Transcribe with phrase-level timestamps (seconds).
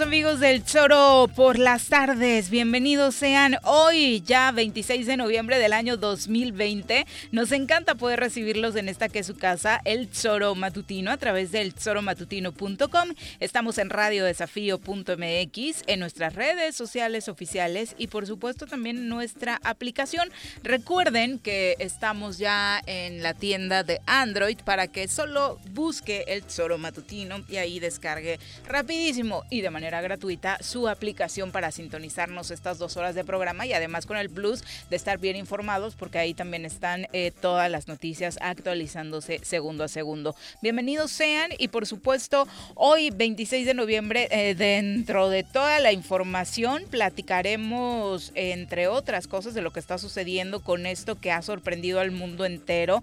[0.00, 2.48] amigos del Choro por las tardes?
[2.48, 7.06] Bienvenidos sean hoy, ya 26 de noviembre del año 2020.
[7.32, 11.50] Nos encanta poder recibirlos en esta que es su casa, el Choro Matutino, a través
[11.50, 13.08] del choromatutino.com.
[13.40, 20.30] Estamos en radiodesafío.mx, en nuestras redes sociales oficiales y por supuesto también en nuestra aplicación.
[20.62, 26.78] Recuerden que estamos ya en la tienda de Android para que solo busque el Choro
[26.78, 32.98] Matutino y ahí descargue rapidísimo y de manera gratuita su aplicación para sintonizarnos estas dos
[32.98, 36.66] horas de programa y además con el plus de estar bien informados porque ahí también
[36.66, 40.36] están eh, todas las noticias actualizándose segundo a segundo.
[40.60, 46.84] Bienvenidos sean y por supuesto hoy 26 de noviembre eh, dentro de toda la información
[46.90, 52.10] platicaremos entre otras cosas de lo que está sucediendo con esto que ha sorprendido al
[52.10, 53.02] mundo entero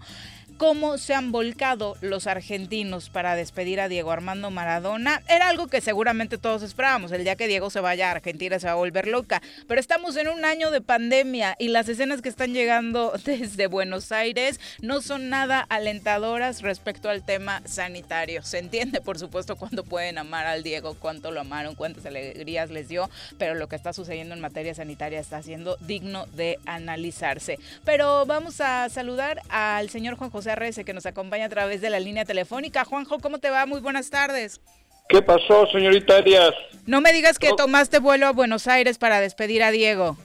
[0.56, 5.22] cómo se han volcado los argentinos para despedir a Diego Armando Maradona.
[5.28, 7.12] Era algo que seguramente todos esperábamos.
[7.12, 9.42] El día que Diego se vaya a Argentina se va a volver loca.
[9.66, 14.12] Pero estamos en un año de pandemia y las escenas que están llegando desde Buenos
[14.12, 18.42] Aires no son nada alentadoras respecto al tema sanitario.
[18.42, 22.88] Se entiende, por supuesto, cuando pueden amar al Diego, cuánto lo amaron, cuántas alegrías les
[22.88, 27.58] dio, pero lo que está sucediendo en materia sanitaria está siendo digno de analizarse.
[27.84, 31.90] Pero vamos a saludar al señor Juan José José que nos acompaña a través de
[31.90, 32.84] la línea telefónica.
[32.84, 33.66] Juanjo, ¿cómo te va?
[33.66, 34.60] Muy buenas tardes.
[35.08, 36.52] ¿Qué pasó, señorita Arias?
[36.86, 40.16] No me digas que tomaste vuelo a Buenos Aires para despedir a Diego.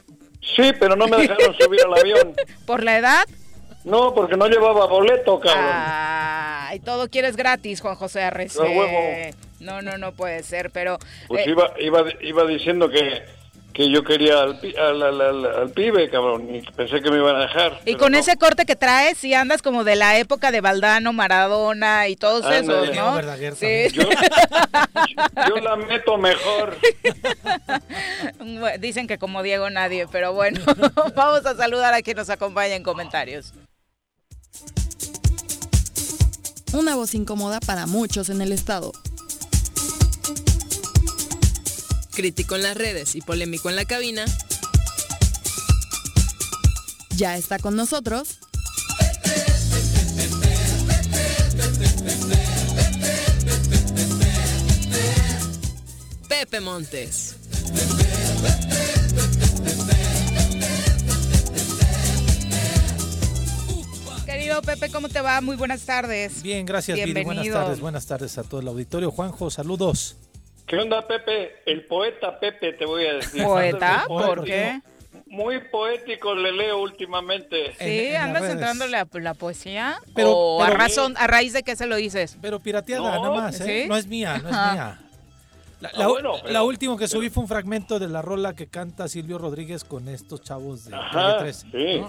[0.55, 2.33] Sí, pero no me dejaron subir al avión.
[2.65, 3.25] ¿Por la edad?
[3.83, 5.65] No, porque no llevaba boleto, cabrón.
[5.67, 9.33] Ah, y todo quieres gratis, Juan José Arrece.
[9.59, 10.97] No, no, no puede ser, pero...
[11.27, 13.23] Pues eh, iba, iba, iba diciendo que
[13.77, 14.57] que yo quería al,
[15.03, 17.79] al, pibe, cabrón, y pensé que me iban a dejar.
[17.85, 22.07] Y con ese corte que traes, si andas como de la época de Valdano, Maradona
[22.07, 23.21] y todos esos, ¿no?
[23.53, 23.89] Sí.
[23.93, 26.75] Yo, la meto mejor.
[28.79, 30.59] Dicen que como Diego nadie, pero bueno,
[31.15, 33.53] vamos a saludar a quien nos acompaña en comentarios.
[36.73, 38.91] Una voz incómoda para muchos en el estado.
[42.17, 44.25] Crítico en las redes y polémico en la cabina,
[47.15, 48.39] ya está con nosotros.
[56.27, 57.35] Pepe Montes.
[64.25, 65.39] Querido Pepe, ¿cómo te va?
[65.41, 66.41] Muy buenas tardes.
[66.41, 69.11] Bien, gracias, Buenas tardes, buenas tardes a todo el auditorio.
[69.11, 70.15] Juanjo, saludos.
[70.67, 71.63] ¿Qué onda, Pepe?
[71.65, 73.41] El poeta Pepe, te voy a decir.
[73.41, 74.03] ¿Poeta?
[74.05, 74.81] ¿Por qué?
[75.25, 77.73] Muy poético le leo últimamente.
[77.79, 79.99] Sí, andas entrándole a la poesía.
[80.13, 82.37] Pero, ¿O a, razón, a raíz de qué se lo dices?
[82.41, 83.85] Pero pirateada nada más, ¿eh?
[83.87, 84.99] No es mía, no es mía.
[85.79, 89.83] La, ah, última que subí fue un fragmento de la rola que canta Silvio Rodríguez
[89.83, 92.01] con estos chavos de Ajá, Sí.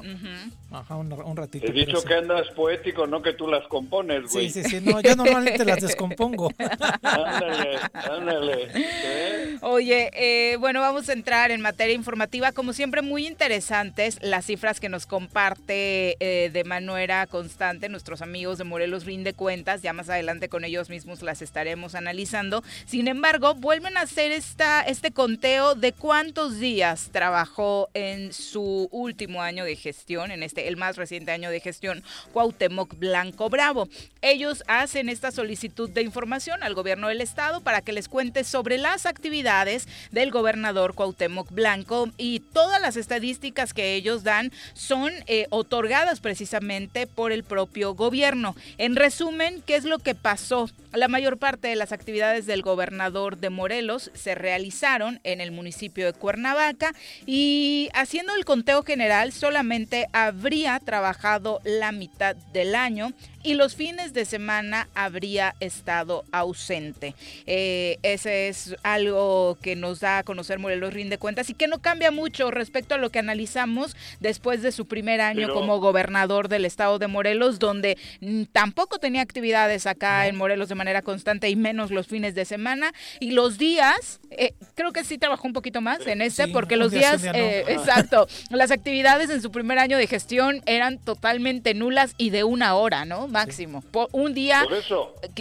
[0.71, 1.67] Ajá, un, ratito.
[1.67, 4.51] He dicho que andas poético, no que tú las compones, güey.
[4.51, 6.53] Sí, sí, sí, no, yo normalmente las descompongo.
[7.03, 9.59] ándale, ándale.
[9.63, 12.53] Oye, eh, bueno, vamos a entrar en materia informativa.
[12.53, 18.59] Como siempre, muy interesantes las cifras que nos comparte eh, de manera constante nuestros amigos
[18.59, 19.81] de Morelos Rinde Cuentas.
[19.81, 22.63] Ya más adelante con ellos mismos las estaremos analizando.
[22.85, 29.41] Sin embargo, vuelven a hacer esta, este conteo de cuántos días trabajó en su último
[29.41, 32.03] año de gestión, en este el más reciente año de gestión,
[32.33, 33.89] Cuauhtémoc Blanco Bravo.
[34.23, 38.79] Ellos hacen esta solicitud de información al gobierno del estado para que les cuente sobre
[38.79, 45.47] las actividades del gobernador Cuauhtémoc Blanco y todas las estadísticas que ellos dan son eh,
[45.51, 48.57] otorgadas precisamente por el propio gobierno.
[48.79, 50.69] En resumen, ¿qué es lo que pasó?
[50.93, 56.07] La mayor parte de las actividades del gobernador de Morelos se realizaron en el municipio
[56.07, 56.95] de Cuernavaca
[57.27, 60.48] y haciendo el conteo general solamente habría
[60.81, 63.13] trabajado la mitad del año
[63.43, 67.15] y los fines de semana habría estado ausente.
[67.47, 71.79] Eh, ese es algo que nos da a conocer Morelos Rinde Cuentas y que no
[71.79, 76.65] cambia mucho respecto a lo que analizamos después de su primer año como gobernador del
[76.65, 81.57] estado de Morelos, donde mm, tampoco tenía actividades acá en Morelos de manera constante y
[81.57, 82.93] menos los fines de semana.
[83.21, 86.91] Y los días, eh, creo que sí trabajó un poquito más en este, porque los
[86.91, 92.31] días, eh, exacto, las actividades en su primer año de gestión eran totalmente nulas y
[92.31, 93.28] de una hora, ¿no?
[93.29, 93.83] Máximo.
[93.91, 94.65] Por un día,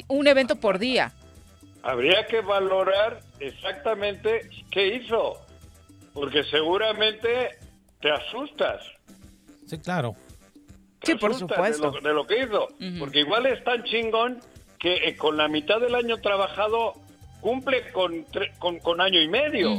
[0.08, 1.14] un evento por día.
[1.84, 5.38] Habría que valorar exactamente qué hizo,
[6.14, 7.58] porque seguramente
[8.02, 8.82] te asustas.
[9.66, 10.16] Sí, claro.
[11.04, 11.92] sí, por supuesto.
[11.92, 12.68] De lo, que hizo,
[13.00, 14.40] porque igual es tan chingón
[14.80, 16.94] que eh, con la mitad del año trabajado
[17.42, 18.26] cumple con,
[18.82, 19.78] con, año y medio.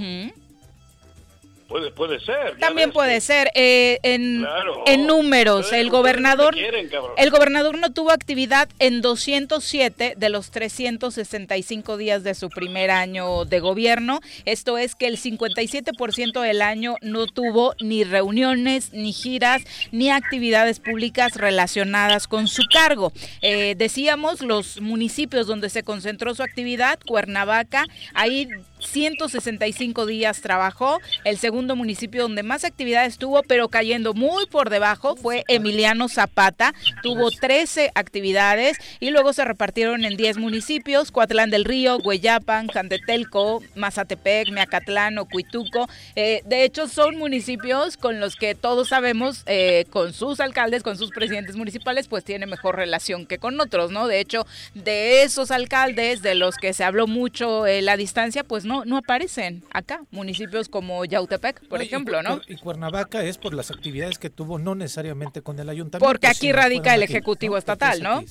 [1.68, 2.56] Puede, puede ser.
[2.58, 3.50] También puede ser.
[3.54, 4.46] Eh, en,
[4.86, 12.24] en números, el gobernador, el gobernador no tuvo actividad en 207 de los 365 días
[12.24, 14.20] de su primer año de gobierno.
[14.46, 19.62] Esto es que el 57% del año no tuvo ni reuniones, ni giras,
[19.92, 23.12] ni actividades públicas relacionadas con su cargo.
[23.42, 28.48] Eh, decíamos los municipios donde se concentró su actividad, Cuernavaca, ahí
[28.80, 31.00] 165 días trabajó.
[31.24, 36.74] El segundo municipio donde más actividades tuvo, pero cayendo muy por debajo, fue Emiliano Zapata.
[37.02, 43.62] Tuvo 13 actividades y luego se repartieron en 10 municipios: Coatlán del Río, Hueyapan, Jandetelco,
[43.74, 45.88] Mazatepec, Meacatlán, Ocuituco.
[46.16, 50.96] Eh, de hecho, son municipios con los que todos sabemos, eh, con sus alcaldes, con
[50.96, 54.06] sus presidentes municipales, pues tiene mejor relación que con otros, ¿no?
[54.06, 58.64] De hecho, de esos alcaldes de los que se habló mucho eh, la distancia, pues
[58.68, 62.40] no, no aparecen acá, municipios como Yautepec, por ejemplo, ¿no?
[62.46, 66.06] Y Cuernavaca es por las actividades que tuvo, no necesariamente con el ayuntamiento.
[66.06, 68.22] Porque aquí radica el Ejecutivo Estatal, ¿no?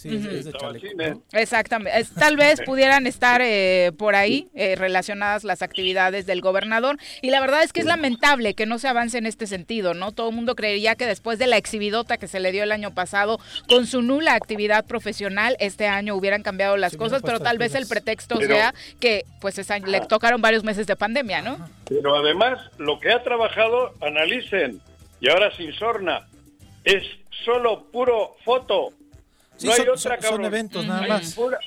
[1.34, 1.92] Exactamente.
[2.18, 6.98] tal vez pudieran estar eh, por ahí eh, relacionadas las actividades del gobernador.
[7.22, 10.12] Y la verdad es que es lamentable que no se avance en este sentido, ¿no?
[10.12, 12.94] Todo el mundo creería que después de la exhibidota que se le dio el año
[12.94, 17.74] pasado, con su nula actividad profesional, este año hubieran cambiado las cosas, pero tal vez
[17.74, 21.58] el pretexto sea que pues le toca varios meses de pandemia, ¿no?
[21.88, 24.82] Pero además, lo que ha trabajado, analicen,
[25.20, 26.28] y ahora sin sorna,
[26.84, 27.04] es
[27.46, 28.90] solo puro foto.
[29.64, 31.34] No hay otra, Son eventos nada más.
[31.34, 31.60] Pura,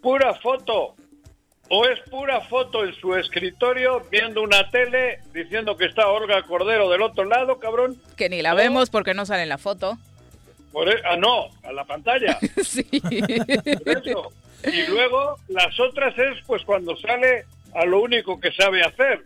[0.00, 0.94] pura foto.
[1.68, 6.90] O es pura foto en su escritorio viendo una tele diciendo que está Olga Cordero
[6.90, 7.96] del otro lado, cabrón.
[8.16, 9.96] Que ni la vemos porque no sale en la foto.
[10.70, 12.38] Por e, ah, no, a la pantalla.
[12.62, 12.86] sí.
[14.64, 19.22] Y luego las otras es pues cuando sale a lo único que sabe hacer.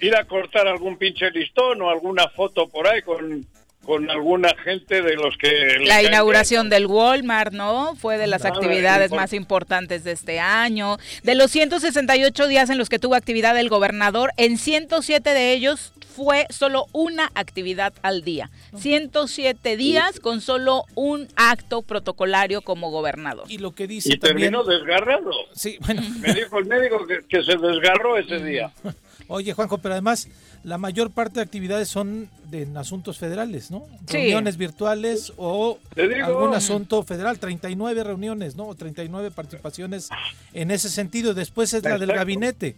[0.00, 3.44] Ir a cortar algún pinche listón o alguna foto por ahí con,
[3.88, 5.78] con alguna gente de los que...
[5.86, 7.96] La inauguración del Walmart, ¿no?
[7.96, 10.98] Fue de las actividades más importantes de este año.
[11.24, 15.92] De los 168 días en los que tuvo actividad el gobernador, en 107 de ellos
[16.18, 18.50] fue solo una actividad al día.
[18.76, 23.44] 107 días con solo un acto protocolario como gobernador.
[23.48, 25.30] Y lo que dice y terminó desgarrado.
[25.54, 26.02] Sí, bueno.
[26.20, 28.72] Me dijo el médico que se desgarró ese día.
[29.28, 30.26] Oye, Juanjo, pero además
[30.64, 33.86] la mayor parte de actividades son de, en asuntos federales, ¿no?
[34.08, 35.78] Reuniones virtuales o
[36.26, 38.74] algún asunto federal, 39 reuniones, ¿no?
[38.74, 40.08] 39 participaciones
[40.52, 41.34] en ese sentido.
[41.34, 42.74] Después es la del gabinete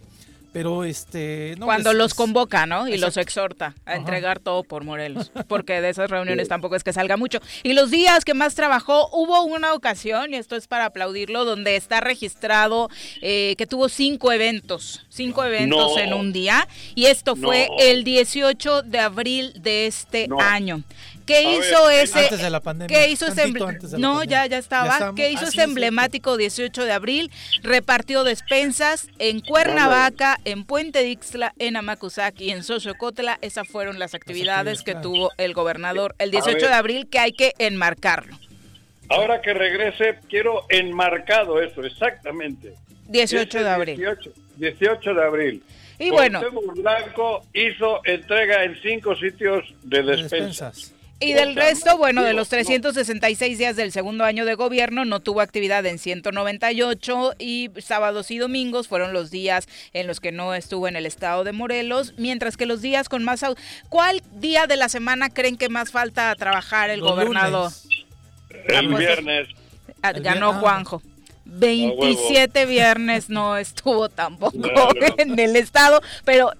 [0.51, 5.81] pero este cuando los convoca no y los exhorta a entregar todo por Morelos porque
[5.81, 7.39] de esas reuniones tampoco es que salga mucho.
[7.63, 11.75] Y los días que más trabajó hubo una ocasión y esto es para aplaudirlo donde
[11.75, 12.89] está registrado
[13.21, 18.83] eh, que tuvo cinco eventos cinco eventos en un día y esto fue el 18
[18.83, 20.83] de abril de este año
[21.31, 22.19] ¿Qué hizo ese?
[22.19, 22.95] Antes de la pandemia.
[22.95, 23.51] ¿Qué hizo ese?
[23.97, 25.13] No, ya, ya estaba.
[25.15, 27.31] ¿Qué hizo ese emblemático 18 de abril?
[27.63, 33.37] Repartió despensas en Cuernavaca, en Puente Dixla, en Amacuzac y en Xochocotla.
[33.41, 37.53] Esas fueron las actividades que tuvo el gobernador el 18 de abril que hay que
[37.59, 38.37] enmarcarlo.
[39.09, 42.75] Ahora que regrese, quiero enmarcado eso, exactamente.
[43.07, 43.97] 18 de abril.
[43.97, 45.63] 18, 18 de abril.
[45.99, 46.41] Y bueno.
[46.75, 50.93] Blanco hizo entrega en cinco sitios de despensas.
[51.21, 55.41] Y del resto, bueno, de los 366 días del segundo año de gobierno, no tuvo
[55.41, 60.87] actividad en 198 y sábados y domingos fueron los días en los que no estuvo
[60.87, 63.45] en el estado de Morelos, mientras que los días con más...
[63.89, 67.71] ¿Cuál día de la semana creen que más falta trabajar el gobernador?
[68.67, 69.47] El pues, viernes.
[70.01, 71.03] Ah, ganó Juanjo.
[71.45, 74.57] 27 viernes no estuvo tampoco
[75.17, 76.51] en el estado, pero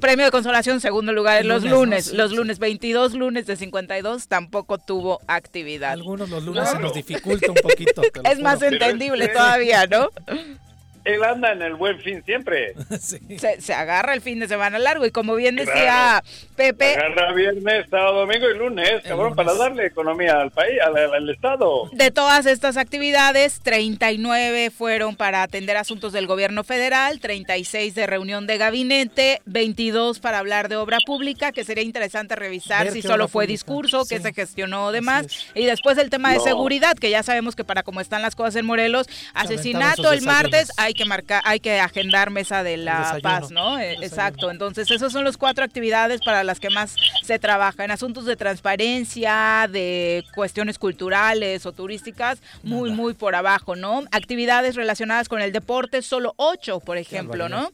[0.00, 2.12] premio de consolación, segundo lugar los lunes.
[2.12, 5.92] los lunes, 22 lunes de 52, tampoco tuvo actividad.
[5.92, 8.02] Algunos los lunes se nos dificulta un poquito.
[8.24, 10.10] Es más entendible todavía, ¿no?
[11.04, 12.74] él anda en el buen fin siempre.
[13.00, 16.22] se, agarra el fin de semana largo y como bien decía
[16.56, 16.94] Pepe...
[16.94, 21.88] Agarra viernes, sábado, domingo y lunes, cabrón, para darle economía al país, al, Estado.
[21.92, 28.46] De todas estas actividades, 39 fueron para atender asuntos del gobierno federal, 36 de reunión
[28.46, 33.46] de gabinete, 22 para hablar de obra pública, que sería interesante revisar si solo fue
[33.46, 35.26] discurso, que se gestionó o demás.
[35.54, 38.56] Y después el tema de seguridad, que ya sabemos que para cómo están las cosas
[38.56, 43.18] en Morelos, asesinato el martes, hay hay que marcar, hay que agendar mesa de la
[43.22, 43.78] paz, ¿no?
[43.78, 44.50] Eh, exacto.
[44.50, 47.84] Entonces, esas son las cuatro actividades para las que más se trabaja.
[47.84, 54.04] En asuntos de transparencia, de cuestiones culturales o turísticas, muy, muy por abajo, ¿no?
[54.10, 57.70] Actividades relacionadas con el deporte, solo ocho, por ejemplo, ¿no?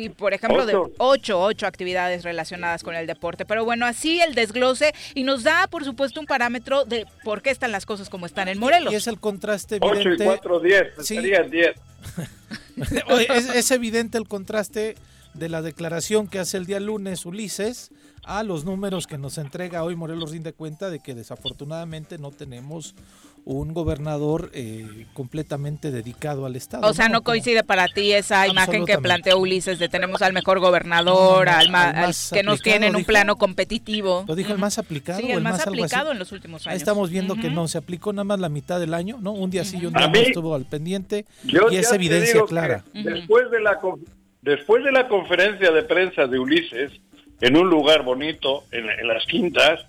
[0.00, 3.44] Y por ejemplo de ocho, ocho actividades relacionadas con el deporte.
[3.44, 7.50] Pero bueno, así el desglose y nos da, por supuesto, un parámetro de por qué
[7.50, 8.92] están las cosas como están en Morelos.
[8.92, 10.10] Y es el contraste evidente.
[10.10, 11.18] 8 y 4, 10, sí.
[11.18, 11.74] 10.
[13.54, 14.96] es, evidente el contraste
[15.34, 17.90] de la declaración que hace el día lunes Ulises
[18.24, 22.94] a los números que nos entrega hoy Morelos rinde cuenta de que desafortunadamente no tenemos
[23.44, 26.86] un gobernador eh, completamente dedicado al Estado.
[26.86, 30.60] O sea, no, coincide para ti esa imagen que planteó Ulises de tenemos al mejor
[30.60, 31.70] gobernador, al,
[32.32, 34.24] que nos tiene en un plano competitivo.
[34.28, 35.20] Lo dijo el más aplicado.
[35.20, 36.72] Sí, el, más, aplicado en los últimos años.
[36.72, 39.32] Ahí estamos viendo que no, se aplicó nada más la mitad del año, ¿no?
[39.32, 42.84] Un día sí y un día no estuvo al pendiente y es evidencia clara.
[42.92, 43.78] Después de, la,
[44.42, 46.92] después de la conferencia de prensa de Ulises,
[47.40, 49.80] en un lugar bonito, en, en las quintas,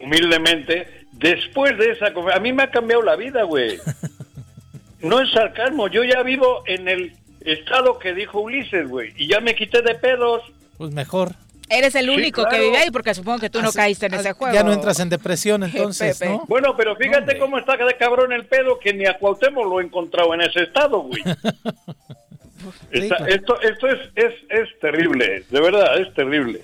[0.00, 3.78] humildemente, Después de esa a mí me ha cambiado la vida, güey.
[5.00, 9.40] No es sarcasmo, yo ya vivo en el estado que dijo Ulises, güey, y ya
[9.40, 10.42] me quité de pedos.
[10.76, 11.36] Pues mejor.
[11.70, 14.54] Eres el único que vive ahí porque supongo que tú no caíste en ese juego.
[14.54, 16.44] Ya no entras en depresión entonces, ¿no?
[16.48, 19.84] Bueno, pero fíjate cómo está de cabrón el pedo que ni a Cuauhtémoc lo he
[19.84, 21.22] encontrado en ese estado, güey.
[22.90, 26.60] Esto, esto es, es, es terrible, de verdad, es terrible.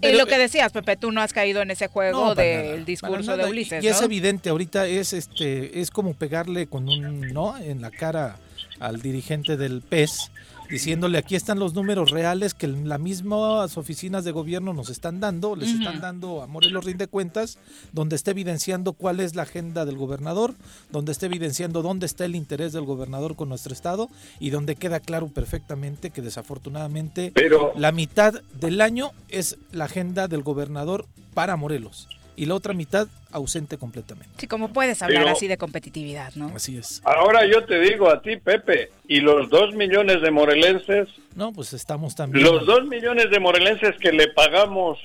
[0.00, 3.44] Y lo que decías, Pepe, tú no has caído en ese juego del discurso de
[3.44, 3.82] Ulises.
[3.82, 8.36] Y, es evidente, ahorita es este es como pegarle con un no en la cara
[8.80, 10.30] al dirigente del PES
[10.72, 15.54] diciéndole aquí están los números reales que las mismas oficinas de gobierno nos están dando,
[15.54, 17.58] les están dando a Morelos rinde cuentas,
[17.92, 20.54] donde está evidenciando cuál es la agenda del gobernador,
[20.90, 24.08] donde está evidenciando dónde está el interés del gobernador con nuestro estado
[24.40, 27.34] y donde queda claro perfectamente que desafortunadamente
[27.76, 32.08] la mitad del año es la agenda del gobernador para Morelos
[32.42, 34.34] y la otra mitad ausente completamente.
[34.36, 36.50] Sí, como puedes hablar así de competitividad, ¿no?
[36.56, 37.00] Así es.
[37.04, 41.08] Ahora yo te digo a ti, Pepe, y los dos millones de morelenses.
[41.36, 42.44] No, pues estamos también.
[42.44, 44.98] Los dos millones de morelenses que le pagamos.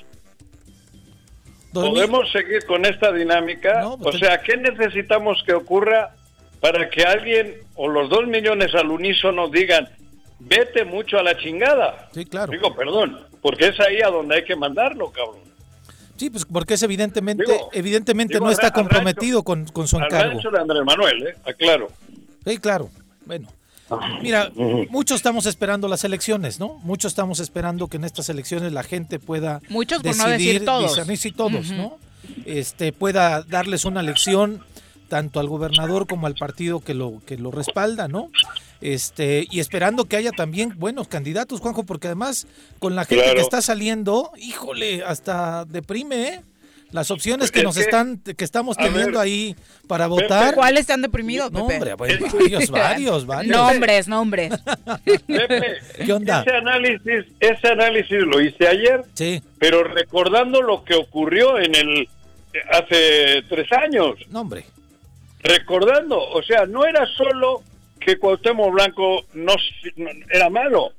[1.72, 3.88] ¿Podemos seguir con esta dinámica?
[4.02, 6.16] Pues o sea, ¿qué necesitamos que ocurra
[6.60, 9.88] para que alguien o los dos millones al unísono digan,
[10.40, 12.10] vete mucho a la chingada?
[12.16, 12.52] Sí, claro.
[12.52, 15.46] Digo, perdón, porque es ahí a donde hay que mandarlo, cabrón.
[16.18, 20.40] Sí, pues porque es evidentemente, evidentemente no está comprometido con, con, su encargo.
[20.40, 21.36] de Andrés Manuel, ¿eh?
[21.46, 21.90] Aclaro.
[22.46, 22.90] Sí, claro.
[23.26, 23.48] Bueno.
[24.22, 24.52] Mira,
[24.90, 26.80] muchos estamos esperando las elecciones, ¿no?
[26.84, 30.96] Muchos estamos esperando que en estas elecciones la gente pueda muchos por no decir todos,
[30.96, 31.98] discernir todos, ¿no?
[32.46, 34.62] Este pueda darles una lección
[35.10, 38.30] tanto al gobernador como al partido que lo que lo respalda, ¿no?
[38.82, 42.48] este y esperando que haya también buenos candidatos, Juanjo, porque además
[42.80, 46.42] con la gente que está saliendo, híjole, hasta deprime, ¿eh?
[46.92, 49.58] Las opciones que nos están, que estamos teniendo ahí
[49.90, 50.56] para votar.
[50.56, 53.58] ¿Cuáles están deprimidos, No, hombre, varios, varios, varios.
[53.58, 54.54] Nombres, nombres.
[56.06, 56.44] ¿Qué onda?
[56.48, 59.04] Ese análisis, ese análisis lo hice ayer.
[59.16, 59.44] Sí.
[59.60, 62.10] Pero recordando lo que ocurrió en el
[62.72, 64.16] hace tres años.
[64.30, 64.64] No, hombre.
[65.48, 67.64] Recordando, o sea, no era solo
[68.00, 69.54] que Cuauhtémoc Blanco no,
[70.30, 70.92] era malo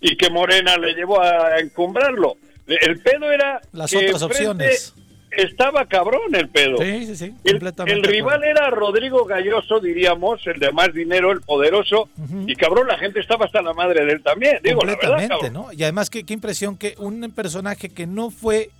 [0.00, 2.36] y que Morena le llevó a encumbrarlo.
[2.66, 4.94] El pedo era las otras opciones.
[5.30, 6.78] Estaba cabrón el pedo.
[6.78, 7.34] Sí, sí, sí.
[7.44, 12.08] El, rival era Rodrigo Galloso, diríamos, el de más dinero, el poderoso.
[12.46, 14.60] Y cabrón, la gente estaba hasta la madre de él también.
[14.62, 15.72] Digo, Completamente, ¿no?
[15.72, 18.70] Y además, qué, qué impresión que un personaje que no fue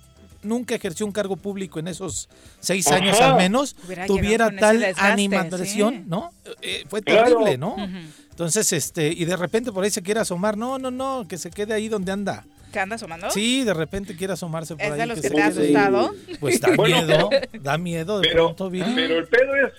[0.43, 2.29] nunca ejerció un cargo público en esos
[2.59, 3.75] seis años al menos,
[4.05, 6.31] tuviera tal animación, ¿no?
[6.61, 7.75] Eh, fue terrible, ¿no?
[8.29, 11.49] Entonces, este, y de repente por ahí se quiere asomar, no, no, no, que se
[11.49, 12.45] quede ahí donde anda.
[12.71, 13.31] ¿Que anda asomando?
[13.31, 14.99] Sí, de repente quiere asomarse por ¿Es ahí.
[14.99, 16.13] de los que, te ha asustado?
[16.39, 17.29] Pues da miedo,
[17.61, 19.73] da miedo de pero, pronto, Pero el pedo es,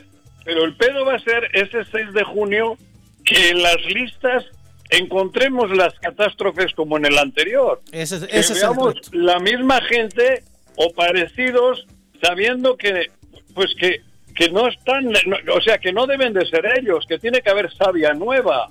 [0.45, 2.77] pero el pedo va a ser ese 6 de junio
[3.25, 4.45] que en las listas
[4.91, 7.81] encontremos las catástrofes como en el anterior.
[7.93, 10.43] Ese, que veamos la misma gente
[10.77, 11.87] o parecidos
[12.23, 13.11] sabiendo que
[13.55, 14.03] pues que
[14.35, 15.13] que no están
[15.53, 18.69] o sea que no deben de ser ellos que tiene que haber sabia nueva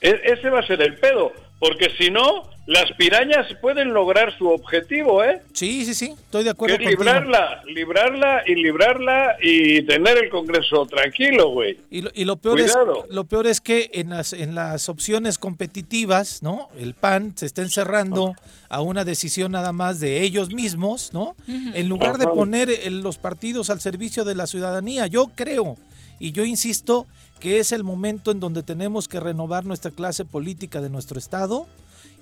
[0.00, 4.48] e, ese va a ser el pedo porque si no las pirañas pueden lograr su
[4.48, 5.42] objetivo, ¿eh?
[5.52, 6.78] Sí, sí, sí, estoy de acuerdo.
[6.78, 11.78] Que librarla, librarla y librarla y tener el Congreso tranquilo, güey.
[11.90, 12.76] Y lo, y lo peor es
[13.08, 16.68] lo peor es que en las en las opciones competitivas, ¿no?
[16.78, 18.34] El PAN se está encerrando
[18.68, 21.34] a una decisión nada más de ellos mismos, ¿no?
[21.48, 25.76] En lugar de poner los partidos al servicio de la ciudadanía, yo creo
[26.20, 27.06] y yo insisto
[27.40, 31.66] que es el momento en donde tenemos que renovar nuestra clase política de nuestro estado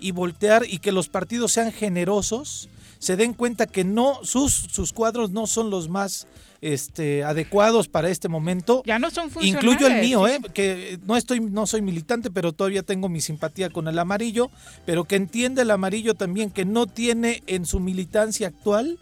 [0.00, 4.92] y voltear y que los partidos sean generosos, se den cuenta que no sus sus
[4.92, 6.26] cuadros no son los más
[6.60, 8.82] este adecuados para este momento.
[8.84, 12.82] Ya no son Incluyo el mío, eh, que no estoy no soy militante, pero todavía
[12.82, 14.50] tengo mi simpatía con el amarillo,
[14.84, 18.98] pero que entiende el amarillo también que no tiene en su militancia actual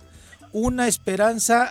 [0.53, 1.71] una esperanza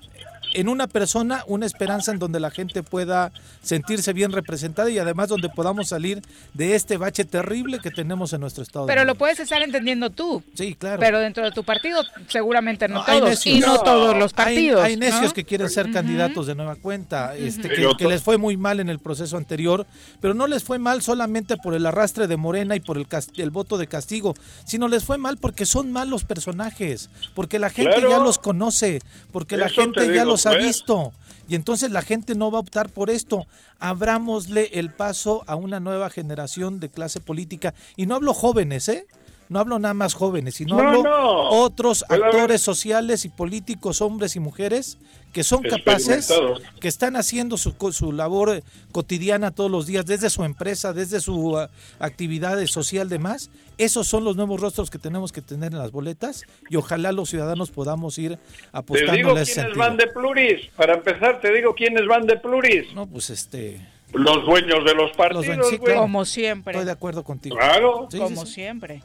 [0.54, 5.30] en una persona una esperanza en donde la gente pueda sentirse bien representada y además
[5.30, 6.22] donde podamos salir
[6.54, 8.86] de este bache terrible que tenemos en nuestro estado.
[8.86, 10.44] Pero lo puedes estar entendiendo tú.
[10.54, 11.00] Sí, claro.
[11.00, 14.82] Pero dentro de tu partido seguramente no, todos y no, todos los partidos.
[14.84, 18.80] Hay, necios que quieren ser candidatos de nueva cuenta, este, que, les fue muy mal
[18.80, 19.86] en el proceso anterior,
[20.22, 23.50] pero no les fue mal solamente por el arrastre de Morena y por el, el
[23.50, 28.20] voto de castigo, sino les fue mal porque son malos personajes, porque la gente ya
[28.20, 31.14] los conoce, porque la gente ya los ha visto.
[31.48, 33.46] Y entonces la gente no va a optar por esto.
[33.80, 37.74] Abrámosle el paso a una nueva generación de clase política.
[37.96, 39.08] Y no hablo jóvenes, ¿eh?
[39.50, 41.04] No hablo nada más jóvenes, sino hablo
[41.50, 44.98] otros actores sociales y políticos, hombres y mujeres,
[45.34, 46.34] que son capaces,
[46.80, 51.52] que están haciendo su, su labor cotidiana todos los días, desde su empresa, desde su
[51.52, 51.68] uh,
[52.00, 53.52] actividad social demás.
[53.78, 57.30] Esos son los nuevos rostros que tenemos que tener en las boletas y ojalá los
[57.30, 58.40] ciudadanos podamos ir
[58.72, 60.68] apostando te digo quiénes van de pluris.
[60.78, 62.94] Para empezar, te digo quiénes van de pluris.
[62.94, 63.86] No, pues este...
[64.14, 65.46] Los dueños de los partidos,
[65.94, 66.72] Como siempre.
[66.72, 67.58] Estoy de acuerdo contigo.
[67.58, 68.08] Claro.
[68.18, 69.02] como siempre.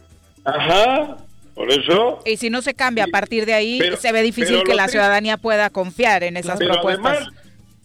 [0.54, 1.16] Ajá,
[1.54, 2.20] por eso.
[2.24, 5.36] Y si no se cambia a partir de ahí, se ve difícil que la ciudadanía
[5.36, 7.28] pueda confiar en esas propuestas.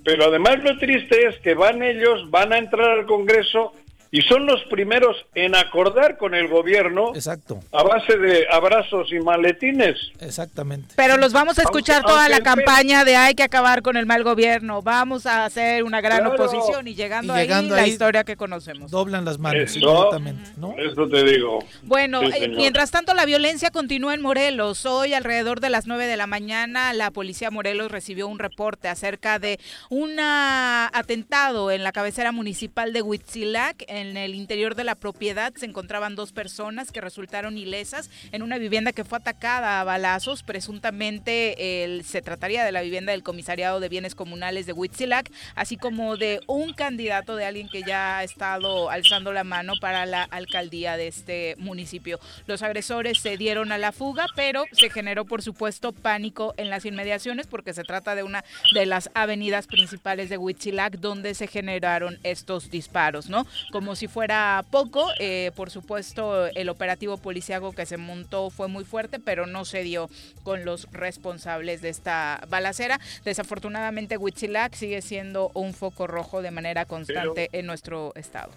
[0.03, 3.73] pero además lo triste es que van ellos, van a entrar al Congreso
[4.11, 7.59] y son los primeros en acordar con el gobierno Exacto.
[7.71, 9.97] a base de abrazos y maletines.
[10.19, 10.93] Exactamente.
[10.95, 14.23] Pero los vamos a escuchar toda la campaña de hay que acabar con el mal
[14.23, 18.91] gobierno, vamos a hacer una gran oposición y llegando, ahí, la historia que conocemos.
[18.91, 20.51] Doblan las manos, exactamente.
[20.57, 20.75] ¿no?
[20.77, 21.59] Eso te digo.
[21.83, 24.85] Bueno, eh, mientras tanto la violencia continúa en Morelos.
[24.85, 29.39] Hoy alrededor de las 9 de la mañana la policía Morelos recibió un reporte acerca
[29.39, 35.53] de un atentado en la cabecera municipal de Huitzilac en el interior de la propiedad
[35.55, 40.43] se encontraban dos personas que resultaron ilesas en una vivienda que fue atacada a balazos.
[40.43, 46.17] Presuntamente se trataría de la vivienda del Comisariado de Bienes Comunales de Huitzilac, así como
[46.17, 50.97] de un candidato de alguien que ya ha estado alzando la mano para la alcaldía
[50.97, 52.19] de este municipio.
[52.47, 56.85] Los agresores se dieron a la fuga, pero se generó por supuesto pánico en las
[56.85, 62.19] inmediaciones porque se trata de una de las avenidas principales de Huitzilac donde se generaron
[62.23, 63.45] estos disparos, ¿no?
[63.93, 69.19] Si fuera poco, eh, por supuesto el operativo policiaco que se montó fue muy fuerte,
[69.19, 70.09] pero no se dio
[70.43, 72.99] con los responsables de esta balacera.
[73.23, 78.51] Desafortunadamente Huitzilac sigue siendo un foco rojo de manera constante en nuestro estado.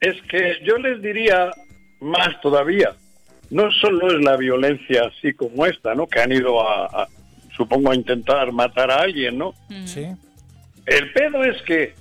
[0.00, 1.50] Es que yo les diría
[2.00, 2.94] más todavía.
[3.50, 6.06] No solo es la violencia así como esta, ¿no?
[6.06, 7.08] Que han ido a,
[7.56, 9.54] supongo, a intentar matar a alguien, ¿no?
[9.84, 10.06] Sí.
[10.86, 11.94] El pedo es que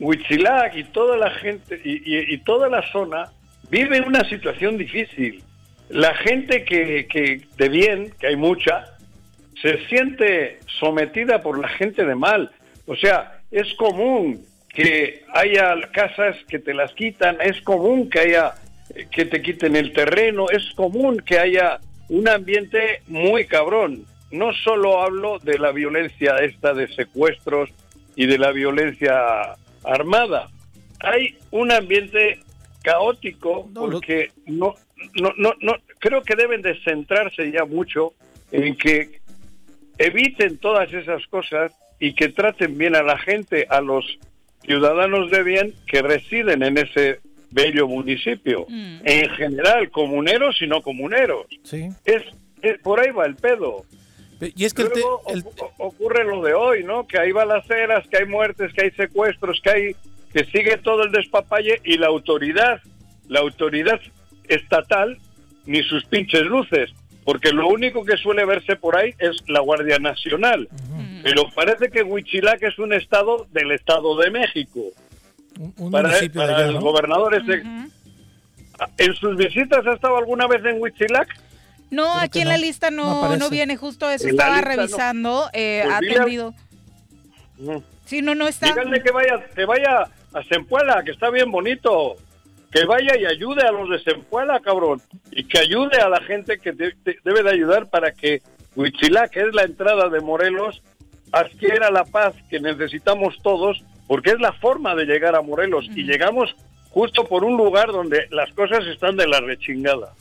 [0.00, 3.30] Huitzilac y toda la gente y, toda la zona
[3.70, 5.44] vive una situación difícil.
[5.90, 8.96] La gente que, que de bien, que hay mucha,
[9.60, 12.50] se siente sometida por la gente de mal.
[12.86, 18.54] O sea, es común que haya casas que te las quitan, es común que haya
[19.10, 24.04] que te quiten el terreno, es común que haya un ambiente muy cabrón.
[24.30, 27.70] No solo hablo de la violencia esta de secuestros
[28.16, 30.48] y de la violencia armada.
[31.00, 32.40] Hay un ambiente
[32.82, 34.74] caótico porque no,
[35.14, 38.12] no, no, no, creo que deben de centrarse ya mucho
[38.52, 39.20] en que
[39.98, 44.18] eviten todas esas cosas y que traten bien a la gente, a los
[44.62, 48.66] ciudadanos de bien que residen en ese bello municipio.
[48.68, 49.00] Mm.
[49.04, 51.46] En general, comuneros y no comuneros.
[51.62, 51.88] Sí.
[52.04, 52.22] Es,
[52.82, 53.84] por ahí va el pedo.
[54.40, 55.22] Y es que Luego
[55.78, 57.06] ocurre lo de hoy, ¿no?
[57.06, 59.96] Que hay balaceras, que hay muertes, que hay secuestros, que hay
[60.32, 62.80] que sigue todo el despapalle y la autoridad,
[63.28, 64.00] la autoridad
[64.48, 65.18] estatal
[65.66, 66.90] ni sus pinches luces,
[67.24, 70.68] porque lo único que suele verse por ahí es la Guardia Nacional.
[71.22, 74.80] Pero parece que Huichilac es un estado del Estado de México.
[75.76, 77.42] Un, para, municipio de allá, gobernadores.
[78.96, 81.28] ¿En sus visitas ha estado alguna vez en Huichilac?
[81.90, 84.28] No, aquí en la lista no, no, viene justo eso.
[84.28, 86.54] Estaba revisando, eh, pues ha atendido.
[88.04, 88.66] Sí, no, no está.
[88.66, 92.16] Díganle que vaya, que vaya a Zempuela, que está bien bonito.
[92.70, 95.02] Que vaya y ayude a los de Zempuela, cabrón.
[95.32, 98.42] Y que ayude a la gente que debe de ayudar para que
[98.76, 100.80] Huichilac, que es la entrada de Morelos,
[101.32, 105.86] adquiera la paz que necesitamos todos, porque es la forma de llegar a Morelos.
[105.96, 106.54] Y llegamos
[106.90, 110.14] justo por un lugar donde las cosas están de la rechingada.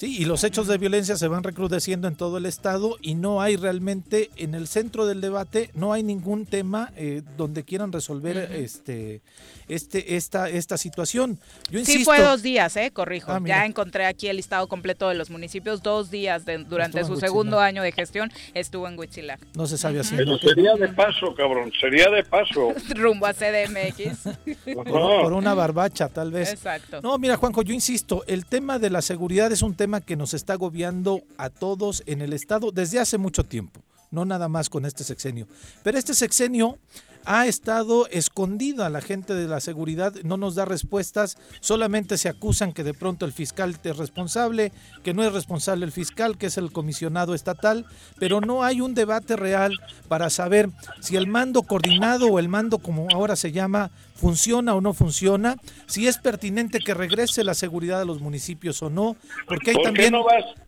[0.00, 3.42] Sí, y los hechos de violencia se van recrudeciendo en todo el estado y no
[3.42, 8.38] hay realmente en el centro del debate no hay ningún tema eh, donde quieran resolver
[8.38, 9.20] este
[9.68, 11.38] este esta esta situación.
[11.70, 13.30] Yo sí fue dos días, eh, corrijo.
[13.30, 15.82] Ah, ya encontré aquí el listado completo de los municipios.
[15.82, 19.38] Dos días durante su segundo año de gestión estuvo en Huitzilac.
[19.54, 20.16] No se sabe así.
[20.16, 21.72] Pero sería de paso, cabrón.
[21.78, 22.72] Sería de paso.
[22.94, 24.74] Rumbo a CDMX.
[24.74, 26.52] por, una barbacha, tal vez.
[26.52, 27.02] Exacto.
[27.02, 30.32] No, mira, Juanjo, yo insisto, el tema de la seguridad es un tema que nos
[30.32, 33.80] está agobiando a todos en el Estado desde hace mucho tiempo,
[34.12, 35.48] no nada más con este sexenio.
[35.82, 36.78] Pero este sexenio
[37.24, 42.72] ha estado escondida la gente de la seguridad, no nos da respuestas, solamente se acusan
[42.72, 44.72] que de pronto el fiscal es responsable,
[45.02, 47.86] que no es responsable el fiscal, que es el comisionado estatal,
[48.18, 52.78] pero no hay un debate real para saber si el mando coordinado o el mando
[52.78, 55.56] como ahora se llama funciona o no funciona,
[55.86, 59.16] si es pertinente que regrese la seguridad a los municipios o no,
[59.48, 60.12] porque hay también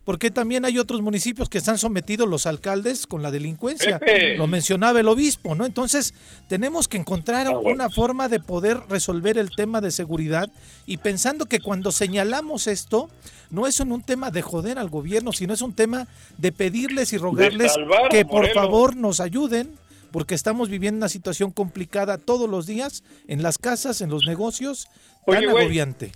[0.05, 4.01] porque también hay otros municipios que están sometidos los alcaldes con la delincuencia.
[4.37, 5.65] Lo mencionaba el obispo, ¿no?
[5.65, 6.13] Entonces,
[6.49, 10.49] tenemos que encontrar ah, una forma de poder resolver el tema de seguridad
[10.85, 13.09] y pensando que cuando señalamos esto,
[13.49, 17.17] no es un tema de joder al gobierno, sino es un tema de pedirles y
[17.17, 17.73] rogarles
[18.09, 19.77] que por favor nos ayuden
[20.13, 24.87] porque estamos viviendo una situación complicada todos los días en las casas, en los negocios,
[25.25, 26.11] tan agobiante.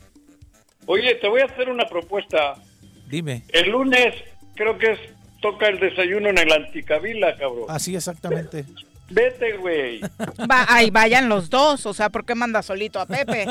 [0.86, 2.54] oye, te voy a hacer una propuesta.
[3.10, 3.44] Dime.
[3.50, 4.14] El lunes
[4.54, 5.00] creo que es
[5.42, 7.66] toca el desayuno en el Anticavila, cabrón.
[7.70, 8.66] Así exactamente.
[9.10, 10.02] Vete, güey.
[10.50, 13.48] Va, ahí vayan los dos, o sea, ¿por qué mandas solito a Pepe?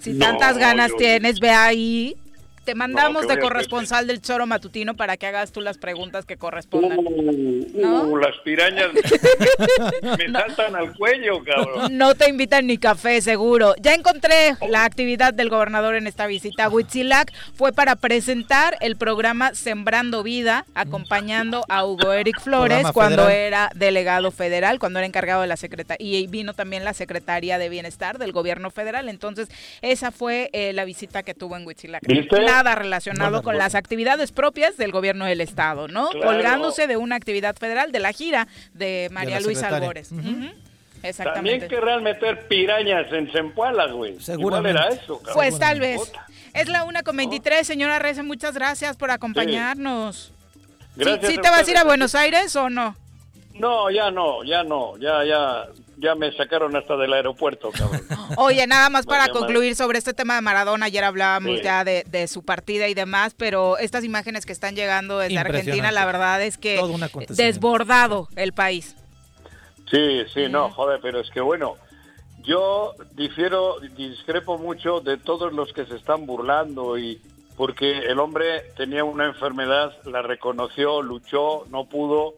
[0.00, 2.16] Si tantas ganas tienes, ve ahí
[2.64, 6.98] te mandamos de corresponsal del Choro Matutino para que hagas tú las preguntas que correspondan.
[6.98, 11.96] Uh, uh las pirañas me saltan al cuello, cabrón.
[11.96, 13.74] No te invitan ni café, seguro.
[13.80, 16.68] Ya encontré la actividad del gobernador en esta visita.
[16.68, 23.70] Huitzilac fue para presentar el programa Sembrando Vida, acompañando a Hugo Eric Flores cuando era
[23.74, 26.20] delegado federal, cuando era encargado de la secretaría.
[26.20, 29.08] Y vino también la Secretaría de Bienestar del gobierno federal.
[29.08, 29.48] Entonces,
[29.82, 32.02] esa fue eh, la visita que tuvo en Huitzilac
[32.56, 36.08] nada relacionado con las actividades propias del gobierno del estado, ¿no?
[36.10, 40.12] Colgándose de una actividad federal de la gira de María Luisa Albores.
[41.02, 41.60] Exactamente.
[41.60, 44.18] También querrán meter pirañas en Zempuala, güey.
[44.20, 44.80] Seguramente.
[44.80, 46.00] era eso, Pues tal vez.
[46.54, 50.32] Es la una con 23, señora Reza, muchas gracias por acompañarnos.
[50.96, 52.96] Gracias ¿Sí, te vas a ir a Buenos Aires o no?
[53.54, 58.02] No, ya no, ya no, ya, ya, ya me sacaron hasta del aeropuerto, cabrón.
[58.36, 62.44] Oye, nada más para concluir sobre este tema de Maradona, ayer hablábamos ya de, su
[62.44, 66.80] partida y demás, pero estas imágenes que están llegando desde Argentina, la verdad es que
[67.28, 68.96] desbordado el país.
[69.90, 71.76] Sí, sí, no, joder, pero es que bueno,
[72.42, 77.20] yo difiero, discrepo mucho de todos los que se están burlando y
[77.56, 82.34] porque el hombre tenía una enfermedad, la reconoció, luchó, no pudo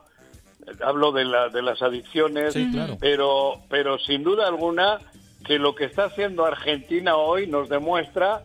[0.85, 2.55] hablo de, la, de las adicciones,
[3.00, 4.98] pero, pero sin duda alguna
[5.44, 8.44] que lo que está haciendo Argentina hoy nos demuestra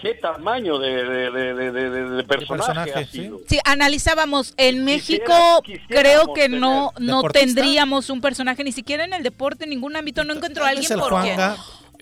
[0.00, 3.40] qué tamaño de, personaje, ha sido.
[3.46, 3.58] Sí.
[3.64, 9.64] analizábamos en México, creo que no no tendríamos un personaje ni siquiera en el deporte,
[9.64, 11.36] en ningún ámbito, no encontró a alguien porque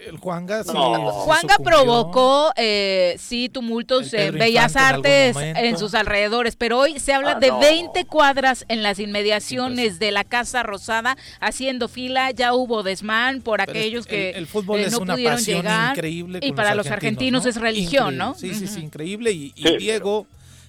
[0.06, 6.98] el Juanga Juanga provocó eh, sí tumultos en Bellas Artes en, sus alrededores, pero hoy
[6.98, 12.30] se habla ah, de 20 cuadras en las inmediaciones de la Casa Rosada haciendo fila,
[12.30, 15.96] ya hubo desmán por aquellos que el, fútbol eh, no es pudieron llegar.
[15.96, 18.34] increíble y para los argentinos, es religión, ¿no?
[18.34, 19.32] Sí, sí, sí, increíble.
[19.32, 20.26] Y, Diego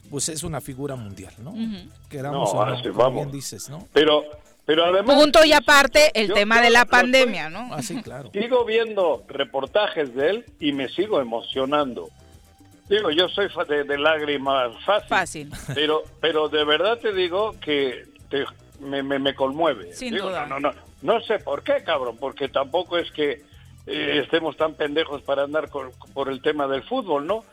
[0.09, 1.53] pues es una figura mundial, ¿no?
[2.09, 3.87] Queramos no, bien dices, ¿no?
[3.93, 4.23] Pero
[4.69, 7.73] pero además, Punto y aparte el tema de la pandemia, ¿no?
[7.73, 8.29] Ah, sí, claro.
[8.31, 12.09] Sigo viendo reportajes de él y me sigo emocionando.
[12.87, 15.09] Digo, yo soy de, lágrimas fácil.
[15.09, 15.51] Fácil.
[15.73, 18.03] Pero, pero de verdad te digo que
[18.79, 19.91] me, me, conmueve.
[19.91, 20.45] Sin duda.
[20.45, 23.41] No, no, no, sé por qué, cabrón, porque tampoco es que
[23.87, 25.67] eh, estemos tan pendejos para andar
[26.13, 27.43] por el tema del fútbol, ¿no?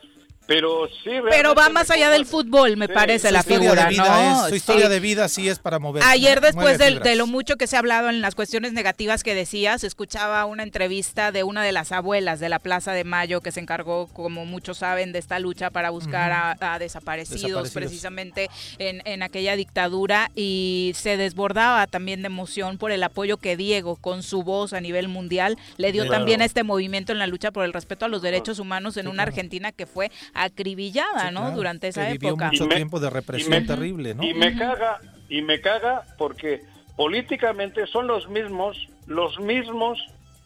[0.47, 4.47] Pero sí, Pero va más allá del fútbol, me parece, la figura, ¿no?
[4.47, 6.03] su historia de vida sí es para mover.
[6.05, 9.83] Ayer, después de, lo mucho que se ha hablado en las cuestiones negativas que decías,
[9.83, 13.59] escuchaba una entrevista de una de las abuelas de la Plaza de Mayo que se
[13.59, 19.55] encargó, como muchos saben, de esta lucha para buscar a, desaparecidos, precisamente en, en aquella
[19.55, 24.71] dictadura y se desbordaba también de emoción por el apoyo que Diego, con su voz
[24.71, 28.05] a nivel mundial, le dio también a este movimiento en la lucha por el respeto
[28.05, 31.51] a los derechos humanos en una Argentina que fue acribillada, ¿no?
[31.51, 32.49] Durante esa época.
[32.51, 34.23] mucho tiempo de represión terrible, ¿no?
[34.23, 36.61] Y me caga, y me caga porque
[36.95, 39.99] políticamente son los mismos, los mismos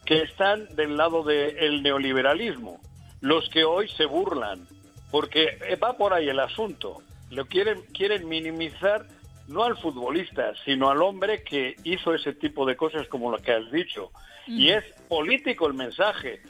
[0.04, 2.80] que están del lado del neoliberalismo,
[3.20, 4.66] los que hoy se burlan,
[5.10, 7.02] porque va por ahí el asunto.
[7.30, 9.06] Lo quieren, quieren minimizar
[9.48, 13.52] no al futbolista, sino al hombre que hizo ese tipo de cosas como lo que
[13.52, 14.10] has dicho.
[14.46, 16.40] Y es político el mensaje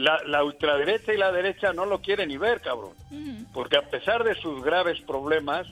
[0.00, 2.92] la, ultraderecha y la derecha no lo quieren ni ver, cabrón.
[3.52, 5.66] Porque a pesar de sus graves problemas,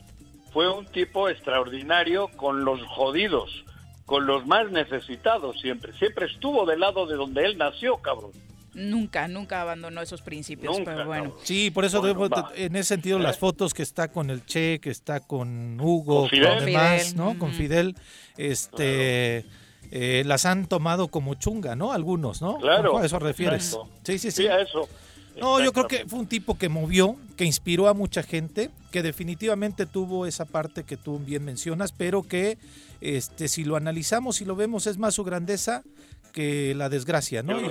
[0.52, 3.64] fue un tipo extraordinario con los jodidos,
[4.06, 5.92] con los más necesitados siempre.
[5.94, 8.32] Siempre estuvo del lado de donde él nació, cabrón.
[8.74, 11.34] Nunca, nunca abandonó esos principios, pero bueno.
[11.42, 12.02] Sí, por eso
[12.54, 16.64] en ese sentido las fotos que está con el Che, que está con Hugo, con,
[16.64, 17.38] demás, ¿no?
[17.38, 17.96] Con Fidel,
[18.36, 19.44] este...
[19.90, 21.92] Eh, las han tomado como chunga, ¿no?
[21.92, 22.59] Algunos, ¿no?
[22.59, 22.98] Claro.
[22.98, 23.77] ¿A eso refieres?
[24.05, 24.46] Sí, sí, sí.
[24.46, 24.88] a eso.
[25.40, 29.03] No, yo creo que fue un tipo que movió, que inspiró a mucha gente, que
[29.03, 32.59] definitivamente tuvo esa parte que tú bien mencionas, pero que
[33.01, 35.85] este, si lo analizamos y lo vemos es más su grandeza
[36.32, 37.60] que la desgracia, ¿no?
[37.60, 37.66] Y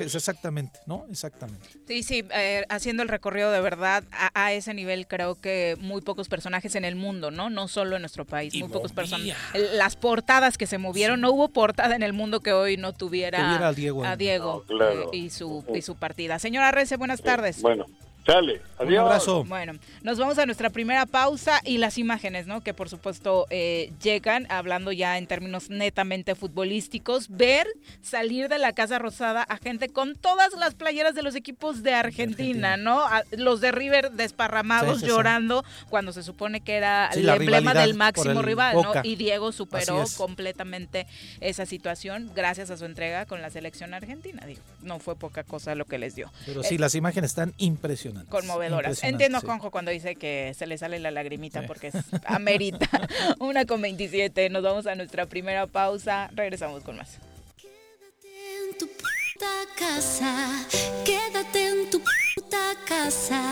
[0.00, 1.06] exactamente, ¿no?
[1.10, 1.68] Exactamente.
[1.86, 6.28] Sí, sí, eh, haciendo el recorrido de verdad a, ese nivel creo que muy pocos
[6.28, 7.50] personajes en el mundo, ¿no?
[7.50, 9.36] No solo en nuestro país, muy pocos personajes.
[9.74, 13.66] Las portadas que se movieron, no hubo portada en el mundo que hoy no tuviera,
[13.66, 16.38] a Diego, a Diego eh, y, su, y su partida.
[16.38, 17.60] Señora Rece, buenas tardes.
[17.62, 17.86] Bueno.
[18.28, 19.00] Dale, adiós.
[19.00, 19.44] Un abrazo.
[19.44, 22.60] Bueno, nos vamos a nuestra primera pausa y las imágenes, ¿no?
[22.60, 27.66] Que por supuesto eh, llegan, hablando ya en términos netamente futbolísticos, ver
[28.02, 31.94] salir de la Casa Rosada a gente con todas las playeras de los equipos de
[31.94, 33.02] Argentina, ¿no?
[33.32, 38.76] los de River desparramados llorando cuando se supone que era el emblema del máximo rival,
[38.76, 38.92] ¿no?
[39.04, 41.06] Y Diego superó completamente
[41.40, 44.44] esa situación gracias a su entrega con la selección argentina.
[44.44, 46.30] Digo, no fue poca cosa lo que les dio.
[46.44, 48.17] Pero sí, las imágenes están impresionantes.
[48.28, 49.02] Conmovedoras.
[49.02, 52.88] Entiendo a Juanjo cuando dice que se le sale la lagrimita porque es, amerita.
[53.38, 54.50] Una con 27.
[54.50, 56.30] Nos vamos a nuestra primera pausa.
[56.34, 57.18] Regresamos con más.
[57.56, 60.66] Quédate en tu puta casa.
[61.04, 63.42] Quédate en tu puta casa.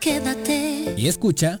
[0.00, 0.94] Quédate.
[0.96, 1.60] Y escucha.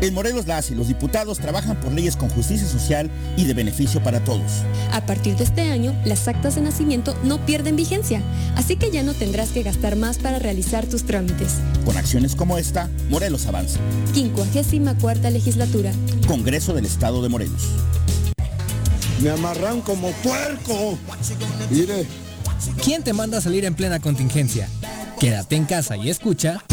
[0.00, 4.00] En Morelos las y los diputados trabajan por leyes con justicia social y de beneficio
[4.02, 4.62] para todos.
[4.92, 8.22] A partir de este año, las actas de nacimiento no pierden vigencia,
[8.54, 11.54] así que ya no tendrás que gastar más para realizar tus trámites.
[11.84, 13.80] Con acciones como esta, Morelos avanza.
[14.14, 15.92] 54 legislatura.
[16.28, 17.62] Congreso del Estado de Morelos.
[19.20, 20.96] Me amarran como puerco.
[21.70, 22.06] Mire.
[22.82, 24.68] ¿Quién te manda a salir en plena contingencia?
[25.18, 26.64] Quédate en casa y escucha.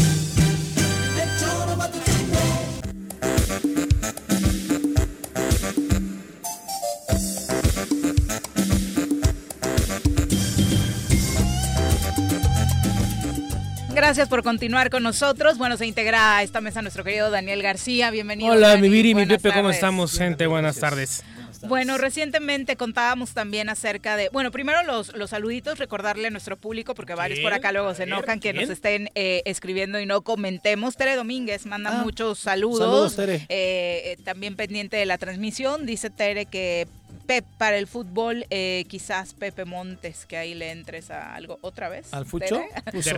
[13.96, 15.56] Gracias por continuar con nosotros.
[15.56, 18.10] Bueno, se integra a esta mesa nuestro querido Daniel García.
[18.10, 18.52] Bienvenido.
[18.52, 20.46] Hola, mi Viri, mi Pepe, ¿cómo estamos, gente?
[20.46, 21.24] Buenas tardes.
[21.62, 26.94] Bueno, recientemente contábamos también acerca de, bueno, primero los, los saluditos, recordarle a nuestro público,
[26.94, 30.96] porque varios por acá luego se enojan que nos estén eh, escribiendo y no comentemos.
[30.96, 32.80] Tere Domínguez manda ah, muchos saludos.
[32.80, 33.34] Saludos, Tere.
[33.48, 35.86] Eh, eh, también pendiente de la transmisión.
[35.86, 36.86] Dice Tere que
[37.26, 41.88] Pep, para el fútbol, eh, quizás Pepe Montes, que ahí le entres a algo otra
[41.88, 42.12] vez.
[42.12, 42.62] ¿Al fucho?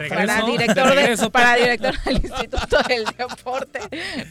[0.08, 3.80] para director, para director del Instituto del Deporte,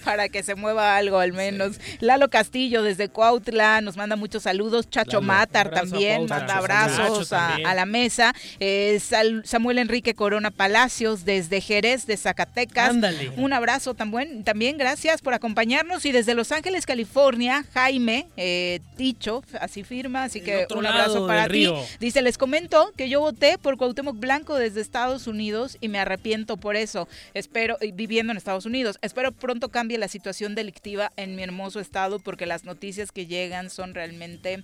[0.03, 1.79] para que se mueva algo al menos.
[1.99, 4.89] Lalo Castillo desde Cuautla nos manda muchos saludos.
[4.89, 8.33] Chacho Matar también manda abrazos a, la mesa.
[8.59, 8.99] Eh,
[9.43, 12.95] Samuel Enrique Corona Palacios desde Jerez de Zacatecas.
[13.37, 16.05] Un abrazo también, también gracias por acompañarnos.
[16.05, 21.47] Y desde Los Ángeles, California, Jaime eh, Ticho, así firma, así que un abrazo para
[21.47, 21.71] ti.
[21.99, 26.57] Dice, les comento que yo voté por Cuauhtémoc Blanco desde Estados Unidos y me arrepiento
[26.57, 27.07] por eso.
[27.33, 32.19] Espero, viviendo en Estados Unidos, espero pronto cambie la situación delictiva en mi hermoso estado
[32.19, 34.63] porque las noticias que llegan son realmente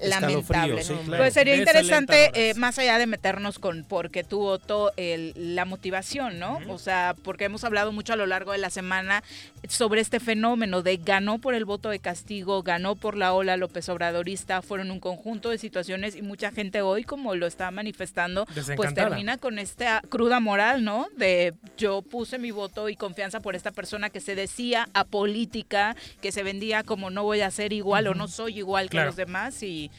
[0.00, 0.92] lamentables.
[1.06, 6.38] Pues sería interesante, eh, más allá de meternos con por qué tu voto, la motivación,
[6.38, 6.60] ¿no?
[6.68, 9.22] O sea, porque hemos hablado mucho a lo largo de la semana
[9.68, 13.88] sobre este fenómeno de ganó por el voto de castigo, ganó por la ola López
[13.88, 18.94] Obradorista, fueron un conjunto de situaciones y mucha gente hoy, como lo está manifestando, pues
[18.94, 21.08] termina con esta cruda moral, ¿no?
[21.16, 26.32] De yo puse mi voto y confianza por esta persona que se decía apolítica, que
[26.32, 29.62] se vendía como no voy a ser igual o no soy igual que los demás
[29.62, 29.90] y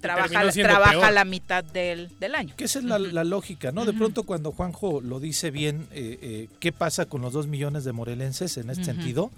[0.00, 2.54] trabaja, trabaja la mitad del, del, año.
[2.56, 3.84] Que esa es la, lógica, ¿no?
[3.84, 7.84] De pronto cuando Juanjo lo dice bien, eh, eh, ¿qué pasa con los dos millones
[7.84, 9.30] de morelenses en este sentido?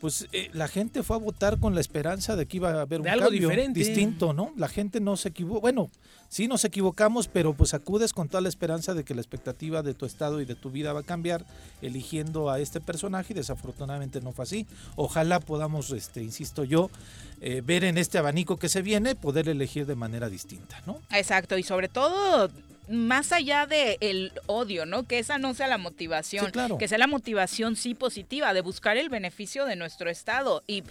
[0.00, 3.02] Pues eh, la gente fue a votar con la esperanza de que iba a haber
[3.02, 3.78] un algo cambio diferente.
[3.78, 4.52] distinto, ¿no?
[4.56, 5.90] La gente no se equivocó, bueno,
[6.30, 9.92] sí nos equivocamos, pero pues acudes con toda la esperanza de que la expectativa de
[9.92, 11.44] tu estado y de tu vida va a cambiar
[11.82, 14.66] eligiendo a este personaje y desafortunadamente no fue así.
[14.96, 16.88] Ojalá podamos, este, insisto yo,
[17.42, 21.00] eh, ver en este abanico que se viene, poder elegir de manera distinta, ¿no?
[21.10, 22.50] Exacto, y sobre todo
[22.90, 25.04] más allá del el odio, ¿no?
[25.04, 29.08] Que esa no sea la motivación, que sea la motivación sí positiva de buscar el
[29.08, 30.82] beneficio de nuestro estado y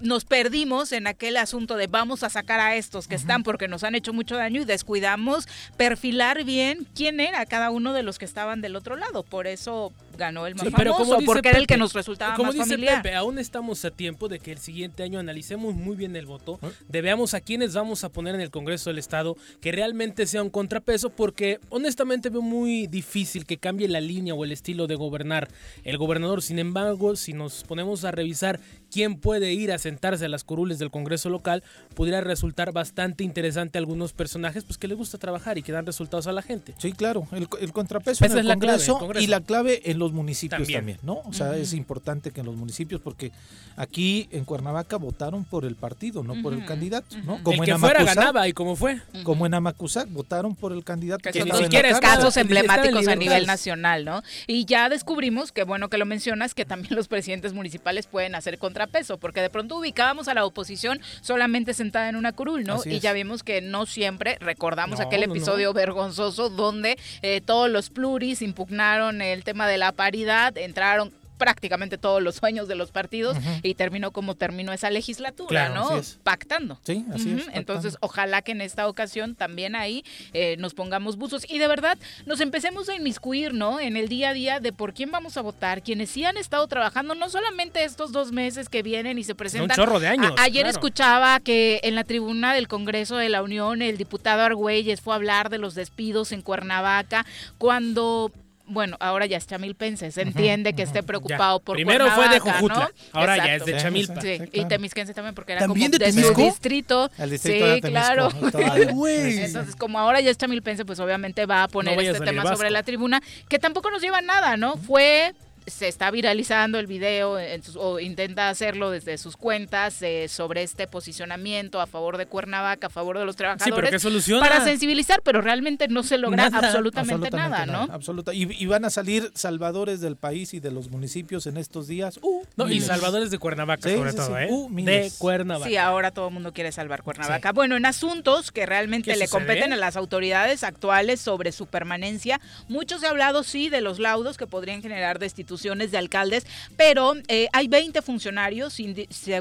[0.00, 3.84] nos perdimos en aquel asunto de vamos a sacar a estos que están porque nos
[3.84, 8.24] han hecho mucho daño y descuidamos perfilar bien quién era cada uno de los que
[8.24, 9.22] estaban del otro lado.
[9.22, 12.78] Por eso ganó el más famoso, porque era el que nos resultaba como más dice
[12.78, 16.60] Pepe, aún estamos a tiempo de que el siguiente año analicemos muy bien el voto,
[16.62, 16.68] ¿Eh?
[16.88, 20.42] de veamos a quiénes vamos a poner en el Congreso del Estado, que realmente sea
[20.42, 24.94] un contrapeso, porque honestamente veo muy difícil que cambie la línea o el estilo de
[24.94, 25.48] gobernar
[25.82, 26.40] el gobernador.
[26.40, 28.60] Sin embargo, si nos ponemos a revisar
[28.92, 33.78] quién puede ir a sentarse a las curules del Congreso local, pudiera resultar bastante interesante
[33.78, 36.74] algunos personajes pues que les gusta trabajar y que dan resultados a la gente.
[36.76, 41.22] Sí, claro, el, contrapeso en el, Congreso, y la clave en los municipios también, ¿no?
[41.24, 43.32] O sea, es importante que en los municipios, porque
[43.76, 47.42] aquí en Cuernavaca votaron por el partido, no por el candidato, ¿no?
[47.42, 49.00] Como el que fuera ganaba y como fue.
[49.22, 51.30] Como en Amacuzac, votaron por el candidato.
[51.30, 54.22] Que, ni siquiera es casos emblemáticos a nivel nacional, ¿no?
[54.46, 58.58] Y ya descubrimos, que bueno que lo mencionas, que también los presidentes municipales pueden hacer
[58.82, 62.80] contrapeso, porque de pronto ubicábamos a la oposición solamente sentada en una curul, ¿no?
[62.84, 68.42] y ya vimos que no siempre, recordamos aquel episodio vergonzoso donde eh, todos los pluris
[68.42, 71.12] impugnaron el tema de la paridad, entraron
[71.42, 76.00] prácticamente todos los sueños de los partidos y terminó como terminó esa legislatura, ¿no?
[76.22, 76.78] Pactando.
[76.84, 77.48] Sí, así es.
[77.52, 81.98] Entonces, ojalá que en esta ocasión también ahí eh, nos pongamos buzos y de verdad
[82.26, 83.80] nos empecemos a inmiscuir, ¿no?
[83.80, 86.64] En el día a día de por quién vamos a votar, quienes sí han estado
[86.68, 89.70] trabajando, no solamente estos dos meses que vienen y se presentan.
[89.70, 90.34] Un chorro de años.
[90.38, 95.14] ayer escuchaba que en la tribuna del Congreso de la Unión el diputado Argüelles fue
[95.14, 97.26] a hablar de los despidos en Cuernavaca
[97.58, 98.30] cuando
[98.72, 102.90] bueno, ahora ya es Chamilpense, se entiende que esté preocupado por Primero fue de Jujutla,
[103.12, 104.20] ahora ya es de Chamilpa.
[104.20, 107.10] Sí, y Temisquense también porque era como de, su distrito.
[107.38, 108.30] sí, claro.
[108.32, 112.82] Entonces, como ahora ya es Chamilpense, pues obviamente va a poner este tema sobre la
[112.82, 114.76] tribuna, que tampoco nos lleva a nada, ¿no?
[114.76, 115.34] Fue
[115.66, 117.38] se está viralizando el video
[117.76, 122.90] o intenta hacerlo desde sus cuentas eh, sobre este posicionamiento a favor de Cuernavaca, a
[122.90, 124.02] favor de los trabajadores.
[124.40, 127.88] Para sensibilizar, pero realmente no se logra absolutamente, nada, ¿no?
[127.92, 128.32] Absoluta.
[128.34, 132.18] Y, van a salir salvadores del país y de los municipios en estos días.
[132.22, 134.48] Uh, no, y salvadores de Cuernavaca, sobre todo, ¿eh?
[134.50, 135.68] Uh, de Cuernavaca.
[135.68, 137.52] Sí, ahora todo el mundo quiere salvar Cuernavaca.
[137.52, 142.98] Bueno, en asuntos que realmente le competen a las autoridades actuales sobre su permanencia, mucho
[142.98, 145.18] se ha hablado, sí, de los laudos que podrían generar
[145.52, 146.46] destitución de alcaldes,
[146.76, 148.78] pero eh, hay 20 funcionarios,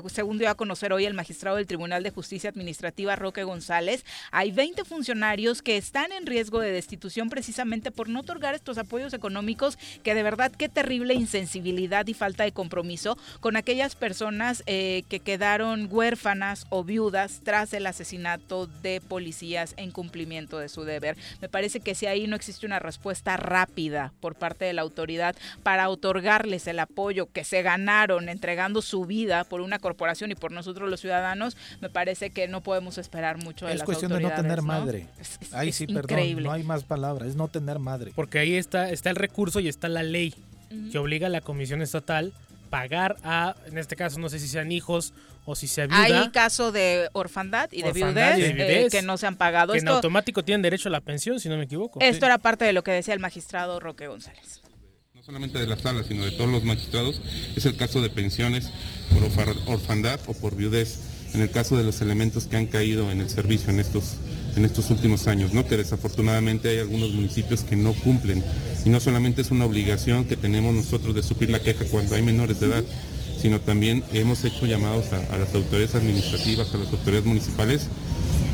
[0.08, 4.52] según dio a conocer hoy el magistrado del Tribunal de Justicia Administrativa Roque González, hay
[4.52, 9.78] 20 funcionarios que están en riesgo de destitución precisamente por no otorgar estos apoyos económicos,
[10.04, 15.20] que de verdad qué terrible insensibilidad y falta de compromiso con aquellas personas eh, que
[15.20, 21.16] quedaron huérfanas o viudas tras el asesinato de policías en cumplimiento de su deber.
[21.42, 25.36] Me parece que si ahí no existe una respuesta rápida por parte de la autoridad
[25.64, 30.52] para otorgarles el apoyo que se ganaron entregando su vida por una corporación y por
[30.52, 34.32] nosotros los ciudadanos, me parece que no podemos esperar mucho de es cuestión de no
[34.32, 35.08] tener madre.
[35.54, 38.14] ahí sí, perdón, no hay más palabras, es no tener madre.
[38.16, 40.34] Porque ahí está, está el recurso y está la ley
[40.92, 42.34] que obliga a la Comisión Estatal
[42.70, 45.14] pagar a, en este caso no sé si sean hijos
[45.46, 46.22] o si sea viuda.
[46.22, 49.74] Hay caso de orfandad y de viudez, eh, que no se han pagado.
[49.74, 52.00] Que en automático tienen derecho a la pensión, si no me equivoco.
[52.00, 54.61] Esto era parte de lo que decía el magistrado Roque González
[55.22, 57.22] no solamente de la sala, sino de todos los magistrados,
[57.56, 58.72] es el caso de pensiones
[59.14, 59.24] por
[59.72, 60.98] orfandad o por viudez,
[61.36, 64.16] en el caso de los elementos que han caído en el servicio en estos,
[64.56, 65.68] en estos últimos años, ¿no?
[65.68, 68.44] que desafortunadamente hay algunos municipios que no cumplen.
[68.84, 72.24] Y no solamente es una obligación que tenemos nosotros de suplir la queja cuando hay
[72.24, 72.84] menores de edad,
[73.40, 77.84] sino también hemos hecho llamados a las autoridades administrativas, a las autoridades municipales,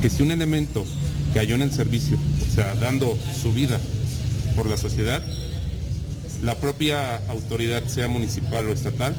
[0.01, 0.85] que si un elemento
[1.33, 3.79] cayó en el servicio, o sea, dando su vida
[4.57, 5.23] por la sociedad,
[6.43, 9.15] la propia autoridad, sea municipal o estatal,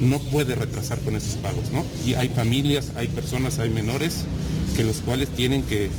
[0.00, 1.84] no puede retrasar con esos pagos, ¿no?
[2.04, 4.24] Y hay familias, hay personas, hay menores
[4.76, 5.90] que los cuales tienen que,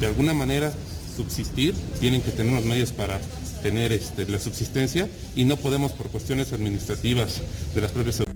[0.00, 0.72] de alguna manera,
[1.16, 3.20] subsistir, tienen que tener los medios para
[3.62, 7.40] tener este, la subsistencia y no podemos por cuestiones administrativas
[7.74, 8.29] de las propias autoridades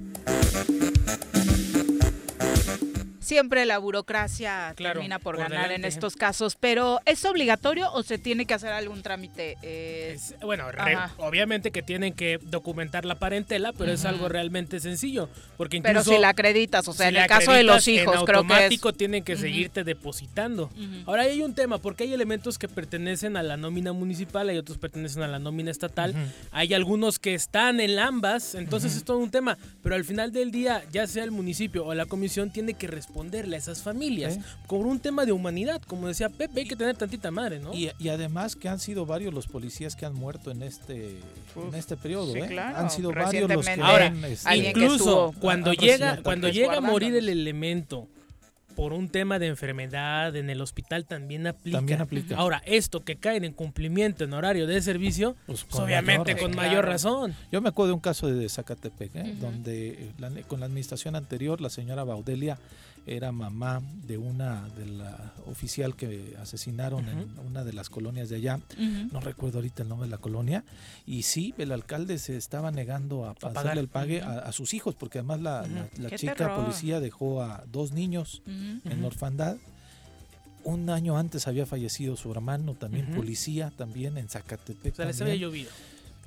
[3.24, 8.46] siempre la burocracia termina por, ganar en estos casos, pero ¿es obligatorio o se tiene
[8.46, 9.56] que hacer algún trámite?
[9.62, 10.18] Eh?
[10.42, 10.66] bueno,
[11.18, 16.16] obviamente que tienen que documentar la parentela, pero es algo realmente sencillo, porque incluso Pero
[16.16, 18.80] si la acreditas, o sea, en el caso de los hijos, creo que es...
[18.96, 20.70] tienen que seguirte depositando.
[21.06, 24.76] Ahora hay un tema, porque hay elementos que pertenecen a la nómina municipal, hay otros
[24.78, 26.14] que pertenecen a la nómina estatal,
[26.52, 30.50] hay algunos que están en ambas, entonces es todo un tema, pero al final del
[30.50, 34.86] día, ya sea el municipio o la comisión tiene que responder a esas familias con
[34.86, 35.80] un tema de humanidad.
[35.86, 37.72] Como decía Pepe, hay que tener tantita madre, ¿no?
[37.74, 41.18] Y, además que han sido varios los policías que han muerto en este,
[41.56, 42.58] en este periodo, ¿eh?
[42.58, 47.28] Han sido varios los que Ahora, este, incluso cuando llega, cuando llega a morir el
[47.28, 48.08] elemento
[48.74, 51.78] por un tema de enfermedad en el hospital también aplica.
[51.78, 52.36] También aplica.
[52.36, 56.84] Ahora, esto que cae en cumplimiento en horario de servicio, pues, pues obviamente con mayor
[56.84, 57.34] razón.
[57.50, 59.34] Yo me acuerdo de un caso de Zacatepec, ¿eh?
[59.40, 60.10] donde
[60.48, 62.58] con la administración anterior la señora Baudelia
[63.06, 68.36] era mamá de una de la oficial que asesinaron en una de las colonias de
[68.36, 68.60] allá,
[69.12, 70.64] no recuerdo ahorita el nombre de la colonia,
[71.06, 75.18] y sí, el alcalde se estaba negando a pasarle el pague a, sus hijos, porque
[75.18, 79.56] además la, chica policía dejó a dos niños en orfandad.
[80.62, 84.94] Un año antes había fallecido su hermano, también policía, también en Zacatepec.
[84.94, 85.70] O sea, les había llovido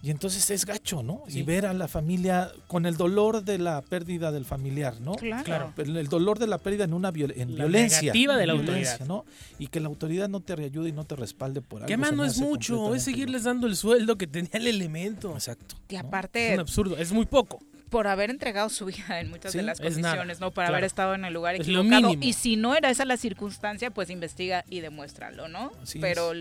[0.08, 1.24] Y entonces es gacho, ¿no?
[1.28, 5.16] Y ver a la familia con el dolor de la pérdida del familiar, ¿no?
[5.16, 5.74] Claro.
[5.76, 7.99] El dolor de la pérdida en una en violencia.
[7.99, 9.01] Negativa de la autoridad.
[9.01, 9.26] ¿no?
[9.60, 11.88] Y que la autoridad no te ayude y no te respalde por algo.
[11.88, 15.34] Que más no es mucho, es seguirles dando el sueldo que tenía el elemento.
[15.34, 15.76] Exacto.
[15.89, 16.47] Y aparte...
[16.47, 17.60] Es un absurdo, es muy poco
[17.90, 20.52] por haber entregado su vida en muchas de las condiciones, ¿no?
[20.52, 22.14] Por haber estado en el lugar equivocado.
[22.20, 25.72] Y si no era esa la circunstancia, pues investiga y demuéstralo, ¿no?
[26.02, 26.34] Pero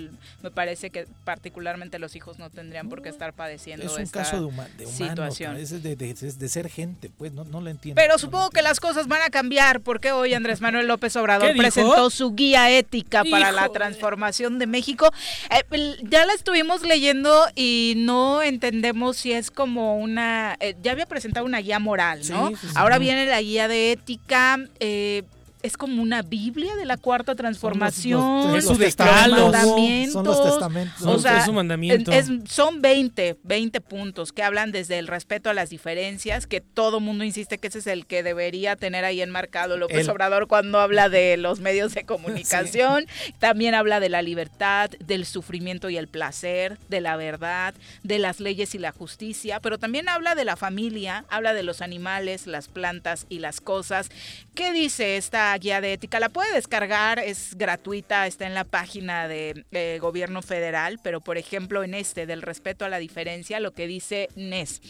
[0.42, 4.22] me parece que particularmente los hijos no tendrían por qué estar padeciendo es un esta
[4.22, 5.56] caso de, de situación.
[5.56, 8.00] Es de, ser gente, pues no, lo entiendo.
[8.00, 12.10] Pero supongo que las cosas van a cambiar porque hoy Andrés Manuel López Obrador presentó
[12.10, 15.12] su guía ética para la transformación de México.
[15.50, 20.56] Eh, ya la estuvimos leyendo y no entendemos si es como una...
[20.60, 22.50] Eh, ya había presentado una guía moral, ¿no?
[22.74, 24.58] Ahora viene la guía de ética.
[24.80, 25.24] Eh,
[25.66, 28.56] es como una Biblia de la cuarta transformación.
[28.56, 30.12] es su mandamientos.
[30.12, 31.02] Son los testamentos.
[31.02, 32.12] O sea, es su mandamiento.
[32.46, 37.24] son 20, 20 puntos que hablan desde el respeto a las diferencias, que todo mundo
[37.24, 41.36] insiste que ese es el que debería tener ahí enmarcado López Obrador cuando habla de
[41.36, 43.06] los medios de comunicación.
[43.38, 48.40] También habla de la libertad, del sufrimiento y el placer, de la verdad, de las
[48.40, 52.68] leyes y la justicia, pero también habla de la familia, habla de los animales, las
[52.68, 54.10] plantas y las cosas.
[54.54, 56.20] ¿Qué dice esta guía de ética.
[56.20, 61.38] La puede descargar, es gratuita, está en la página de eh, gobierno federal, pero por
[61.38, 64.80] ejemplo en este del respeto a la diferencia, lo que dice NES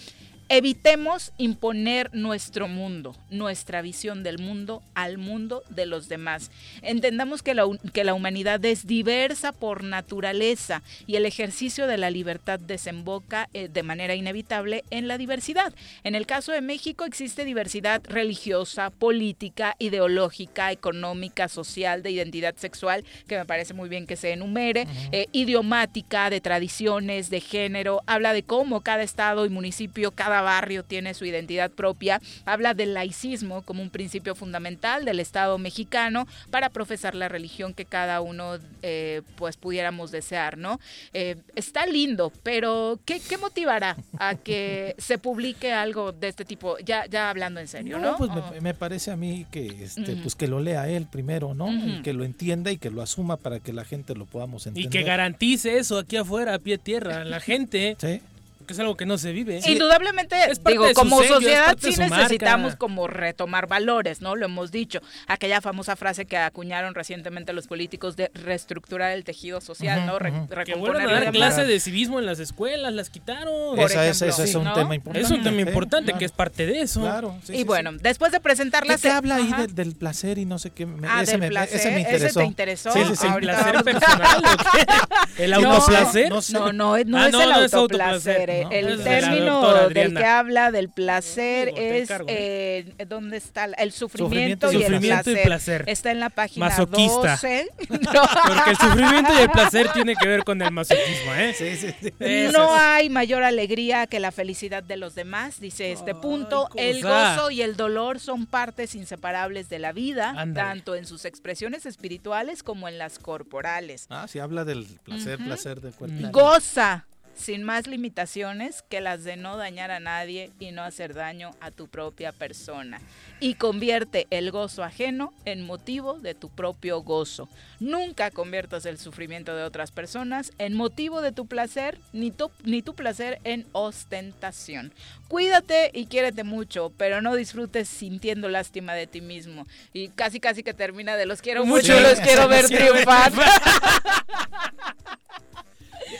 [0.48, 6.52] Evitemos imponer nuestro mundo, nuestra visión del mundo al mundo de los demás.
[6.82, 12.10] Entendamos que la, que la humanidad es diversa por naturaleza y el ejercicio de la
[12.10, 15.74] libertad desemboca eh, de manera inevitable en la diversidad.
[16.04, 23.04] En el caso de México existe diversidad religiosa, política, ideológica, económica, social, de identidad sexual,
[23.26, 28.32] que me parece muy bien que se enumere, eh, idiomática, de tradiciones, de género, habla
[28.32, 33.62] de cómo cada estado y municipio, cada barrio tiene su identidad propia, habla del laicismo
[33.62, 39.22] como un principio fundamental del Estado mexicano para profesar la religión que cada uno eh,
[39.36, 40.80] pues pudiéramos desear, ¿no?
[41.12, 46.78] Eh, está lindo, pero ¿qué, motivará a que se publique algo de este tipo?
[46.78, 48.16] Ya, ya hablando en serio, ¿no?
[48.16, 48.30] pues
[48.62, 51.70] me, parece a mí que este, pues que lo lea él primero, ¿no?
[51.70, 54.86] y que lo entienda y que lo asuma para que la gente lo podamos entender.
[54.86, 57.96] Y que garantice eso aquí afuera, a pie tierra, la gente.
[57.98, 58.20] sí
[58.66, 59.60] que es algo que no se vive.
[59.66, 60.36] Indudablemente,
[60.66, 64.36] digo, como sociedad sí necesitamos como retomar valores, ¿no?
[64.36, 65.00] Lo hemos dicho.
[65.26, 70.18] Aquella famosa frase que acuñaron recientemente los políticos de reestructurar el tejido social, ¿no?
[70.64, 73.78] que vuelvan a dar clase de civismo en las escuelas, las quitaron.
[73.78, 75.26] Esa, es, eso es un tema importante.
[75.26, 77.00] Es un tema importante que es parte de eso.
[77.00, 77.38] Claro.
[77.48, 78.98] y bueno, después de presentarla...
[78.98, 80.86] se habla ahí del, placer y no sé qué.
[81.08, 81.78] ah, ese, me, placer.
[81.78, 82.26] ese me interesó.
[82.26, 82.92] ¿Ese te interesó?
[82.92, 83.26] Sí, sí, sí.
[83.26, 84.42] ¿El placer personal?
[85.38, 86.30] ¿El autoplacer?
[86.30, 86.72] No, no,
[87.04, 93.36] no, ah, es el autoplacer el término del que habla del placer es eh, dónde
[93.36, 95.84] está el sufrimiento, y, el, placer.
[95.86, 97.32] Está en la página Masoquista.
[97.32, 97.68] 12.
[97.88, 101.54] Porque el sufrimiento y el placer tiene que ver con el masoquismo, ¿eh?
[101.56, 102.12] Sí, sí, sí.
[102.52, 106.68] No hay mayor alegría que la felicidad de los demás, dice este punto.
[106.74, 111.86] El gozo y el dolor son partes inseparables de la vida, tanto en sus expresiones
[111.86, 114.06] espirituales como en las corporales.
[114.10, 116.16] Ah, sí habla del placer, placer del cuerpo.
[116.30, 121.52] Goza sin más limitaciones que las de no dañar a nadie y no hacer daño
[121.60, 123.00] a tu propia persona.
[123.40, 127.48] Y convierte el gozo ajeno en motivo de tu propio gozo.
[127.78, 132.82] Nunca conviertas el sufrimiento de otras personas en motivo de tu placer, ni tu, ni
[132.82, 134.92] tu placer en ostentación.
[135.28, 139.66] Cuídate y quiérete mucho, pero no disfrutes sintiendo lástima de ti mismo.
[139.92, 143.32] Y casi casi que termina de los quiero mucho, los quiero ver triunfar.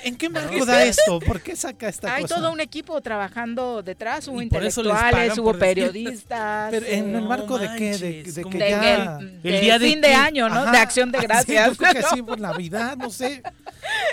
[0.04, 1.20] ¿En qué marco da esto?
[1.20, 6.70] ¿Por qué saca esta Hay todo un equipo trabajando detrás, hubo intelectuales, hubo periodistas.
[6.70, 7.98] Pero en el marco de qué?
[7.98, 9.18] De, que ya...
[9.18, 10.70] El, día de fin de, año, ¿no?
[10.70, 11.76] de acción de gracias.
[11.76, 13.42] Sí, que sí, por Navidad, no sé.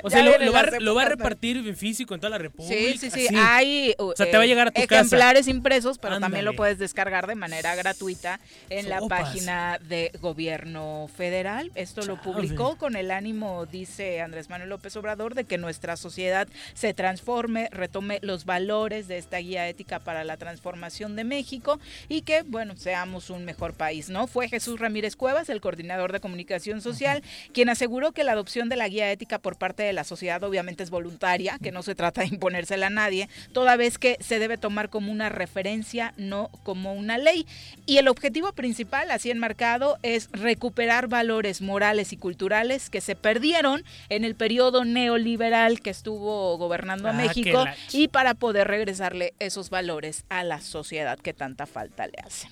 [0.04, 0.52] O sea, lo,
[0.94, 2.76] va, a repartir en físico en toda la República.
[2.76, 3.36] Sí, sí, sí.
[3.36, 6.78] Hay o sea, te va a llegar a tu ejemplares impresos, pero también lo puedes
[6.78, 11.72] descargar de manera gratuita en la página de Gobierno Federal.
[11.76, 16.48] Esto lo publicó con el ánimo, dice Andrés Manuel López Obrador, de que nuestra sociedad
[16.74, 22.22] se transforme, retome los valores de esta guía ética para la transformación de México y
[22.22, 24.28] que, bueno, seamos un mejor país, ¿no?
[24.28, 28.76] Fue Jesús Ramírez Cuevas, el coordinador de comunicación social, quien aseguró que la adopción de
[28.76, 32.22] la guía ética por parte de la sociedad obviamente es voluntaria, que no se trata
[32.22, 36.94] de imponérsela a nadie, toda vez que se debe tomar como una referencia, no como
[36.94, 37.48] una ley.
[37.86, 43.86] Y el objetivo principal, así enmarcado, es recuperar valores morales y culturales que se perdieron
[44.10, 49.70] en el periodo neoliberal que estuvo gobernando a Ah, México y para poder regresarle esos
[49.70, 52.48] valores a la sociedad que tanta falta le hace.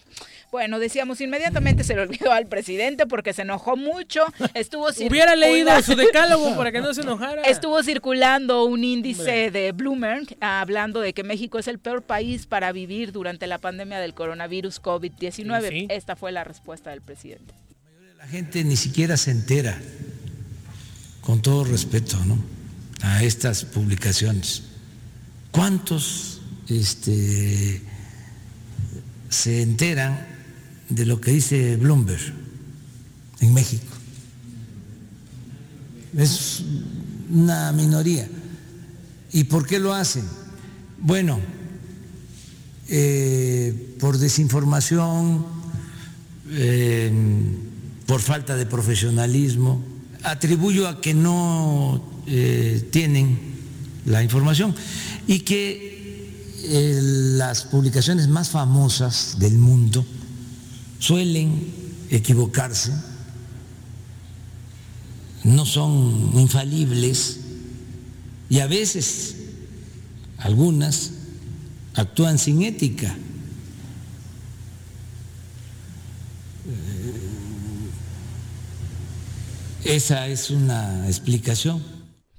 [0.51, 5.81] Bueno, decíamos, inmediatamente se le olvidó al presidente porque se enojó mucho, estuvo Hubiera leído
[5.81, 7.41] su decálogo para que no se enojara.
[7.43, 12.45] Estuvo circulando un índice de Bloomberg ah, hablando de que México es el peor país
[12.45, 15.61] para vivir durante la pandemia del coronavirus COVID-19.
[15.61, 15.87] Sí, sí.
[15.89, 17.53] Esta fue la respuesta del presidente.
[18.17, 19.79] La gente ni siquiera se entera,
[21.21, 22.37] con todo respeto, ¿no?
[23.01, 24.63] A estas publicaciones.
[25.51, 27.81] ¿Cuántos este,
[29.29, 30.27] se enteran
[30.89, 32.33] de lo que dice Bloomberg
[33.39, 33.91] en México?
[36.15, 36.63] Es
[37.29, 38.27] una minoría.
[39.31, 40.25] ¿Y por qué lo hacen?
[40.99, 41.39] Bueno,
[42.89, 45.45] eh, por desinformación,
[46.49, 47.11] eh,
[48.05, 49.81] por falta de profesionalismo.
[50.23, 53.39] Atribuyo a que no eh, tienen
[54.05, 54.75] la información
[55.27, 55.91] y que
[56.63, 60.05] eh, las publicaciones más famosas del mundo
[60.99, 61.73] suelen
[62.09, 62.91] equivocarse,
[65.43, 67.39] no son infalibles
[68.49, 69.35] y a veces
[70.37, 71.11] algunas
[71.95, 73.15] actúan sin ética.
[79.83, 81.90] Esa es una explicación.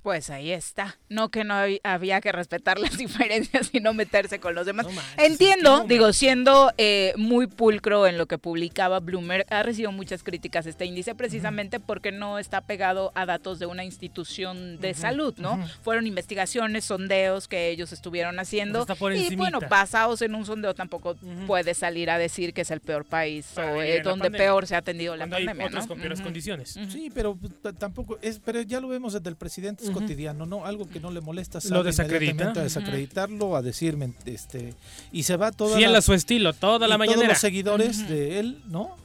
[0.02, 0.98] Pues ahí está.
[1.08, 4.86] No que no hab- había que respetar las diferencias y no meterse con los demás.
[5.16, 10.66] Entiendo, digo, siendo eh, muy pulcro en lo que publicaba Bloomer, ha recibido muchas críticas
[10.66, 15.64] este índice precisamente porque no está pegado a datos de una institución de salud, ¿no?
[15.82, 18.80] Fueron investigaciones, sondeos que ellos estuvieron haciendo.
[18.80, 19.36] Pues está por y encimita.
[19.42, 23.46] bueno, basados en un sondeo tampoco puede salir a decir que es el peor país
[23.56, 24.38] o eh, donde pandemia.
[24.38, 25.88] peor se ha atendido la Cuando hay pandemia, otras ¿no?
[25.88, 26.76] con peores condiciones.
[26.90, 30.64] Sí, pero pues, tampoco es, pero ya lo vemos desde el presidente, cotidiano, ¿no?
[30.66, 32.50] Algo que no le molesta, Lo desacredita.
[32.50, 34.74] a desacreditarlo, a decirme, este,
[35.12, 37.22] y se va toda Fiel la- a su estilo, toda la y mañanera.
[37.22, 38.96] Todos los seguidores de él, ¿no?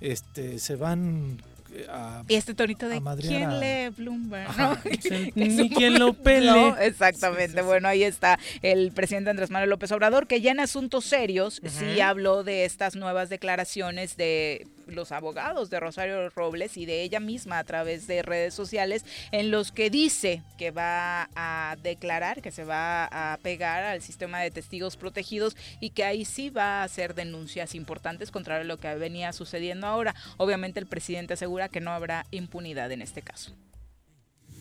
[0.00, 1.38] Este, se van
[1.74, 4.80] eh, a Y este tonito de quién a- lee Bloomberg, Ajá.
[4.84, 4.90] ¿no?
[5.02, 6.46] Sí, Es ni quien lo pele.
[6.50, 6.76] ¿no?
[6.78, 7.60] Exactamente.
[7.62, 12.00] Bueno, ahí está el presidente Andrés Manuel López Obrador, que ya en asuntos serios sí
[12.00, 17.58] habló de estas nuevas declaraciones de los abogados de Rosario Robles y de ella misma
[17.58, 22.64] a través de redes sociales, en los que dice que va a declarar, que se
[22.64, 27.14] va a pegar al sistema de testigos protegidos y que ahí sí va a hacer
[27.14, 30.14] denuncias importantes contra lo que venía sucediendo ahora.
[30.36, 33.52] Obviamente el presidente asegura que no habrá impunidad en este caso.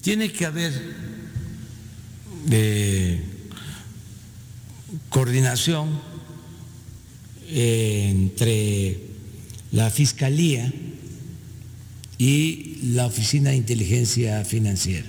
[0.01, 0.73] Tiene que haber
[2.51, 3.21] eh,
[5.09, 5.99] coordinación
[7.49, 9.06] eh, entre
[9.71, 10.71] la Fiscalía
[12.17, 15.07] y la Oficina de Inteligencia Financiera.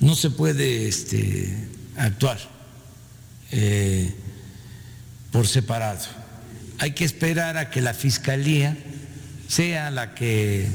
[0.00, 2.38] No se puede este, actuar
[3.52, 4.12] eh,
[5.30, 6.00] por separado.
[6.78, 8.76] Hay que esperar a que la Fiscalía
[9.48, 10.66] sea la que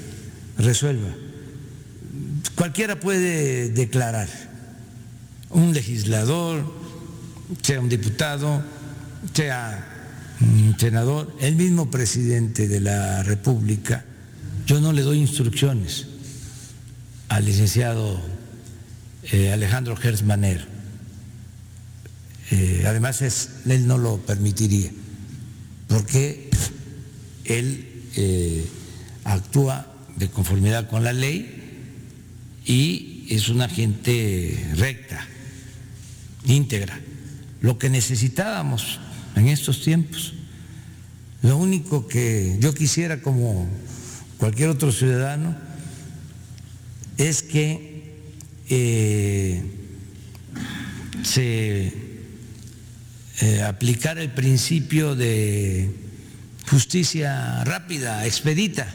[0.57, 1.09] resuelva.
[2.55, 4.29] Cualquiera puede declarar,
[5.49, 6.73] un legislador,
[7.61, 8.63] sea un diputado,
[9.33, 9.94] sea
[10.77, 14.05] senador, el mismo presidente de la República.
[14.65, 16.07] Yo no le doy instrucciones
[17.29, 18.19] al licenciado
[19.31, 20.63] eh, Alejandro Gers Manero.
[22.51, 24.91] Eh, además, él no lo permitiría,
[25.87, 26.49] porque
[27.45, 28.65] él eh,
[29.23, 31.63] actúa de conformidad con la ley
[32.65, 35.25] y es una gente recta,
[36.45, 36.99] íntegra.
[37.61, 38.99] Lo que necesitábamos
[39.35, 40.33] en estos tiempos.
[41.41, 43.69] Lo único que yo quisiera como
[44.37, 45.55] cualquier otro ciudadano
[47.17, 48.13] es que
[48.69, 49.63] eh,
[51.23, 51.93] se
[53.41, 55.89] eh, aplicara el principio de
[56.69, 58.87] justicia rápida, expedita.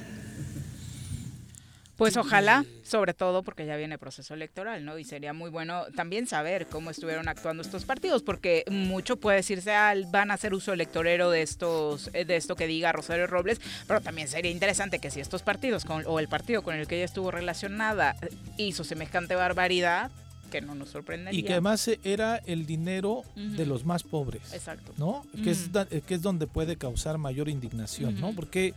[1.96, 4.98] Pues ojalá, sobre todo porque ya viene proceso electoral, ¿no?
[4.98, 9.72] Y sería muy bueno también saber cómo estuvieron actuando estos partidos, porque mucho puede decirse,
[9.72, 13.60] ah, van a hacer uso electorero de estos, eh, de esto que diga Rosario Robles,
[13.86, 16.96] pero también sería interesante que si estos partidos con- o el partido con el que
[16.96, 20.10] ella estuvo relacionada eh, hizo semejante barbaridad,
[20.50, 21.38] que no nos sorprendería.
[21.38, 24.52] y que además eh, era el dinero de los más pobres.
[24.52, 24.92] Exacto.
[24.96, 25.24] ¿No?
[25.44, 25.70] Que, es,
[26.08, 28.32] que es donde puede causar mayor indignación, ¿no?
[28.32, 28.74] Porque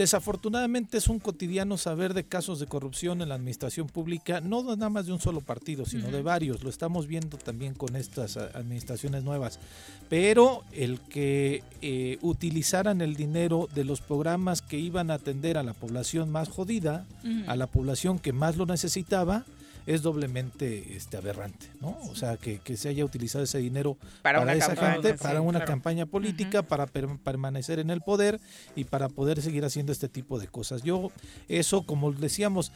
[0.00, 4.88] Desafortunadamente es un cotidiano saber de casos de corrupción en la administración pública, no nada
[4.88, 6.64] más de un solo partido, sino de varios.
[6.64, 9.58] Lo estamos viendo también con estas administraciones nuevas.
[10.08, 15.62] Pero el que eh, utilizaran el dinero de los programas que iban a atender a
[15.62, 17.04] la población más jodida,
[17.46, 19.44] a la población que más lo necesitaba,
[19.86, 21.98] es doblemente este, aberrante, ¿no?
[22.10, 26.62] O sea, que, se haya utilizado ese dinero para, esa gente, para una campaña política,
[26.62, 28.40] para permanecer en el poder
[28.76, 30.82] y para poder seguir haciendo este tipo de cosas.
[30.82, 31.10] Yo
[31.48, 32.72] eso, como decíamos,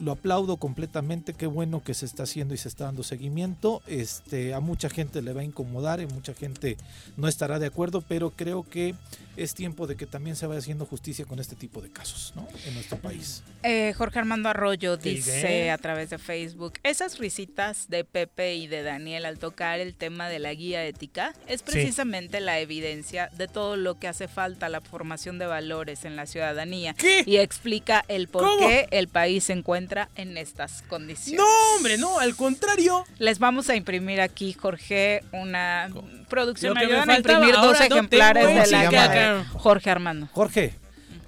[0.00, 3.82] lo aplaudo completamente, qué bueno que se está haciendo y se está dando seguimiento.
[3.86, 6.76] Este, a mucha gente le va a incomodar y mucha gente
[7.16, 8.94] no estará de acuerdo, pero creo que
[9.36, 12.46] es tiempo de que también se vaya haciendo justicia con este tipo de casos, ¿no?
[12.66, 13.42] En nuestro país.
[13.62, 16.80] Eh, Jorge Armando Arroyo dice a través de Facebook Facebook.
[16.82, 21.32] Esas risitas de Pepe y de Daniel al tocar el tema de la guía ética
[21.46, 26.16] es precisamente la evidencia de todo lo que hace falta la formación de valores en
[26.16, 26.96] la ciudadanía.
[27.24, 31.38] Y explica el por qué el país se encuentra en estas condiciones.
[31.38, 33.04] No, hombre, no, al contrario.
[33.18, 35.88] Les vamos a imprimir aquí, Jorge, una
[36.28, 36.74] producción.
[36.74, 39.46] Me ayudan a imprimir dos ejemplares de la guía.
[39.52, 40.28] Jorge Armando.
[40.32, 40.74] Jorge,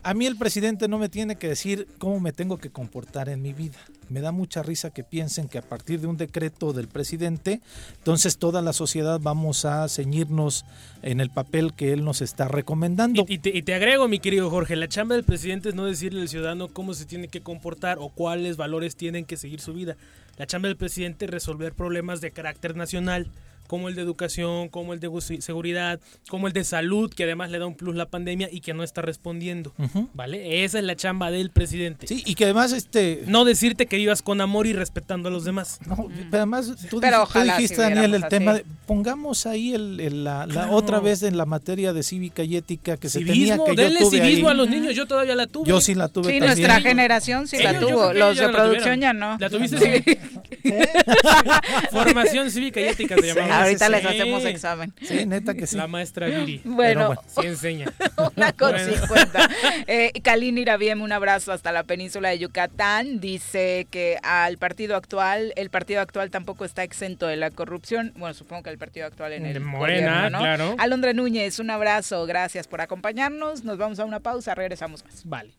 [0.07, 3.43] a mí el presidente no me tiene que decir cómo me tengo que comportar en
[3.43, 3.77] mi vida.
[4.09, 7.61] Me da mucha risa que piensen que a partir de un decreto del presidente,
[7.99, 10.65] entonces toda la sociedad vamos a ceñirnos
[11.03, 13.25] en el papel que él nos está recomendando.
[13.27, 16.21] Y, te, y, te, agrego, mi querido Jorge, la chamba del presidente es no decirle
[16.23, 19.97] al ciudadano cómo se tiene que comportar o cuáles valores tienen que seguir su vida.
[20.37, 23.27] La chamba del presidente es resolver problemas de carácter nacional
[23.67, 25.11] como el de educación, como el de
[25.41, 28.75] seguridad, como el de salud, que además le da un plus la pandemia y que
[28.75, 29.73] no está respondiendo.
[30.15, 30.65] ¿Vale?
[30.65, 32.07] Esa es la chamba del presidente.
[32.07, 35.45] Sí, y que además este no decirte que vivas con amor y respetando a los
[35.45, 35.79] demás.
[35.87, 41.23] No, pero además tú, dijiste Daniel el tema de, pongamos ahí el, la, otra vez
[41.23, 44.49] en la materia de cívica y ética que se tenía que denle yo tuve civismo
[44.49, 45.69] a los niños, yo todavía la tuve.
[45.69, 49.37] Yo sí la tuve Sí, nuestra generación sí la tuvo, los de producción ya no.
[49.39, 50.03] ¿La tuviste?
[50.05, 50.19] Sí.
[51.91, 53.56] Formación cívica y ética se llamaba.
[53.63, 54.93] Ahorita les hacemos examen.
[55.03, 55.77] Sí, neta que sí.
[55.77, 56.61] La maestra Viri.
[56.77, 57.87] Bueno, sí enseña.
[58.37, 59.49] Una con cincuenta.
[59.87, 63.21] Eh, Kalin Irabiem, un abrazo hasta la península de Yucatán.
[63.21, 68.13] Dice que al partido actual, el partido actual tampoco está exento de la corrupción.
[68.17, 69.61] Bueno, supongo que el partido actual en el.
[69.61, 70.39] Morena, ¿no?
[70.39, 70.75] claro.
[70.79, 72.27] Alondra Núñez, un abrazo.
[72.27, 73.65] Gracias por acompañarnos.
[73.65, 74.55] Nos vamos a una pausa.
[74.55, 75.23] Regresamos más.
[75.25, 75.53] Vale.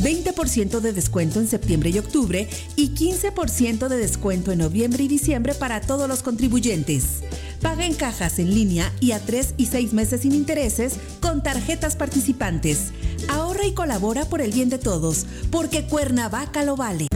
[0.00, 5.54] 20% de descuento en septiembre y octubre y 15% de descuento en noviembre y diciembre
[5.54, 7.22] para todos los contribuyentes.
[7.60, 11.96] Paga en cajas en línea y a 3 y 6 meses sin intereses con tarjetas
[11.96, 12.92] participantes.
[13.28, 17.08] Ahorra y colabora por el bien de todos, porque Cuernavaca lo vale.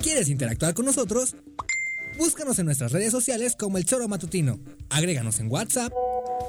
[0.00, 1.36] ¿Quieres interactuar con nosotros?
[2.18, 4.58] Búscanos en nuestras redes sociales como El Choro Matutino.
[4.90, 5.92] Agréganos en WhatsApp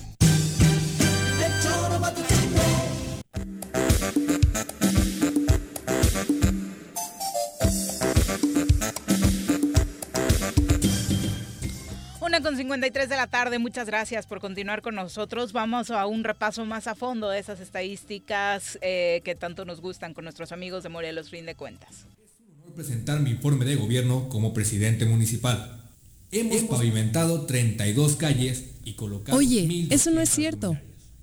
[12.21, 15.53] Una con 53 de la tarde, muchas gracias por continuar con nosotros.
[15.53, 20.13] Vamos a un repaso más a fondo de esas estadísticas eh, que tanto nos gustan
[20.13, 22.07] con nuestros amigos de Morelos Fin de Cuentas.
[22.79, 25.83] Presentar mi informe de gobierno como presidente municipal.
[26.31, 29.37] Hemos pavimentado 32 calles y colocado...
[29.37, 30.79] Oye, eso no es cierto.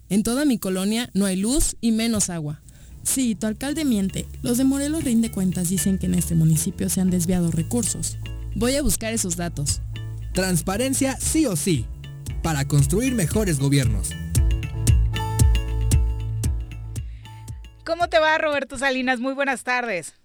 [0.09, 2.61] En toda mi colonia no hay luz y menos agua.
[3.03, 4.25] Sí, tu alcalde miente.
[4.41, 8.17] Los de Morelos Rinde Cuentas dicen que en este municipio se han desviado recursos.
[8.53, 9.79] Voy a buscar esos datos.
[10.33, 11.85] Transparencia sí o sí,
[12.43, 14.09] para construir mejores gobiernos.
[17.85, 19.21] ¿Cómo te va, Roberto Salinas?
[19.21, 20.15] Muy buenas tardes.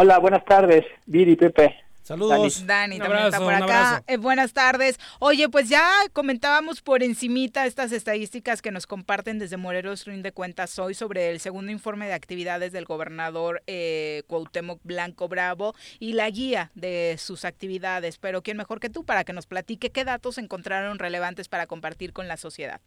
[0.00, 1.74] Hola, buenas tardes, Viri, Pepe.
[2.04, 2.64] Saludos.
[2.64, 4.04] Dani, Un también está por acá.
[4.06, 4.96] Eh, buenas tardes.
[5.18, 10.30] Oye, pues ya comentábamos por encimita estas estadísticas que nos comparten desde Morelos Ruin de
[10.30, 16.12] Cuentas hoy sobre el segundo informe de actividades del gobernador eh, Cuauhtémoc Blanco Bravo y
[16.12, 18.18] la guía de sus actividades.
[18.18, 22.12] Pero quién mejor que tú para que nos platique qué datos encontraron relevantes para compartir
[22.12, 22.80] con la sociedad.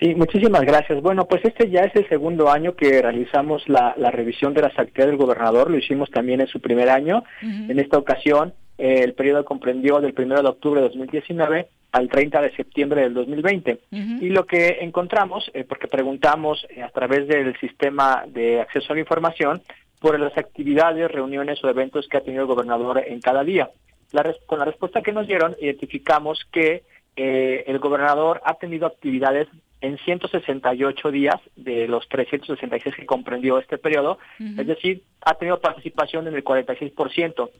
[0.00, 1.00] Sí, muchísimas gracias.
[1.00, 4.78] Bueno, pues este ya es el segundo año que realizamos la, la revisión de las
[4.78, 5.70] actividades del gobernador.
[5.70, 7.24] Lo hicimos también en su primer año.
[7.70, 12.42] En esta ocasión, eh, el periodo comprendió del 1 de octubre de 2019 al 30
[12.42, 13.78] de septiembre del 2020.
[14.22, 18.96] Y lo que encontramos, eh, porque preguntamos eh, a través del sistema de acceso a
[18.96, 19.62] la información,
[19.98, 23.70] por las actividades, reuniones o eventos que ha tenido el gobernador en cada día.
[24.12, 26.82] La res- con la respuesta que nos dieron, identificamos que
[27.16, 29.48] eh, el gobernador ha tenido actividades
[29.86, 36.26] en 168 días de los 366 que comprendió este periodo, es decir, ha tenido participación
[36.26, 37.50] en el 46%.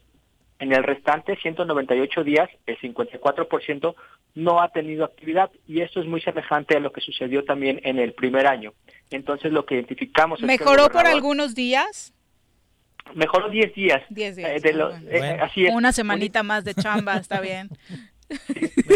[0.58, 3.94] En el restante, 198 días, el 54%
[4.34, 7.98] no ha tenido actividad y esto es muy semejante a lo que sucedió también en
[7.98, 8.72] el primer año.
[9.10, 12.12] Entonces, lo que identificamos es que ¿Mejoró por algunos días?
[13.14, 14.02] Mejoró 10 días.
[14.10, 14.50] 10 días.
[14.50, 15.44] Eh, de los- ah, eh, bueno.
[15.44, 15.74] así es.
[15.74, 17.68] Una semanita más de chamba, está bien.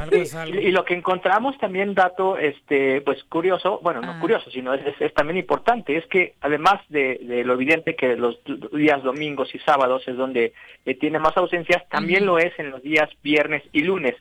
[0.49, 4.19] Y, y lo que encontramos también dato este pues curioso bueno no Ah.
[4.21, 8.17] curioso sino es, es- es también importante es que además de, de lo evidente que
[8.17, 8.39] los
[8.73, 10.53] días domingos y sábados es donde
[10.85, 14.15] eh, tiene más ausencias también lo es en los días viernes y lunes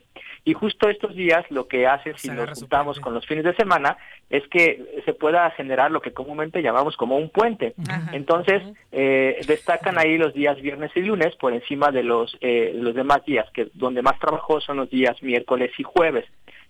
[0.44, 3.96] y justo estos días lo que hace si nos juntamos con los fines de semana
[4.30, 7.74] es que se pueda generar lo que comúnmente llamamos como un puente
[8.12, 8.62] entonces
[8.92, 13.24] eh, destacan ahí los días viernes y lunes por encima de los eh, los demás
[13.26, 16.24] días que donde más trabajó son los días miércoles y jueves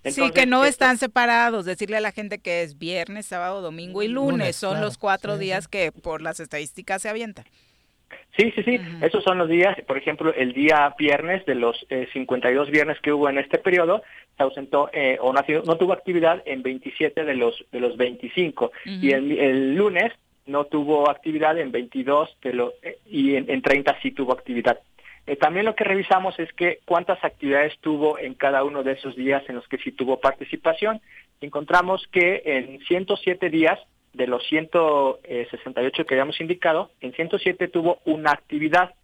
[0.05, 1.67] sí, que no esto- están separados.
[1.67, 4.31] Decirle a la gente que es viernes, sábado, domingo y lunes.
[4.39, 4.87] Lunes, Son claro.
[4.87, 7.45] los cuatro días que por las estadísticas se avientan.
[8.37, 8.79] Sí, sí, sí.
[9.03, 13.13] Esos son los días, por ejemplo, el día viernes de los eh, 52 viernes que
[13.13, 14.03] hubo en este periodo,
[14.37, 17.81] se ausentó eh, o no, ha sido- no tuvo actividad en 27 de los de
[17.81, 20.13] los 25 y el, el lunes
[20.47, 24.79] no tuvo actividad en 22 de los eh, y en, en 30 sí tuvo actividad.
[25.27, 29.15] Eh, también lo que revisamos es que cuántas actividades tuvo en cada uno de esos
[29.15, 31.01] días en los que sí tuvo participación.
[31.43, 33.79] Encontramos que en 107 días
[34.13, 38.95] de los 168 que habíamos indicado, en 107 tuvo una actividad.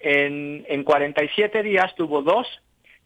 [0.00, 2.46] En, en 47 días tuvo dos,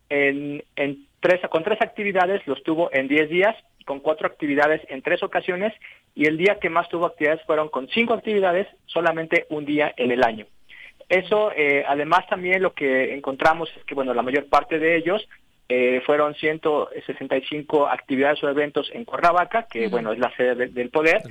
[0.09, 5.03] en, en tres, con tres actividades los tuvo en 10 días, con cuatro actividades en
[5.03, 5.73] tres ocasiones,
[6.15, 10.11] y el día que más tuvo actividades fueron con cinco actividades, solamente un día en
[10.13, 10.47] el año.
[11.09, 15.27] Eso, eh, además también lo que encontramos es que, bueno, la mayor parte de ellos
[15.75, 20.91] eh, fueron 165 actividades o eventos en Cuernavaca, que, bueno, es la sede de- del
[20.91, 21.23] poder,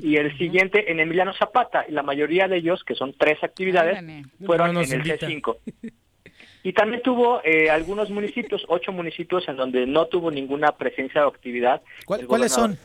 [0.00, 3.98] y el siguiente en Emiliano Zapata, y la mayoría de ellos, que son tres actividades,
[4.46, 5.26] fueron No en el invita.
[5.26, 5.56] C5.
[6.62, 11.30] Y también tuvo eh, algunos municipios, ocho municipios en donde no tuvo ninguna presencia o
[11.30, 11.82] actividad.
[12.04, 12.78] ¿Cuál- del ¿Cuáles son?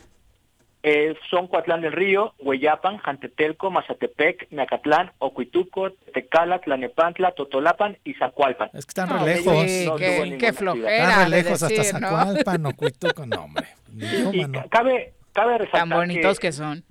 [0.86, 8.68] Eh, son Coatlán del Río, Hueyapan, Jantetelco, Mazatepec, Nacatlán, Ocuituco, Tecala, Tlanepantla, Totolapan y Zacualpan.
[8.74, 9.46] Es que están No, re lejos.
[9.54, 9.62] no
[9.98, 10.92] ninguna actividad.
[10.92, 13.66] Están re lejos hasta Zacualpan o Cuituco, no, hombre.
[13.96, 16.84] Y cabe, cabe resaltar Tan bonitos que, que son.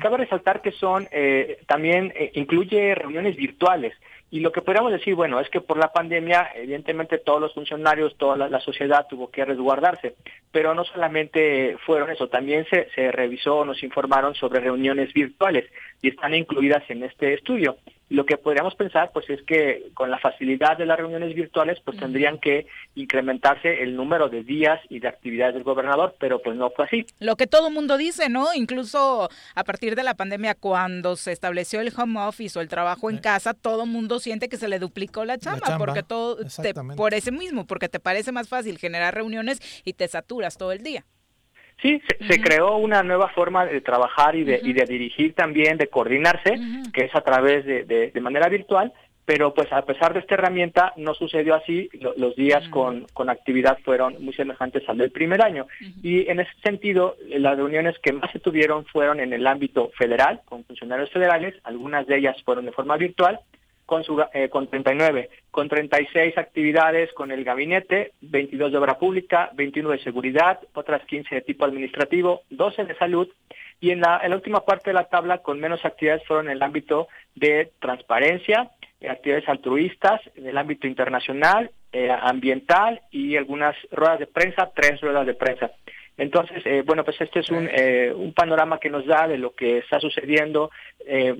[0.00, 3.94] cabe resaltar que son eh, también eh, incluye reuniones virtuales.
[4.32, 8.16] Y lo que podríamos decir, bueno, es que por la pandemia, evidentemente todos los funcionarios,
[8.16, 10.14] toda la, sociedad tuvo que resguardarse,
[10.52, 15.64] pero no solamente fueron eso, también se, se revisó, nos informaron sobre reuniones virtuales
[16.00, 17.76] y están incluidas en este estudio.
[18.10, 21.96] Lo que podríamos pensar pues es que con la facilidad de las reuniones virtuales pues
[21.96, 26.70] tendrían que incrementarse el número de días y de actividades del gobernador, pero pues no
[26.70, 27.06] fue así.
[27.20, 28.52] Lo que todo mundo dice, ¿no?
[28.52, 33.10] Incluso a partir de la pandemia cuando se estableció el home office o el trabajo
[33.10, 36.38] en casa, todo mundo siente que se le duplicó la chamba, porque todo
[36.96, 40.82] por ese mismo, porque te parece más fácil generar reuniones y te saturas todo el
[40.82, 41.04] día.
[41.82, 45.88] Sí, se, creó una nueva forma de trabajar y de, y de dirigir también, de
[45.88, 46.58] coordinarse,
[46.92, 48.92] que es a través de, de, manera virtual,
[49.24, 53.78] pero pues a pesar de esta herramienta no sucedió así, los días con, con, actividad
[53.84, 55.66] fueron muy semejantes al del primer año.
[56.02, 60.40] Y en ese sentido, las reuniones que más se tuvieron fueron en el ámbito federal,
[60.44, 63.40] con funcionarios federales, algunas de ellas fueron de forma virtual,
[63.90, 69.50] con, su, eh, con 39, con 36 actividades con el gabinete, 22 de obra pública,
[69.54, 73.28] 21 de seguridad, otras 15 de tipo administrativo, 12 de salud
[73.80, 77.08] y en la, última parte de la tabla con menos actividades fueron en el ámbito
[77.34, 78.70] de transparencia,
[79.00, 85.00] eh, actividades altruistas, en el ámbito internacional, eh, ambiental y algunas ruedas de prensa, tres
[85.00, 85.72] ruedas de prensa.
[86.20, 89.54] Entonces, eh, bueno, pues este es un, eh, un, panorama que nos da de lo
[89.54, 90.70] que está sucediendo
[91.06, 91.34] eh,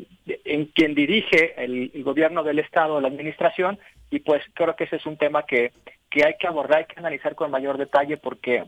[0.46, 3.78] en quien dirige el, gobierno del Estado, la administración,
[4.10, 5.72] y pues creo que ese es un tema que,
[6.08, 8.64] que hay que abordar, hay que analizar con mayor detalle porque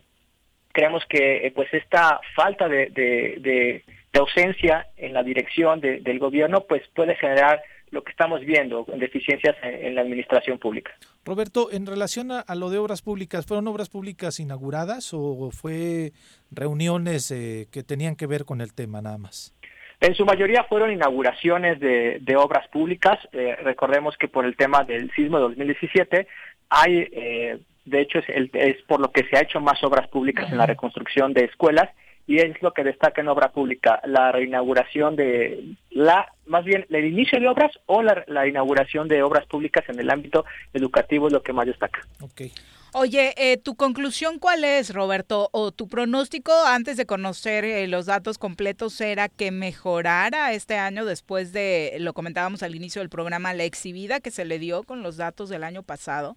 [0.72, 3.82] creemos que pues esta falta de, de,
[4.12, 9.56] de, ausencia en la dirección del gobierno pues puede generar lo que estamos viendo, deficiencias
[9.62, 10.92] en, la administración pública.
[11.24, 16.12] Roberto, en relación a, lo de obras públicas, ¿fueron obras públicas inauguradas o fue
[16.50, 19.54] reuniones eh, que tenían que ver con el tema nada más?
[20.00, 23.20] En su mayoría fueron inauguraciones de, obras públicas.
[23.32, 26.26] Eh, recordemos que por el tema del sismo de 2017
[26.70, 30.50] hay, eh, de hecho, es, es por lo que se ha hecho más obras públicas
[30.50, 31.88] en la reconstrucción de escuelas
[32.26, 37.04] y es lo que destaca en obra pública, la reinauguración de la, más bien el
[37.04, 41.42] inicio de obras o la, inauguración de obras públicas en el ámbito educativo es lo
[41.42, 42.00] que más destaca.
[42.20, 42.52] Okay.
[42.94, 45.48] Oye, eh, ¿tu conclusión cuál es, Roberto?
[45.52, 51.06] ¿O tu pronóstico antes de conocer eh, los datos completos era que mejorara este año
[51.06, 55.02] después de, lo comentábamos al inicio del programa, la exhibida que se le dio con
[55.02, 56.36] los datos del año pasado?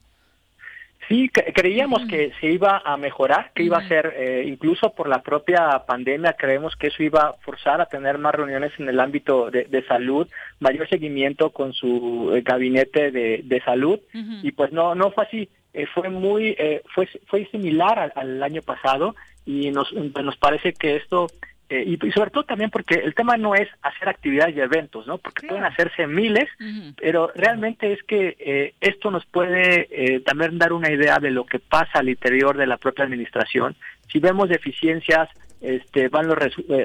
[1.07, 5.21] Sí, creíamos que se iba a mejorar, que iba a ser, eh, incluso por la
[5.21, 9.51] propia pandemia, creemos que eso iba a forzar a tener más reuniones en el ámbito
[9.51, 10.27] de, salud,
[10.59, 15.49] mayor seguimiento con su eh, gabinete de, salud, y pues no, no fue así.
[15.73, 16.55] Eh, fue muy,
[16.93, 19.13] fue, fue similar al, al, año pasado
[19.45, 21.27] y nos, pues nos parece que esto
[21.67, 25.17] eh, y, sobre todo también porque el tema no es hacer actividades y eventos, ¿no?
[25.17, 26.47] Porque pueden hacerse miles,
[26.95, 31.45] pero realmente es que eh, esto nos puede eh, también dar una idea de lo
[31.45, 33.75] que pasa al interior de la propia administración.
[34.11, 35.27] Si vemos deficiencias,
[35.59, 36.37] este, van los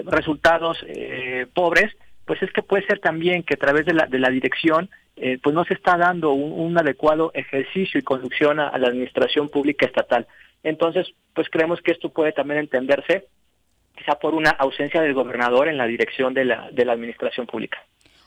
[0.06, 0.78] resultados
[1.52, 4.88] pobres, pues es que puede ser también que a través de la, de la dirección
[5.42, 10.26] pues no se está dando un, adecuado ejercicio y conducción a la administración pública estatal.
[10.62, 13.26] Entonces, pues creemos que esto puede también entenderse
[14.10, 17.78] quizá por una ausencia del gobernador en la dirección de la, de la administración pública.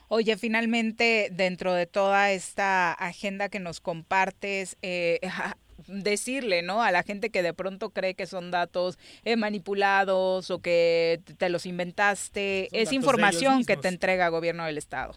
[0.07, 5.19] Oye, finalmente, dentro de toda esta agenda que nos compartes, eh,
[5.87, 6.83] decirle, ¿no?
[6.83, 11.49] A la gente que de pronto cree que son datos eh, manipulados o que te
[11.49, 15.13] los inventaste, es información que te entrega el gobierno del Estado.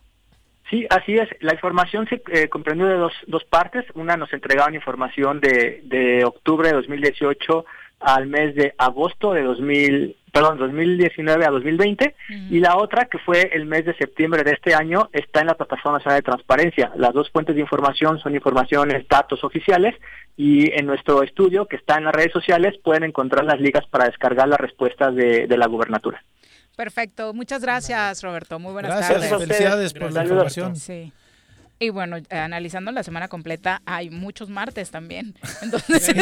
[0.71, 1.29] Sí, así es.
[1.41, 3.85] La información se eh, comprendió de dos, dos partes.
[3.95, 7.65] Una nos entregaban información de, de octubre de 2018
[8.01, 12.15] al mes de agosto de 2000, perdón, 2019 a 2020
[12.51, 15.55] y la otra que fue el mes de septiembre de este año está en la
[15.55, 16.93] plataforma nacional de transparencia.
[16.97, 19.95] Las dos fuentes de información son informaciones, datos oficiales
[20.37, 24.05] y en nuestro estudio que está en las redes sociales pueden encontrar las ligas para
[24.07, 26.23] descargar las respuestas de, la gubernatura.
[26.77, 29.31] Perfecto, muchas gracias Roberto, muy buenas tardes.
[29.31, 30.77] Gracias, felicidades por la información.
[30.77, 31.13] Sí.
[31.79, 35.35] Y bueno, analizando la semana completa, hay muchos martes también.
[35.63, 36.15] Entonces,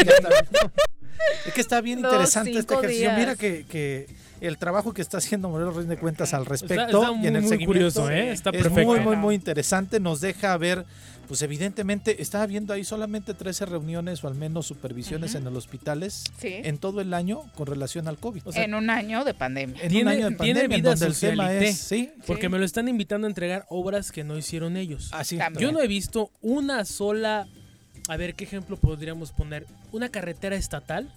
[1.47, 3.13] es que está bien interesante este ejercicio.
[3.17, 4.07] Mira que, que,
[4.41, 8.11] el trabajo que está haciendo Morelos Rinde Cuentas al respecto y en el seguimiento curioso,
[8.11, 8.31] ¿eh?
[8.31, 10.01] está es muy, muy, muy interesante.
[10.01, 10.85] Nos deja ver
[11.27, 16.25] pues evidentemente estaba viendo ahí solamente 13 reuniones o al menos supervisiones en los hospitales
[16.43, 18.43] en todo el año con relación al COVID.
[18.55, 19.83] en un año de pandemia.
[19.83, 22.11] En un año de pandemia, donde el tema es, ¿sí?
[22.27, 25.11] Porque me lo están invitando a entregar obras que no hicieron ellos.
[25.13, 25.39] Así.
[25.59, 27.49] Yo no he visto una sola,
[28.09, 31.11] a ver qué ejemplo podríamos poner, una carretera estatal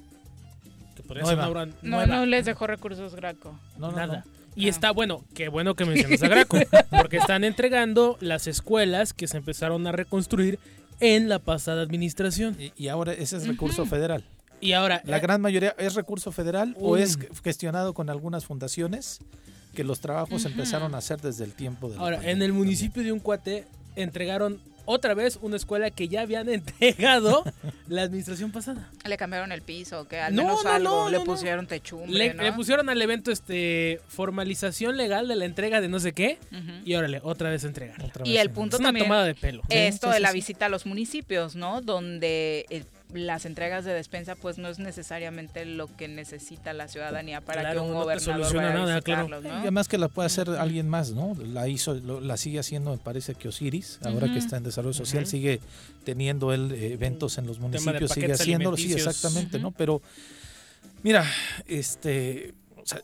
[0.95, 3.59] que podría ser una obra No, no les dejó recursos Graco.
[3.77, 4.25] No, Nada.
[4.55, 6.57] Y está bueno, qué bueno que mencionas a Graco,
[6.89, 10.57] porque están entregando las escuelas que se empezaron a reconstruir
[10.99, 12.57] en la pasada administración.
[12.75, 14.23] Y, ahora ese es recurso federal.
[14.59, 19.19] Y ahora la eh, gran mayoría es recurso federal o es gestionado con algunas fundaciones
[19.75, 23.11] que los trabajos empezaron a hacer desde el tiempo de Ahora, en el municipio de
[23.11, 27.43] Uncuate entregaron otra vez una escuela que ya habían entregado
[27.87, 28.89] la administración pasada.
[29.05, 33.29] Le cambiaron el piso, que al menos algo, le pusieron techumbre, le, pusieron al evento
[33.31, 36.39] este formalización legal de la entrega de no sé qué
[36.85, 37.97] y órale, otra vez entregar.
[38.23, 39.61] y el punto es una tomada de pelo.
[39.69, 41.81] Esto de la visita a los municipios, ¿no?
[41.81, 47.41] Donde el las entregas de despensa pues no es necesariamente lo que necesita la ciudadanía
[47.41, 51.35] para que un gobernador vaya a Y además que la puede hacer alguien más, ¿no?
[51.35, 55.25] La hizo, la sigue haciendo, me parece que Osiris, ahora que está en desarrollo social,
[55.25, 55.61] sigue
[56.03, 59.71] teniendo él eh, eventos en los municipios, sigue haciéndolo, sí, exactamente, ¿no?
[59.71, 60.01] Pero
[61.03, 61.25] mira,
[61.67, 62.53] este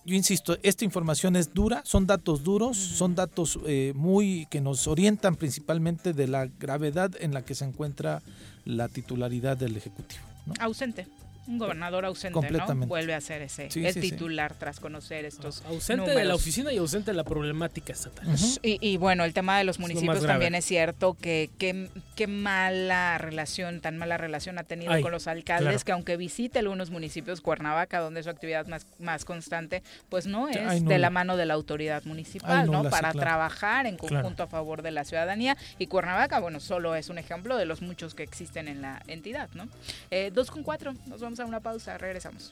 [0.06, 4.88] yo insisto, esta información es dura, son datos duros, son datos eh, muy que nos
[4.88, 8.22] orientan principalmente de la gravedad en la que se encuentra
[8.66, 10.22] la titularidad del Ejecutivo.
[10.60, 11.08] Ausente
[11.48, 12.76] un gobernador ausente, ¿no?
[12.88, 17.12] Vuelve a ser ese, el titular tras conocer estos Ausente de la oficina y ausente
[17.12, 18.28] de la problemática estatal.
[18.62, 23.98] y, bueno, el tema de los municipios también es cierto que qué mala relación, tan
[23.98, 28.30] mala relación ha tenido con los alcaldes que aunque visite algunos municipios, Cuernavaca, donde su
[28.30, 32.84] actividad más, más constante, pues no es de la mano de la autoridad municipal, ¿no?
[32.90, 35.58] Para trabajar en conjunto a favor de la ciudadanía.
[35.80, 39.50] Y Cuernavaca, bueno, solo es un ejemplo de los muchos que existen en la entidad,
[39.54, 39.68] ¿no?
[40.12, 42.52] Eh, dos con cuatro, nos vamos a una pausa, regresamos.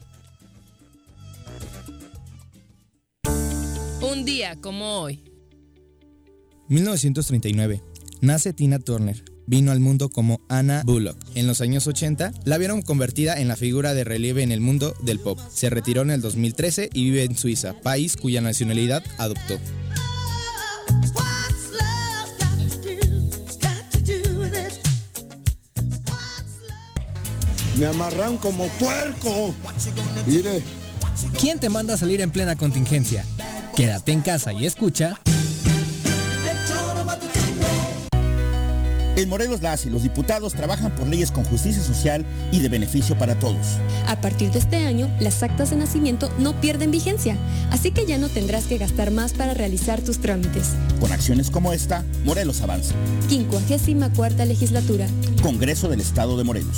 [4.01, 5.23] Un día como hoy.
[6.69, 7.81] 1939.
[8.21, 9.23] Nace Tina Turner.
[9.47, 11.17] Vino al mundo como Anna Bullock.
[11.35, 14.95] En los años 80 la vieron convertida en la figura de relieve en el mundo
[15.03, 15.39] del pop.
[15.51, 19.59] Se retiró en el 2013 y vive en Suiza, país cuya nacionalidad adoptó.
[27.77, 29.53] Me amarran como puerco.
[30.25, 30.63] Mire.
[31.39, 33.25] ¿Quién te manda a salir en plena contingencia?
[33.75, 35.19] Quédate en casa y escucha.
[39.17, 43.17] En Morelos las y los diputados trabajan por leyes con justicia social y de beneficio
[43.17, 43.77] para todos.
[44.07, 47.37] A partir de este año, las actas de nacimiento no pierden vigencia,
[47.71, 50.69] así que ya no tendrás que gastar más para realizar tus trámites.
[50.99, 52.95] Con acciones como esta, Morelos avanza.
[53.27, 55.07] 54 legislatura.
[55.43, 56.77] Congreso del Estado de Morelos.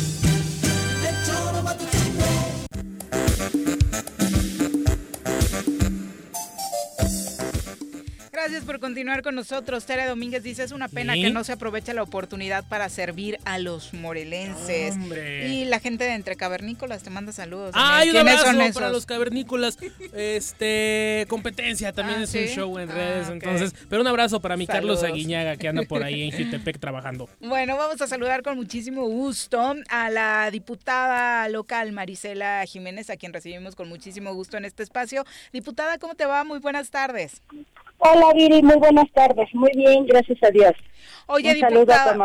[8.61, 9.85] Gracias por continuar con nosotros.
[9.85, 13.57] Tere Domínguez dice, es una pena que no se aproveche la oportunidad para servir a
[13.57, 14.95] los morelenses.
[15.47, 17.71] Y la gente de Entre Cavernícolas te manda saludos.
[17.73, 19.77] ¡Ay, un abrazo para los cavernícolas!
[20.13, 23.73] Este, competencia también ah, es un show en redes, ah, entonces.
[23.89, 27.29] Pero un abrazo para mi Carlos Aguiñaga, que anda por ahí en Jutepec trabajando.
[27.39, 33.33] Bueno, vamos a saludar con muchísimo gusto a la diputada local Marisela Jiménez, a quien
[33.33, 35.25] recibimos con muchísimo gusto en este espacio.
[35.51, 36.43] Diputada, ¿cómo te va?
[36.43, 37.41] Muy buenas tardes.
[38.03, 39.47] Hola Viri, muy buenas tardes.
[39.53, 40.73] Muy bien, gracias a Dios.
[41.27, 42.17] Oye, diputada,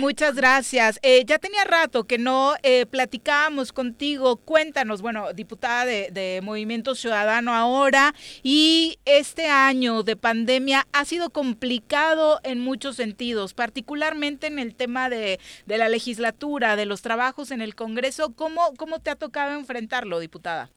[0.00, 0.98] muchas gracias.
[1.02, 4.36] Eh, ya tenía rato que no eh, platicábamos contigo.
[4.36, 11.28] Cuéntanos, bueno, diputada de, de, Movimiento Ciudadano ahora, y este año de pandemia ha sido
[11.28, 17.50] complicado en muchos sentidos, particularmente en el tema de, de la legislatura, de los trabajos
[17.50, 18.32] en el Congreso.
[18.34, 20.70] ¿Cómo, cómo te ha tocado enfrentarlo, diputada?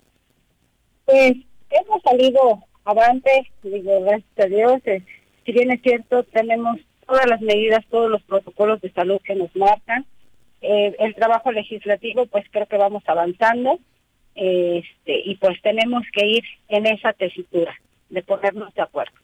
[1.05, 1.35] Pues
[1.69, 4.81] hemos salido avante, digo, gracias a Dios.
[4.85, 5.03] Eh,
[5.45, 9.53] si bien es cierto, tenemos todas las medidas, todos los protocolos de salud que nos
[9.55, 10.05] marcan.
[10.61, 13.79] Eh, el trabajo legislativo, pues creo que vamos avanzando.
[14.35, 17.73] este, y pues tenemos que ir en esa tesitura
[18.09, 19.15] de ponernos de acuerdo.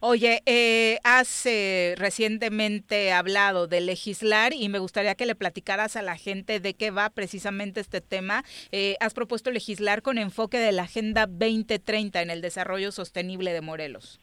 [0.00, 6.02] Oye, eh, has eh, recientemente hablado de legislar y me gustaría que le platicaras a
[6.02, 8.44] la gente de qué va precisamente este tema.
[8.70, 13.60] Eh, has propuesto legislar con enfoque de la Agenda 2030 en el desarrollo sostenible de
[13.60, 14.20] Morelos.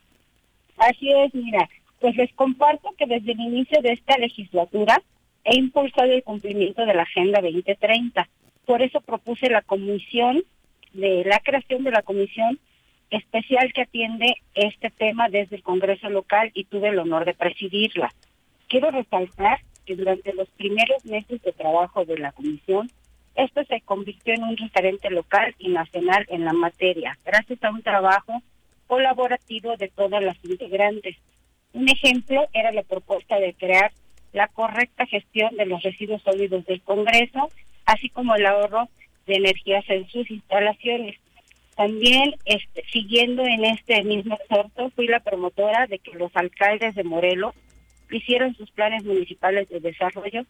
[0.77, 1.69] Así es, mira,
[1.99, 5.01] pues les comparto que desde el inicio de esta legislatura
[5.43, 8.29] he impulsado el cumplimiento de la Agenda 2030.
[8.65, 10.41] Por eso propuse la comisión
[10.93, 12.59] de la creación de la comisión
[13.09, 18.13] especial que atiende este tema desde el Congreso local y tuve el honor de presidirla.
[18.67, 22.89] Quiero resaltar que durante los primeros meses de trabajo de la comisión,
[23.35, 27.81] esto se convirtió en un referente local y nacional en la materia, gracias a un
[27.81, 28.41] trabajo
[28.87, 31.17] colaborativo de todas las integrantes.
[31.73, 33.91] Un ejemplo era la propuesta de crear
[34.31, 37.49] la correcta gestión de los residuos sólidos del Congreso,
[37.85, 38.89] así como el ahorro
[39.25, 41.17] de energías en sus instalaciones.
[41.75, 47.03] También, este, siguiendo en este mismo exhorto, fui la promotora de que los alcaldes de
[47.03, 47.53] Morelos
[48.09, 50.45] hicieron sus planes municipales de desarrollo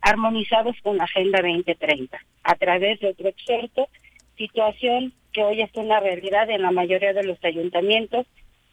[0.00, 3.88] armonizados con la Agenda 2030, a través de otro exhorto,
[4.38, 8.26] situación que hoy es una realidad en la mayoría de los ayuntamientos,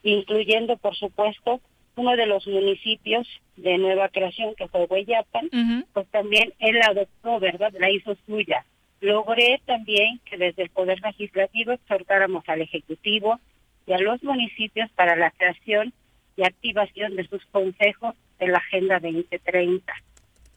[0.03, 1.59] incluyendo, por supuesto,
[1.97, 3.27] uno de los municipios
[3.57, 5.49] de nueva creación, que fue Hueyapan,
[5.93, 7.73] pues también él adoptó, ¿verdad?
[7.77, 8.65] La hizo suya
[9.01, 13.39] logré también que desde el Poder Legislativo exhortáramos al Ejecutivo
[13.85, 15.93] y a los municipios para la creación
[16.35, 19.93] y activación de sus consejos de la Agenda 2030.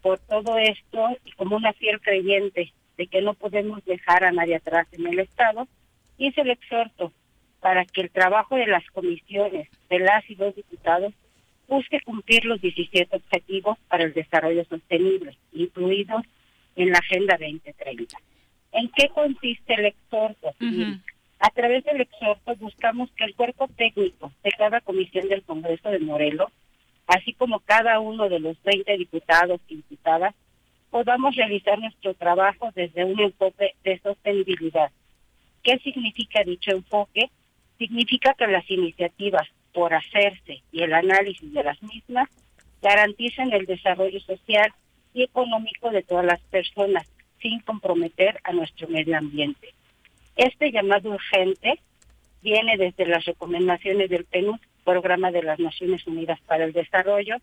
[0.03, 4.57] Por todo esto, y como una fiel creyente de que no podemos dejar a nadie
[4.57, 5.67] atrás en el Estado,
[6.19, 7.12] hice el exhorto
[7.61, 11.12] para que el trabajo de las comisiones de las y los diputados
[11.69, 16.25] busque cumplir los 17 objetivos para el desarrollo sostenible, incluidos
[16.76, 18.16] en la Agenda 2030.
[18.72, 20.55] ¿En qué consiste el exhorto?
[21.40, 25.98] A través del exhorto buscamos que el cuerpo técnico de cada comisión del Congreso de
[25.98, 26.51] Morelos,
[27.06, 30.34] así como cada uno de los 20 diputados y diputadas,
[30.90, 34.90] podamos realizar nuestro trabajo desde un enfoque de sostenibilidad.
[35.62, 37.30] ¿Qué significa dicho enfoque?
[37.78, 42.28] Significa que las iniciativas por hacerse y el análisis de las mismas
[42.82, 44.72] garanticen el desarrollo social
[45.12, 47.07] y económico de todas las personas,
[47.41, 49.74] sin comprometer a nuestro medio ambiente.
[50.37, 51.81] Este llamado urgente
[52.43, 57.37] viene desde las recomendaciones del PNUD, Programa de las Naciones Unidas para el Desarrollo,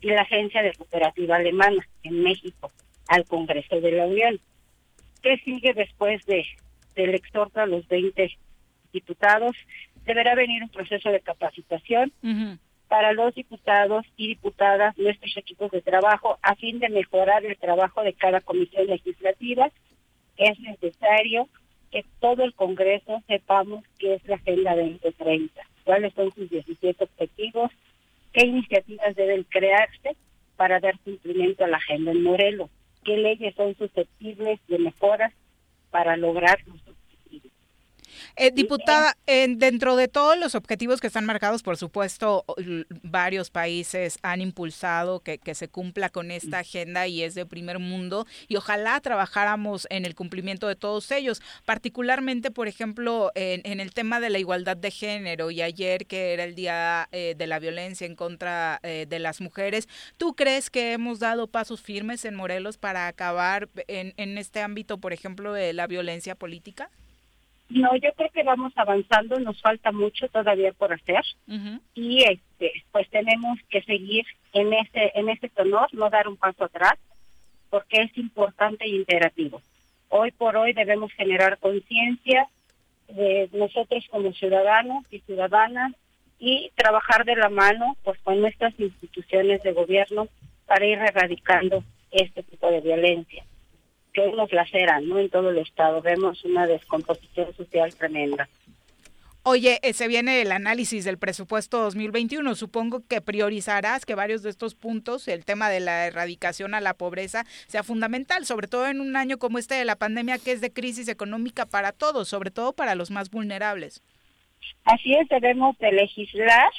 [0.00, 2.70] y la Agencia de Cooperativa Alemana en México,
[3.08, 4.38] al Congreso de la Unión.
[5.22, 6.44] ¿Qué sigue después de
[6.94, 8.30] del exhorto a los 20
[8.92, 9.56] diputados?
[10.04, 12.12] Deberá venir un proceso de capacitación
[12.94, 18.04] para los diputados y diputadas, nuestros equipos de trabajo, a fin de mejorar el trabajo
[18.04, 19.68] de cada comisión legislativa.
[20.36, 21.48] Es necesario
[21.90, 27.72] que todo el Congreso sepamos qué es la Agenda 2030, cuáles son sus 17 objetivos,
[28.32, 30.14] qué iniciativas deben crearse
[30.54, 32.70] para dar cumplimiento a la Agenda en Morelos,
[33.04, 35.32] qué leyes son susceptibles de mejoras
[35.90, 36.80] para lograr los
[38.36, 42.44] eh, diputada, dentro de todos los objetivos que están marcados, por supuesto,
[43.02, 48.26] varios países han impulsado que, se cumpla con esta agenda y es de primer mundo
[48.48, 54.20] y ojalá trabajáramos en el cumplimiento de todos ellos, particularmente, por ejemplo, en, el tema
[54.20, 58.06] de la igualdad de género y ayer que era el Día eh, de la Violencia
[58.06, 59.88] en contra eh, de las mujeres.
[60.16, 64.98] ¿Tú crees que hemos dado pasos firmes en Morelos para acabar en, en este ámbito,
[64.98, 66.90] por ejemplo, de la violencia política?
[67.68, 71.22] No, yo creo que vamos avanzando, nos falta mucho todavía por hacer.
[71.94, 76.64] Y este pues tenemos que seguir en ese en ese tenor, no dar un paso
[76.64, 76.94] atrás,
[77.70, 79.62] porque es importante y imperativo.
[80.08, 82.48] Hoy por hoy debemos generar conciencia
[83.08, 85.92] de nosotros como ciudadanos y ciudadanas
[86.38, 90.28] y trabajar de la mano pues con nuestras instituciones de gobierno
[90.66, 93.44] para ir erradicando este tipo de violencia
[94.14, 95.18] que hoy nos laceran ¿no?
[95.18, 96.00] en todo el estado.
[96.00, 98.48] Vemos una descomposición social tremenda.
[99.46, 102.54] Oye, eh, se viene el análisis del presupuesto 2021.
[102.54, 106.94] Supongo que priorizarás que varios de estos puntos, el tema de la erradicación a la
[106.94, 110.62] pobreza, sea fundamental, sobre todo en un año como este de la pandemia, que es
[110.62, 114.02] de crisis económica para todos, sobre todo para los más vulnerables.
[114.84, 116.72] Así es, debemos de legislar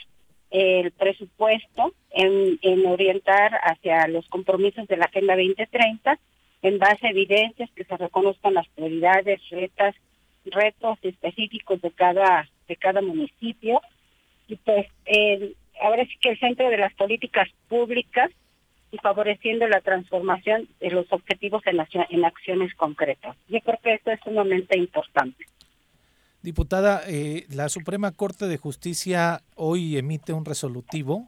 [0.49, 6.17] el presupuesto en, en orientar hacia los compromisos de la Agenda 2030
[6.65, 9.93] en base a evidencias que se reconozcan las prioridades, retas,
[10.45, 13.81] retos específicos de cada de cada municipio
[14.47, 14.87] y pues
[15.79, 18.31] ahora sí que el centro de las políticas públicas
[18.91, 21.77] y favoreciendo la transformación de los objetivos en,
[22.09, 23.37] en acciones concretas.
[23.47, 25.45] Yo creo que esto es sumamente importante.
[26.41, 31.27] Diputada, eh, la Suprema Corte de Justicia hoy emite un resolutivo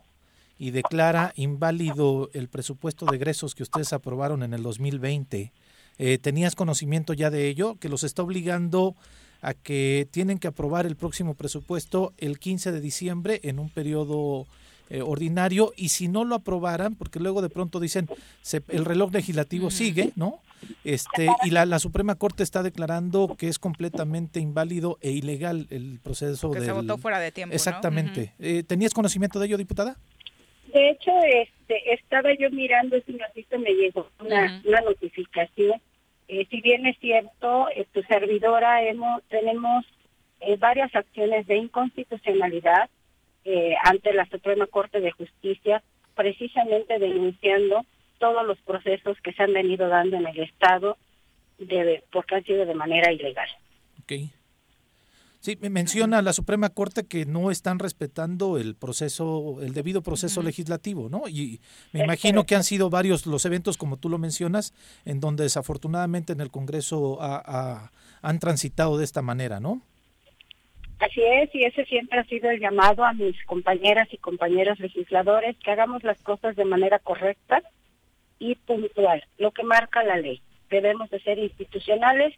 [0.58, 5.52] y declara inválido el presupuesto de egresos que ustedes aprobaron en el 2020.
[6.00, 7.76] Eh, ¿Tenías conocimiento ya de ello?
[7.80, 8.96] Que los está obligando
[9.42, 14.48] a que tienen que aprobar el próximo presupuesto el 15 de diciembre en un periodo
[14.90, 18.08] eh, ordinario y si no lo aprobaran, porque luego de pronto dicen
[18.70, 20.40] el reloj legislativo sigue, ¿no?
[20.84, 26.00] Este y la, la, Suprema Corte está declarando que es completamente inválido e ilegal el
[26.02, 27.54] proceso que se votó fuera de tiempo.
[27.54, 28.34] Exactamente.
[28.40, 29.98] Eh, ¿Tenías conocimiento de ello, diputada?
[30.74, 35.82] De hecho, este, estaba yo mirando ese ratito me llegó una, una notificación
[36.28, 39.86] eh, si bien es cierto, eh, tu servidora hemos, tenemos
[40.42, 42.90] eh, varias acciones de inconstitucionalidad
[43.86, 45.82] ante la Suprema Corte de Justicia,
[46.16, 47.86] precisamente denunciando
[48.20, 50.98] todos los procesos que se han venido dando en el Estado
[51.58, 53.48] de, porque han sido de manera ilegal.
[54.04, 54.32] Okay.
[55.48, 60.44] Sí, me menciona la Suprema Corte que no están respetando el proceso, el debido proceso
[60.44, 61.30] legislativo, ¿no?
[61.30, 61.62] Y
[61.94, 64.74] me imagino que han sido varios los eventos, como tú lo mencionas,
[65.06, 69.82] en donde desafortunadamente en el Congreso han transitado de esta manera, ¿no?
[71.00, 75.56] Así es, y ese siempre ha sido el llamado a mis compañeras y compañeros legisladores
[75.64, 77.64] que hagamos las cosas de manera correcta
[78.38, 80.42] y puntual, lo que marca la ley.
[80.70, 82.36] Debemos de ser institucionales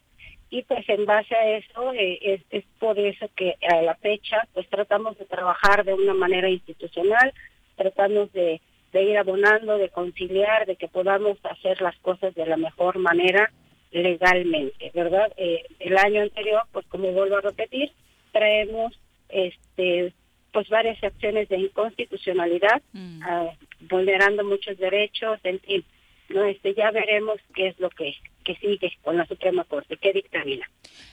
[0.50, 4.68] y pues en base a eso eh, es, por eso que a la fecha pues
[4.68, 7.32] tratamos de trabajar de una manera institucional,
[7.76, 8.60] tratamos de,
[8.92, 13.52] ir abonando, de conciliar, de que podamos hacer las cosas de la mejor manera
[13.92, 15.32] legalmente, ¿verdad?
[15.36, 17.92] Eh, el año anterior, pues como vuelvo a repetir,
[18.32, 18.98] traemos
[19.28, 20.12] este
[20.52, 23.22] pues varias acciones de inconstitucionalidad, mm.
[23.22, 23.50] ah,
[23.88, 25.84] vulnerando muchos derechos, en fin,
[26.30, 30.12] no este ya veremos qué es lo que que sigue con la Suprema Corte, que
[30.12, 30.68] dictamina.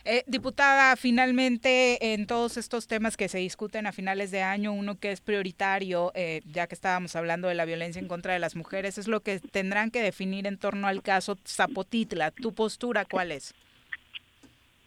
[0.05, 4.97] Eh, diputada, finalmente en todos estos temas que se discuten a finales de año, uno
[4.99, 8.55] que es prioritario, eh, ya que estábamos hablando de la violencia en contra de las
[8.55, 12.31] mujeres, es lo que tendrán que definir en torno al caso Zapotitla.
[12.31, 13.53] ¿Tu postura cuál es?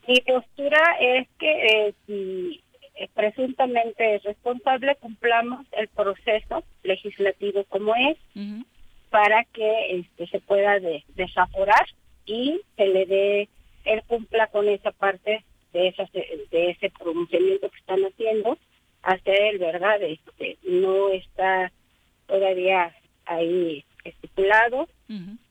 [0.08, 2.60] Mi postura es que eh, si
[3.14, 8.16] presuntamente es responsable, cumplamos el proceso legislativo como es,
[9.10, 10.78] para que este, se pueda
[11.14, 11.86] desaforar
[12.24, 13.48] y se le dé,
[13.84, 18.56] él cumpla con esa parte de, esa, de ese pronunciamiento que están haciendo
[19.02, 20.02] hacia él, ¿verdad?
[20.02, 21.72] Este, no está
[22.26, 22.94] todavía
[23.26, 24.88] ahí estipulado,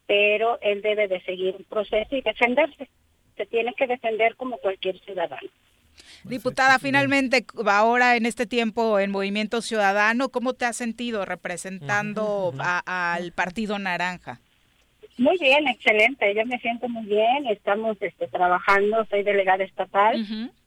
[0.07, 2.87] pero él debe de seguir un proceso y defenderse.
[3.35, 5.49] Se tiene que defender como cualquier ciudadano.
[6.23, 12.53] Diputada, finalmente, ahora en este tiempo en Movimiento Ciudadano, ¿cómo te has sentido representando
[12.85, 14.39] al Partido Naranja?
[15.17, 16.33] Muy bien, excelente.
[16.33, 17.45] Yo me siento muy bien.
[17.47, 20.25] Estamos este, trabajando, soy delegada estatal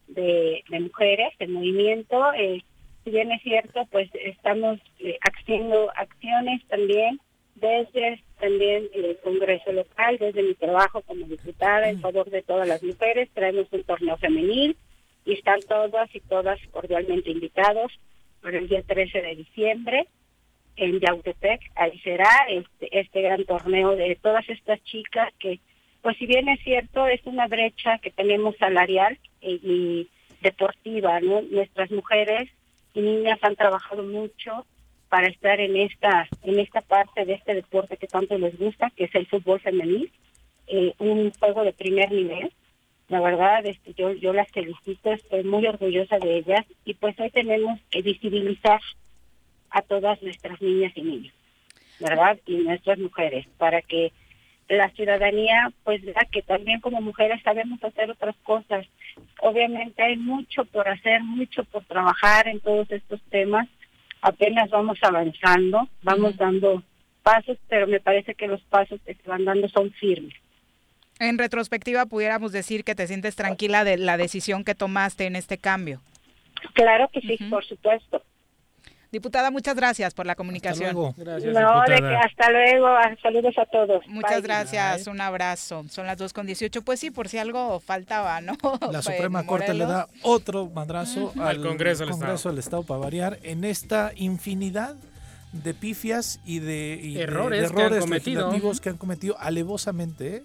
[0.09, 2.33] de, mujeres del movimiento.
[2.35, 2.63] Eh,
[3.03, 7.19] si bien es cierto, pues estamos eh, haciendo acciones también
[7.55, 12.83] desde también el Congreso local, desde mi trabajo como diputada en favor de todas las
[12.83, 13.31] mujeres.
[13.33, 14.77] Traemos un torneo femenil
[15.25, 17.93] y están todas y todas cordialmente invitados
[18.41, 20.09] para el día 13 de diciembre
[20.77, 25.61] en Yautepec, ahí será este, este gran torneo de todas estas chicas que,
[26.01, 30.09] pues si bien es cierto, es una brecha que tenemos salarial y,
[30.41, 31.41] deportiva, ¿no?
[31.43, 32.51] Nuestras mujeres
[32.95, 34.67] y niñas han trabajado mucho
[35.09, 39.05] para estar en esta, en esta parte de este deporte que tanto les gusta, que
[39.05, 40.11] es el fútbol femenil,
[40.67, 42.53] eh, un juego de primer nivel,
[43.13, 47.29] La verdad, este, yo, yo las felicito, estoy muy orgullosa de ellas y pues hoy
[47.29, 48.81] tenemos que visibilizar
[49.69, 51.35] a todas nuestras niñas y niños,
[52.01, 52.39] ¿verdad?
[52.47, 54.13] Y nuestras mujeres, para que
[54.67, 58.87] la ciudadanía pues vea que también como mujeres sabemos hacer otras cosas.
[59.43, 63.69] Obviamente hay mucho por hacer, mucho por trabajar en todos estos temas.
[64.23, 66.83] Apenas vamos avanzando, vamos dando
[67.23, 70.33] pasos, pero me parece que los pasos que se van dando son firmes.
[71.23, 75.57] En retrospectiva, pudiéramos decir que te sientes tranquila de la decisión que tomaste en este
[75.57, 76.01] cambio.
[76.75, 78.23] Claro que sí, por supuesto.
[79.13, 80.89] Diputada, muchas gracias por la comunicación.
[80.89, 81.15] Hasta luego.
[81.17, 82.89] Gracias, no, de que hasta luego.
[83.23, 84.05] Saludos a todos.
[84.09, 85.07] Muchas gracias.
[85.07, 85.85] Un abrazo.
[85.91, 86.83] Son las 2 con 18.
[86.83, 88.57] Pues sí, por si algo faltaba, ¿no?
[88.91, 92.59] La Suprema Corte le da otro madrazo al, Congreso, del, Estado.
[92.59, 94.97] Estado para variar en esta infinidad
[95.53, 98.73] de pifias y de, errores, de, errores que han cometido.
[98.83, 100.37] que han cometido alevosamente.
[100.37, 100.43] ¿eh?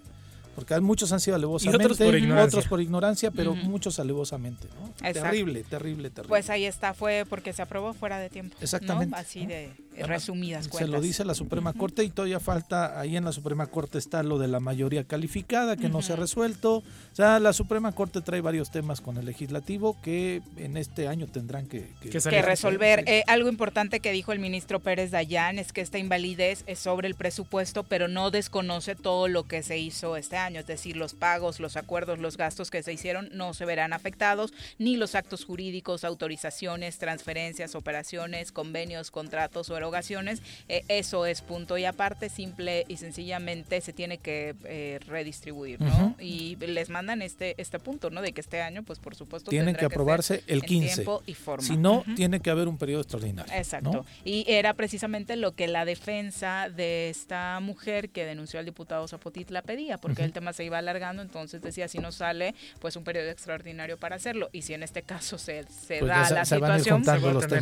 [0.58, 4.66] Porque muchos han sido alevosamente, otros por ignorancia, otros por ignorancia pero muchos alevosamente.
[4.80, 5.12] ¿no?
[5.12, 6.28] Terrible, terrible, terrible.
[6.28, 8.56] Pues ahí está, fue porque se aprobó fuera de tiempo.
[8.60, 9.14] Exactamente.
[9.14, 10.88] Así de resumidas cuentas.
[10.88, 14.24] Se lo dice la Suprema Corte y todavía falta, ahí en la Suprema Corte está
[14.24, 16.78] lo de la mayoría calificada que no se ha resuelto.
[16.78, 21.28] O sea, la Suprema Corte trae varios temas con el legislativo que en este año
[21.28, 23.04] tendrán que, que, resolver.
[23.06, 27.06] Eh, algo importante que dijo el ministro Pérez Dayán es que esta invalidez es sobre
[27.06, 31.14] el presupuesto, pero no desconoce todo lo que se hizo este año es decir, los
[31.14, 35.44] pagos, los acuerdos, los gastos que se hicieron no se verán afectados, ni los actos
[35.44, 40.42] jurídicos, autorizaciones, transferencias, operaciones, convenios, contratos o erogaciones.
[40.68, 46.14] Eh, eso es punto y aparte, simple y sencillamente se tiene que eh, redistribuir, ¿no?
[46.18, 48.22] Y les mandan este este punto, ¿no?
[48.22, 50.94] De que este año, pues por supuesto, tienen que aprobarse el 15.
[50.94, 51.66] Tiempo y forma.
[51.66, 53.52] Si no, tiene que haber un periodo extraordinario.
[53.54, 54.04] Exacto.
[54.24, 59.62] Y era precisamente lo que la defensa de esta mujer que denunció al diputado Zapotitla
[59.62, 63.28] pedía, porque el tema se iba alargando, entonces decía, si no sale, pues un periodo
[63.30, 64.48] extraordinario para hacerlo.
[64.52, 67.02] Y si en este caso se, se pues da la situación,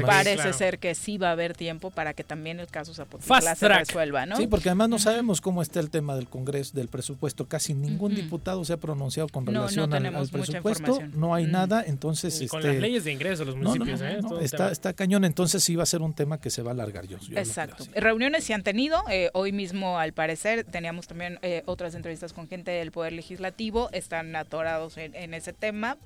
[0.04, 3.68] parece ser que sí va a haber tiempo para que también el caso Zapotitla se
[3.68, 4.36] resuelva, ¿no?
[4.36, 7.46] Sí, porque además no sabemos cómo está el tema del Congreso, del presupuesto.
[7.46, 11.00] Casi ningún diputado se ha pronunciado con relación al, presupuesto.
[11.14, 12.46] No hay nada, entonces...
[12.48, 14.18] con las este, leyes de ingreso los municipios, ¿eh?
[14.40, 17.06] está, está cañón, entonces sí va a ser un tema que se va a alargar
[17.06, 17.18] yo.
[17.34, 17.84] Exacto.
[17.94, 22.48] Reuniones se han tenido, eh, hoy mismo al parecer teníamos también eh, otras entrevistas con
[22.48, 25.96] gente del Poder Legislativo están atorados en, ese tema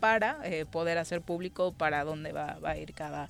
[0.00, 3.28] para eh, poder hacer público para dónde va, a ir cada,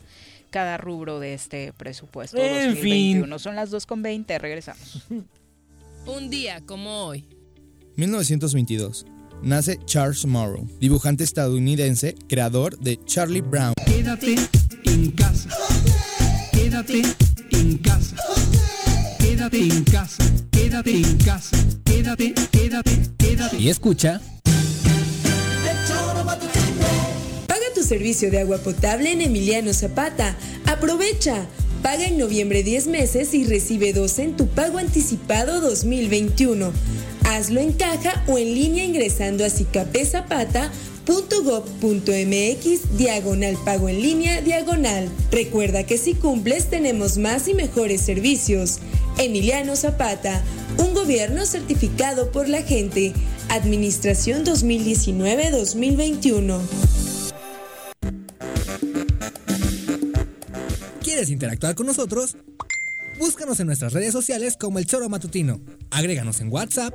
[0.50, 3.38] cada rubro de este presupuesto en 2021.
[3.38, 5.06] Son las 2.20, regresamos.
[6.06, 7.26] Un día como hoy.
[7.96, 9.06] 1922.
[9.42, 13.74] Nace Charles Morrow, dibujante estadounidense, creador de Charlie Brown.
[13.86, 14.36] Quédate
[14.84, 15.48] en casa.
[16.52, 17.02] Quédate
[17.50, 18.16] en casa.
[19.40, 20.24] Quédate en casa.
[20.50, 21.56] Quédate en casa.
[21.86, 23.56] Quédate, quédate, quédate.
[23.56, 24.20] Y escucha.
[27.46, 30.36] Paga tu servicio de agua potable en Emiliano Zapata.
[30.66, 31.46] Aprovecha.
[31.82, 36.70] Paga en noviembre 10 meses y recibe 12 en tu pago anticipado 2021.
[37.24, 39.48] Hazlo en caja o en línea ingresando a
[41.10, 45.08] cicapezapata.gov.mx diagonal pago en línea diagonal.
[45.30, 48.78] Recuerda que si cumples tenemos más y mejores servicios.
[49.18, 50.42] Emiliano Zapata,
[50.78, 53.12] un gobierno certificado por la gente.
[53.48, 56.60] Administración 2019-2021.
[61.02, 62.36] ¿Quieres interactuar con nosotros?
[63.18, 65.60] Búscanos en nuestras redes sociales como El Choro Matutino.
[65.90, 66.94] Agréganos en WhatsApp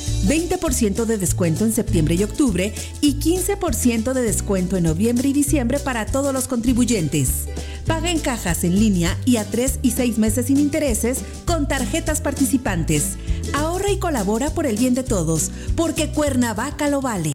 [0.25, 5.79] 20% de descuento en septiembre y octubre y 15% de descuento en noviembre y diciembre
[5.79, 7.45] para todos los contribuyentes.
[7.87, 12.21] Paga en cajas en línea y a 3 y 6 meses sin intereses con tarjetas
[12.21, 13.17] participantes.
[13.53, 17.33] Ahorra y colabora por el bien de todos, porque Cuernavaca lo vale.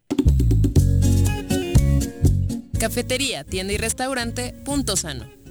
[2.78, 5.35] Cafetería, tienda y restaurante Punto Sano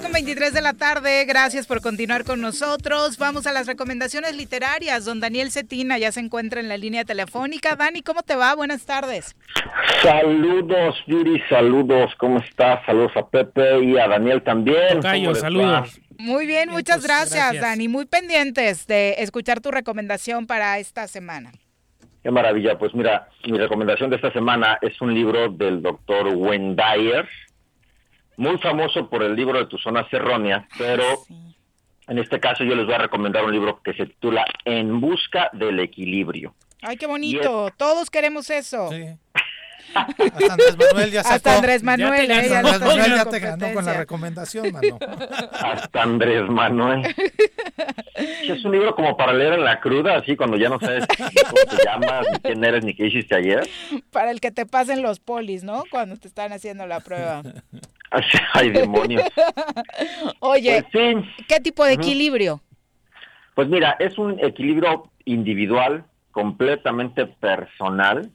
[0.00, 3.18] Con 23 de la tarde, gracias por continuar con nosotros.
[3.18, 5.04] Vamos a las recomendaciones literarias.
[5.04, 7.76] Don Daniel Cetina ya se encuentra en la línea telefónica.
[7.76, 8.54] Dani, ¿cómo te va?
[8.54, 9.36] Buenas tardes.
[10.02, 12.12] Saludos, Yuri, saludos.
[12.18, 12.84] ¿Cómo estás?
[12.86, 15.02] Saludos a Pepe y a Daniel también.
[15.02, 16.00] saludos.
[16.18, 17.88] Muy bien, muchas gracias, Dani.
[17.88, 21.52] Muy pendientes de escuchar tu recomendación para esta semana.
[22.22, 22.78] Qué maravilla.
[22.78, 27.28] Pues mira, mi recomendación de esta semana es un libro del doctor Wayne Dyer,
[28.36, 31.04] muy famoso por el libro de Tu Zona Erróneas, pero
[32.08, 35.50] en este caso yo les voy a recomendar un libro que se titula En Busca
[35.52, 36.54] del Equilibrio.
[36.82, 37.70] Ay, qué bonito.
[37.76, 38.90] Todos queremos eso.
[39.94, 41.34] Hasta Andrés Manuel ya sacó.
[41.34, 44.98] Hasta Andrés Manuel ya, te, Andrés Manuel ya te ganó con la recomendación, mano.
[45.52, 47.02] Hasta Andrés Manuel.
[48.14, 51.76] Es un libro como para leer en la cruda, así cuando ya no sabes cómo
[51.76, 53.68] te llamas, ni quién eres, ni qué hiciste ayer.
[54.10, 55.84] Para el que te pasen los polis, ¿no?
[55.90, 57.42] Cuando te están haciendo la prueba.
[58.52, 59.22] Ay, demonios.
[60.40, 62.62] Oye, Pues ¿qué tipo de equilibrio?
[63.54, 68.30] Pues mira, es un equilibrio individual, completamente personal.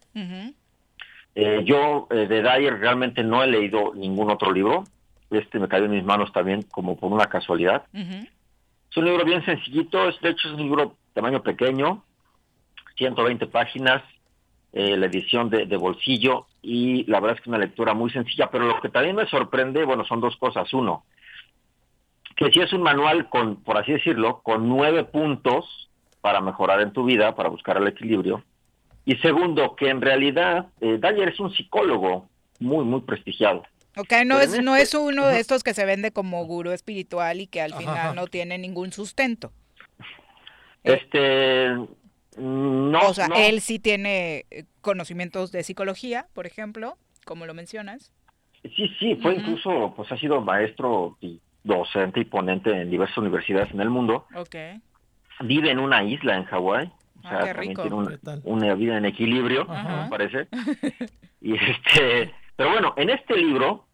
[1.40, 4.86] Eh, yo eh, de Dyer realmente no he leído ningún otro libro.
[5.30, 7.84] Este me cayó en mis manos también como por una casualidad.
[7.94, 12.04] Es un libro bien sencillito, es, de hecho es un libro tamaño pequeño,
[12.96, 14.02] 120 páginas,
[14.74, 18.50] eh, la edición de, de, bolsillo y la verdad es que una lectura muy sencilla,
[18.50, 20.74] pero lo que también me sorprende, bueno, son dos cosas.
[20.74, 21.04] Uno,
[22.36, 26.94] que si es un manual con, por así decirlo, con nueve puntos para mejorar en
[26.94, 28.44] tu vida, para buscar el equilibrio.
[29.08, 32.28] Y segundo, que en realidad eh, Dyer es un psicólogo
[32.60, 33.64] muy, muy prestigiado.
[33.96, 37.48] Ok, no es, no es uno de estos que se vende como gurú espiritual y
[37.48, 39.54] que al final no tiene ningún sustento.
[40.84, 41.70] Este,
[42.38, 43.00] no.
[43.08, 48.12] O sea, él sí tiene eh, conocimientos de psicología, por ejemplo, como lo mencionas.
[48.76, 53.72] Sí, sí, fue incluso, pues ha sido maestro y docente y ponente en diversas universidades
[53.72, 54.26] en el mundo.
[54.36, 54.56] Ok.
[55.46, 56.92] Vive en una isla en Hawái.
[57.28, 57.82] O sea, Ah, qué también rico.
[57.84, 60.04] tiene una, una vida en equilibrio, Ajá.
[60.04, 60.48] me parece.
[61.40, 63.86] Y este, pero bueno, en este libro,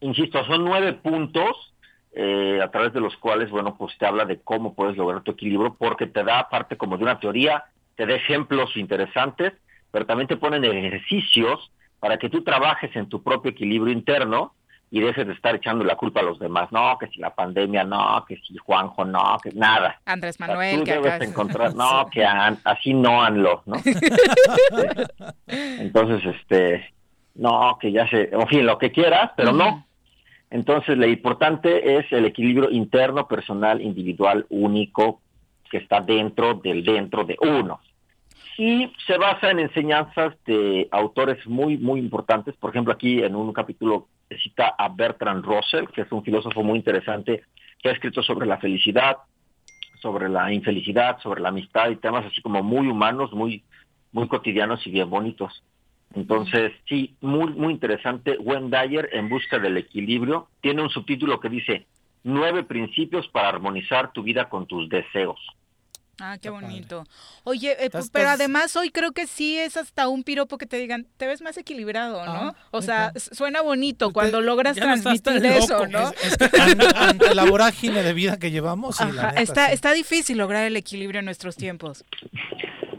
[0.00, 1.72] insisto, son nueve puntos
[2.12, 5.30] eh, a través de los cuales, bueno, pues te habla de cómo puedes lograr tu
[5.30, 7.64] equilibrio, porque te da parte como de una teoría,
[7.94, 9.52] te da ejemplos interesantes,
[9.92, 11.70] pero también te ponen ejercicios
[12.00, 14.54] para que tú trabajes en tu propio equilibrio interno
[14.90, 16.70] y dejes de estar echando la culpa a los demás.
[16.70, 20.00] No, que si la pandemia, no, que si Juanjo, no, que nada.
[20.04, 21.24] Andrés O sea, Manuel, tú que debes acá...
[21.24, 23.76] encontrar, no, que an- así no anlo, ¿no?
[25.46, 26.94] Entonces, este,
[27.34, 29.86] no, que ya se, en fin, lo que quieras, pero no.
[30.50, 35.20] Entonces, lo importante es el equilibrio interno, personal, individual, único,
[35.70, 37.80] que está dentro del dentro de uno.
[38.58, 42.54] Y se basa en enseñanzas de autores muy, muy importantes.
[42.56, 44.08] Por ejemplo, aquí en un capítulo
[44.42, 47.42] cita a Bertrand Russell, que es un filósofo muy interesante,
[47.82, 49.18] que ha escrito sobre la felicidad,
[50.00, 53.62] sobre la infelicidad, sobre la amistad y temas así como muy humanos, muy,
[54.12, 55.62] muy cotidianos y bien bonitos.
[56.14, 58.38] Entonces, sí, muy, muy interesante.
[58.38, 61.86] Wayne Dyer, En busca del equilibrio, tiene un subtítulo que dice
[62.24, 65.38] Nueve principios para armonizar tu vida con tus deseos.
[66.18, 67.04] Ah, qué bonito.
[67.44, 70.64] Oye, eh, Estás- pero estás- además hoy creo que sí es hasta un piropo que
[70.66, 72.32] te digan, te ves más equilibrado, ¿no?
[72.32, 75.86] Ah, o sea, suena bonito cuando logras no transmitir eso, loco.
[75.88, 76.08] ¿no?
[76.10, 76.46] Es- es que
[76.96, 79.74] ante, la vorágine de vida que llevamos, la neta, está, sí.
[79.74, 82.02] está difícil lograr el equilibrio en nuestros tiempos.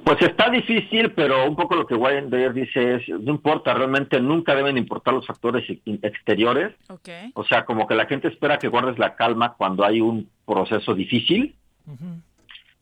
[0.04, 4.22] Pues está difícil, pero un poco lo que Wayne Dyer dice es, no importa, realmente
[4.22, 6.74] nunca deben importar los factores ex- exteriores.
[6.88, 7.10] Ok.
[7.34, 10.94] O sea, como que la gente espera que guardes la calma cuando hay un proceso
[10.94, 11.56] difícil,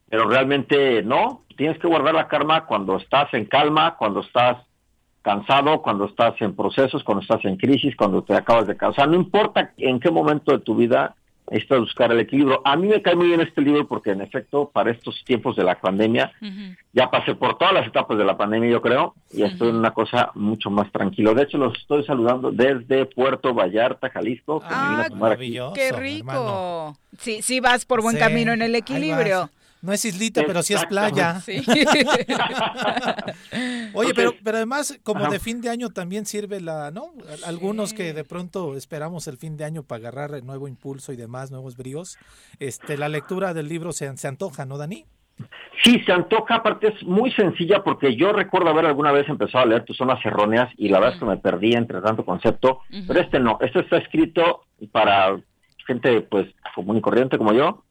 [0.10, 1.42] pero realmente no.
[1.58, 4.58] Tienes que guardar la calma cuando estás en calma, cuando estás
[5.22, 9.16] cansado, cuando estás en procesos, cuando estás en crisis, cuando te acabas de casar, no
[9.16, 11.16] importa en qué momento de tu vida
[11.50, 12.62] necesitas buscar el equilibrio.
[12.64, 15.64] A mí me cae muy bien este libro porque en efecto para estos tiempos de
[15.64, 16.32] la pandemia,
[16.94, 19.94] ya pasé por todas las etapas de la pandemia yo creo, y estoy en una
[19.94, 21.34] cosa mucho más tranquilo.
[21.34, 24.60] De hecho los estoy saludando desde Puerto Vallarta, Jalisco.
[24.60, 25.58] Que ah, me a tomar aquí.
[25.74, 26.96] ¡Qué rico!
[27.18, 29.50] Sí, sí vas por buen camino en el equilibrio.
[29.86, 31.40] No es islita, pero sí es playa.
[33.94, 37.14] Oye, pero, pero además, como de fin de año también sirve la, ¿no?
[37.46, 41.52] Algunos que de pronto esperamos el fin de año para agarrar nuevo impulso y demás,
[41.52, 42.18] nuevos bríos.
[42.60, 45.06] Este, la lectura del libro se, se antoja, ¿no, Dani?
[45.84, 49.68] Sí, se antoja, aparte es muy sencilla porque yo recuerdo haber alguna vez empezado a
[49.68, 53.20] leer tus zonas erróneas y la verdad es que me perdí entre tanto concepto, pero
[53.20, 55.38] este no, este está escrito para
[55.86, 57.84] gente pues común y corriente como yo,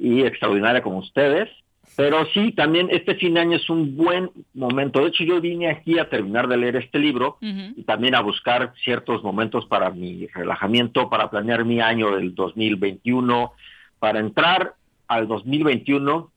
[0.00, 1.48] y extraordinaria como ustedes.
[1.96, 5.00] Pero sí, también este fin de año es un buen momento.
[5.00, 8.72] De hecho, yo vine aquí a terminar de leer este libro y también a buscar
[8.82, 13.52] ciertos momentos para mi relajamiento, para planear mi año del 2021,
[13.98, 14.74] para entrar
[15.08, 16.30] al 2021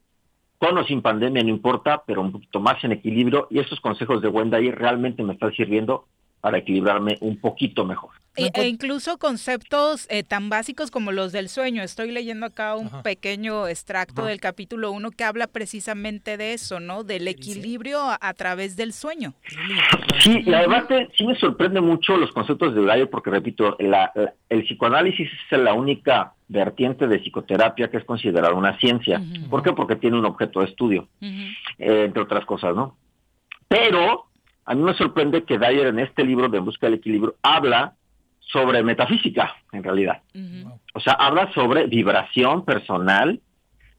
[0.58, 3.48] con o sin pandemia, no importa, pero un poquito más en equilibrio.
[3.50, 6.08] Y esos consejos de Wendy realmente me están sirviendo
[6.42, 8.12] para equilibrarme un poquito mejor.
[8.36, 11.84] E, e incluso conceptos eh, tan básicos como los del sueño.
[11.84, 17.04] Estoy leyendo acá un pequeño extracto del capítulo 1 que habla precisamente de eso, ¿no?
[17.04, 19.34] Del equilibrio a, través del sueño.
[20.20, 20.86] Sí, y además
[21.16, 26.34] sí me sorprende mucho los conceptos de Eulayo porque, repito, el psicoanálisis es la única
[26.48, 29.22] vertiente de psicoterapia que es considerada una ciencia.
[29.50, 29.74] ¿Por qué?
[29.74, 32.98] Porque tiene un objeto de estudio, eh, entre otras cosas, ¿no?
[33.68, 34.26] Pero
[34.66, 37.96] a mí me sorprende que Dyer en este libro de Busca del Equilibrio habla
[38.54, 40.22] sobre metafísica, en realidad.
[40.94, 43.42] O sea, habla sobre vibración personal,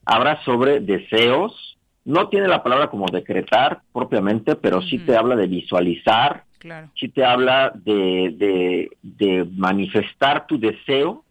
[0.05, 5.47] habla sobre deseos, no tiene la palabra como decretar propiamente, pero sí te habla de
[5.47, 6.45] visualizar,
[6.95, 11.25] sí te habla de, de manifestar tu deseo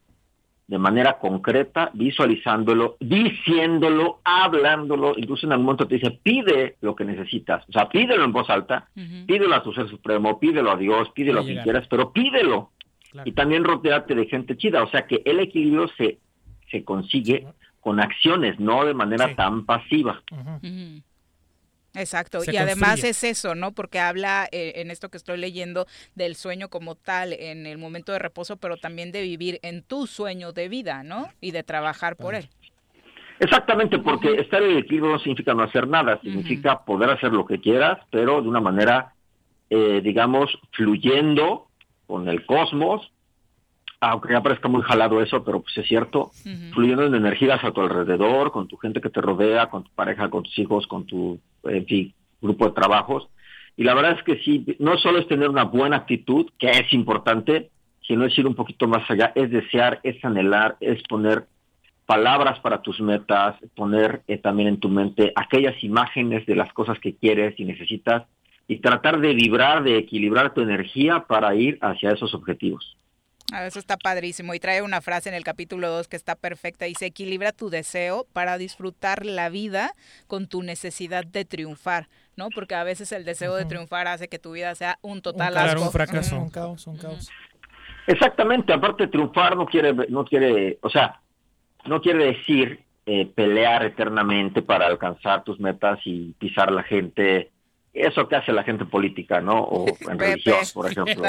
[0.66, 7.04] de manera concreta, visualizándolo, diciéndolo, hablándolo, incluso en algún momento te dice, pide lo que
[7.04, 8.88] necesitas, o sea, pídelo en voz alta,
[9.26, 12.70] pídelo a tu ser supremo, pídelo a Dios, pídelo a quien quieras, pero pídelo.
[13.24, 16.18] Y también rodearte de gente chida, o sea que el equilibrio se,
[16.70, 17.46] se consigue
[17.80, 20.22] con acciones, no de manera tan pasiva.
[21.94, 23.72] Exacto, y además es eso, ¿no?
[23.72, 28.10] Porque habla eh, en esto que estoy leyendo del sueño como tal en el momento
[28.10, 31.28] de reposo, pero también de vivir en tu sueño de vida, ¿no?
[31.40, 32.48] Y de trabajar por él.
[33.38, 37.44] Exactamente, porque estar en el equilibrio no significa no hacer nada, significa poder hacer lo
[37.44, 39.14] que quieras, pero de una manera,
[39.70, 41.68] eh, digamos, fluyendo
[42.06, 43.10] con el cosmos,
[44.00, 46.30] aunque ya parezca muy jalado eso, pero pues es cierto,
[46.72, 50.28] fluyendo en energías a tu alrededor, con tu gente que te rodea, con tu pareja,
[50.28, 53.28] con tus hijos, con tu en fin, grupo de trabajos.
[53.76, 56.92] Y la verdad es que sí, no solo es tener una buena actitud, que es
[56.92, 57.70] importante,
[58.06, 61.46] sino es ir un poquito más allá, es desear, es anhelar, es poner
[62.06, 66.98] palabras para tus metas, poner eh, también en tu mente aquellas imágenes de las cosas
[66.98, 68.24] que quieres y necesitas
[68.66, 72.96] y tratar de vibrar, de equilibrar tu energía para ir hacia esos objetivos.
[73.52, 76.86] Ah, eso está padrísimo y trae una frase en el capítulo 2 que está perfecta.
[76.86, 79.92] Dice, equilibra tu deseo para disfrutar la vida
[80.26, 82.48] con tu necesidad de triunfar, ¿no?
[82.54, 85.90] Porque a veces el deseo de triunfar hace que tu vida sea un total un
[85.92, 86.40] fracaso.
[86.40, 87.30] Un caos, un caos.
[88.06, 91.20] Exactamente, aparte triunfar no quiere, no quiere, o sea,
[91.86, 97.50] no quiere decir eh, pelear eternamente para alcanzar tus metas y pisar a la gente
[97.94, 99.60] eso que hace la gente política, ¿no?
[99.62, 101.24] O en religión, por ejemplo.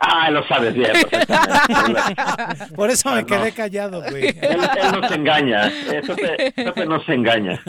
[0.00, 0.92] Ah, lo sabes bien.
[2.76, 4.28] Por eso me quedé callado, güey.
[4.40, 4.60] Él,
[4.92, 7.60] nos engaña, eso te, nos engaña.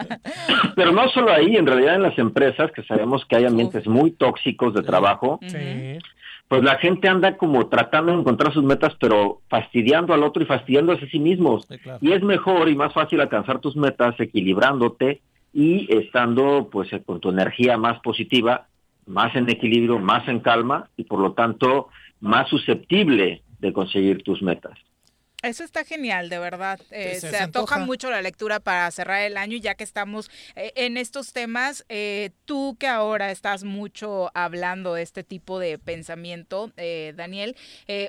[0.76, 4.10] Pero no solo ahí, en realidad en las empresas, que sabemos que hay ambientes muy
[4.10, 5.40] tóxicos de trabajo,
[6.48, 10.46] pues la gente anda como tratando de encontrar sus metas, pero fastidiando al otro y
[10.46, 11.66] fastidiándose a sí mismos.
[12.02, 15.22] Y es mejor y más fácil alcanzar tus metas equilibrándote
[15.54, 18.66] y estando pues con tu energía más positiva
[19.06, 21.88] más en equilibrio, más en calma y por lo tanto
[22.20, 24.78] más susceptible de conseguir tus metas.
[25.44, 26.80] Eso está genial, de verdad.
[26.90, 30.96] Eh, se, antoja, mucho la lectura para cerrar el año, ya que estamos eh, en
[30.96, 31.84] estos temas.
[31.88, 36.72] Eh, tú que ahora estás mucho hablando de este tipo de pensamiento,
[37.14, 37.56] Daniel,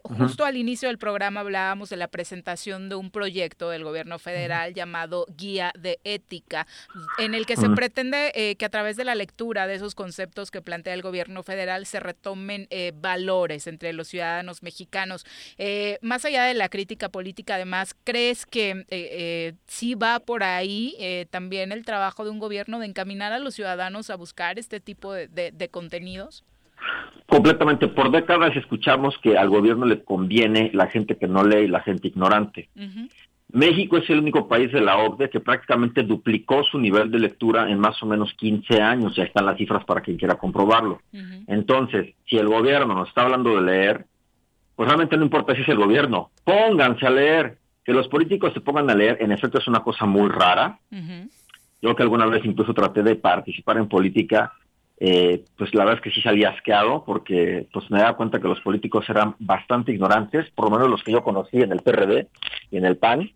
[0.03, 4.73] justo al inicio del programa hablábamos de la presentación de un proyecto del gobierno federal
[4.73, 6.67] llamado Guía de Ética,
[7.17, 10.61] en el que se pretende que a través de la lectura de esos conceptos que
[10.61, 15.25] plantea el gobierno federal se retomen valores entre los ciudadanos mexicanos.
[16.01, 20.43] más allá de la crítica política, política, además, ¿crees que eh, eh, sí va por
[20.43, 24.59] ahí eh, también el trabajo de un gobierno de encaminar a los ciudadanos a buscar
[24.59, 26.43] este tipo de, de contenidos?
[27.25, 27.87] Completamente.
[27.87, 31.81] Por décadas escuchamos que al gobierno le conviene la gente que no lee y la
[31.81, 32.69] gente ignorante.
[33.51, 37.71] México es el único país de la OCDE que prácticamente duplicó su nivel de lectura
[37.71, 39.15] en más o menos 15 años.
[39.15, 41.01] Ya están las cifras para quien quiera comprobarlo.
[41.47, 44.05] Entonces, si el gobierno nos está hablando de leer,
[44.75, 46.31] pues realmente no importa si es el gobierno.
[46.43, 47.57] Pónganse a leer.
[47.83, 50.79] Que los políticos se pongan a leer, en efecto, es una cosa muy rara.
[51.81, 54.53] Yo que alguna vez incluso traté de participar en política
[54.97, 58.47] eh, pues la verdad es que sí salí asqueado porque pues me daba cuenta que
[58.47, 62.27] los políticos eran bastante ignorantes, por lo menos los que yo conocí en el PRD
[62.71, 63.29] y en el PAN,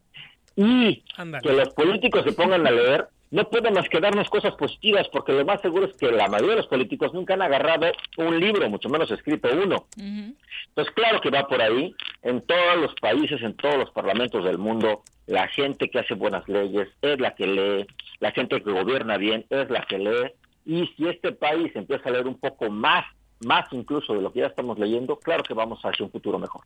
[0.56, 1.04] y
[1.44, 5.34] que los políticos se pongan a leer, no pueden más que darnos cosas positivas, porque
[5.34, 8.70] lo más seguro es que la mayoría de los políticos nunca han agarrado un libro,
[8.70, 9.86] mucho menos escrito uno.
[9.98, 11.94] Entonces, claro que va por ahí,
[12.24, 16.48] en todos los países, en todos los parlamentos del mundo, la gente que hace buenas
[16.48, 17.88] leyes es la que lee,
[18.20, 20.32] la gente que gobierna bien es la que lee,
[20.66, 23.06] y si este país empieza a leer un poco más,
[23.46, 26.64] más incluso de lo que ya estamos leyendo, claro que vamos hacia un futuro mejor.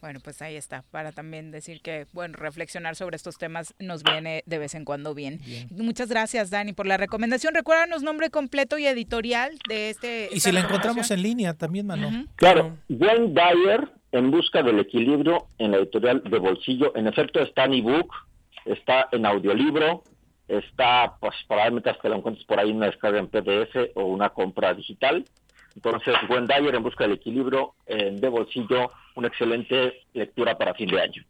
[0.00, 4.42] Bueno, pues ahí está, para también decir que, bueno, reflexionar sobre estos temas nos viene
[4.46, 5.40] de vez en cuando bien.
[5.70, 7.54] Muchas gracias, Dani, por la recomendación.
[7.54, 10.28] Recuérdanos nombre completo y editorial de este...
[10.32, 12.26] Y si la encontramos en línea también, Manu.
[12.36, 16.96] Claro, Wayne Dyer, En busca del equilibrio, en la editorial de Bolsillo.
[16.96, 18.12] En efecto, está en ebook,
[18.64, 20.04] está en audiolibro,
[20.48, 24.74] está, pues probablemente hasta lo encuentres por ahí una descarga en PDF o una compra
[24.74, 25.24] digital.
[25.76, 31.00] Entonces, Gwen Dyer en busca del equilibrio de bolsillo, una excelente lectura para fin de
[31.00, 31.22] año.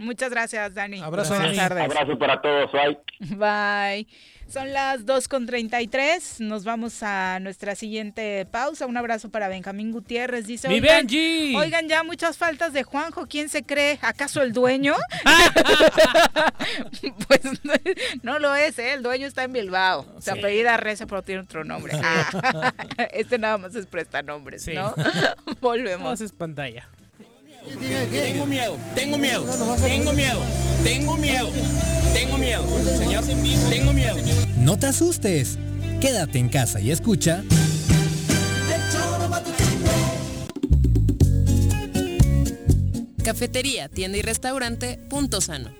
[0.00, 1.00] Muchas gracias, Dani.
[1.00, 1.84] Abrazo, Buenas tardes.
[1.84, 2.70] Abrazo para todos.
[2.72, 2.98] Bye.
[3.36, 4.06] Bye.
[4.48, 6.40] Son las 2.33.
[6.40, 8.86] Nos vamos a nuestra siguiente pausa.
[8.86, 10.46] Un abrazo para Benjamín Gutiérrez.
[10.46, 11.54] Dice, ¡Mi oigan, Benji!
[11.54, 13.26] oigan, ya muchas faltas de Juanjo.
[13.26, 13.98] ¿Quién se cree?
[14.02, 14.96] ¿Acaso el dueño?
[17.28, 17.40] pues
[18.22, 18.94] no lo es, ¿eh?
[18.94, 20.06] El dueño está en Bilbao.
[20.18, 21.92] Se apellida Reza, pero tiene otro nombre.
[22.02, 22.72] Ah,
[23.12, 24.94] este nada más es prestanombres, ¿no?
[25.60, 26.22] Volvemos.
[26.22, 26.88] es pantalla.
[27.62, 29.44] Tengo miedo, tengo miedo,
[29.82, 30.40] tengo miedo,
[30.82, 31.50] tengo miedo,
[32.14, 32.64] tengo miedo,
[32.98, 33.24] señor,
[33.68, 34.16] tengo miedo.
[34.56, 35.58] No te asustes.
[36.00, 37.44] Quédate en casa y escucha.
[43.22, 45.79] Cafetería, tienda y restaurante Punto Sano.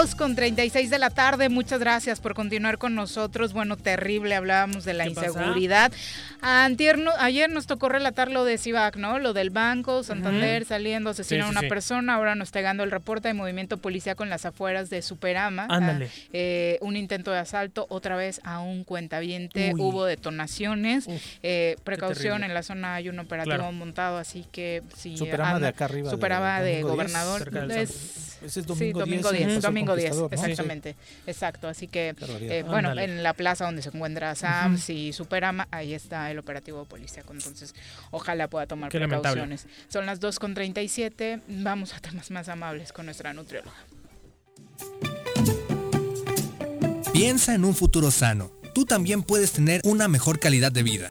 [0.00, 1.48] 2 con 36 de la tarde.
[1.48, 3.52] Muchas gracias por continuar con nosotros.
[3.52, 5.90] Bueno, terrible, hablábamos de la inseguridad.
[6.40, 9.18] ayer nos tocó relatar lo de Cibac, ¿no?
[9.18, 12.14] Lo del banco, Santander saliendo, asesinar a una persona.
[12.14, 15.66] Ahora nos está llegando el reporte de movimiento policía con las afueras de Superama.
[15.68, 16.08] Ándale.
[16.32, 19.72] Eh, un intento de asalto, otra vez a un cuentaviente.
[19.76, 21.08] Hubo detonaciones.
[21.42, 25.16] Eh, precaución, en la zona hay un operativo montado, así que si.
[25.16, 26.08] Superama de acá arriba.
[26.08, 27.50] Superama de, gobernador.
[28.44, 29.62] Ese es domingo, sí, domingo 10.
[29.62, 30.96] domingo 10, exactamente.
[31.26, 31.68] Exacto.
[31.68, 36.30] Así que, eh, bueno, en la plaza donde se encuentra SAMS y Superama, ahí está
[36.30, 37.32] el operativo policíaco.
[37.32, 37.74] Entonces,
[38.10, 39.66] ojalá pueda tomar precauciones.
[39.88, 41.42] Son las 2.37.
[41.48, 43.76] Vamos a temas más amables con nuestra nutrióloga.
[47.12, 48.52] Piensa en un futuro sano.
[48.74, 51.10] Tú también puedes tener una mejor calidad de vida.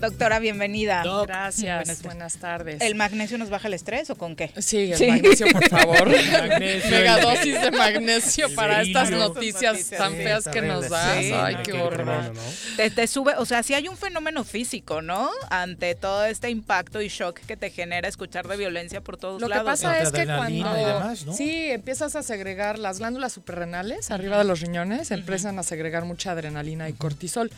[0.00, 1.02] Doctora, bienvenida.
[1.26, 2.80] Gracias, buenas, tardes.
[2.80, 4.52] ¿El magnesio nos baja el estrés o con qué?
[4.58, 6.08] Sí, el magnesio, por favor.
[6.08, 11.24] Megadosis de magnesio para estas noticias tan feas que nos das.
[11.32, 12.32] Ay, qué horror.
[12.76, 15.30] Te, sube, o sea, sí hay un fenómeno físico, ¿no?
[15.50, 19.56] Ante todo este impacto y shock que te genera escuchar de violencia por todos lados.
[19.56, 24.44] Lo que pasa es que cuando sí empiezas a segregar las glándulas suprarrenales arriba de
[24.44, 27.50] los riñones, empiezan a segregar mucha adrenalina y cortisol.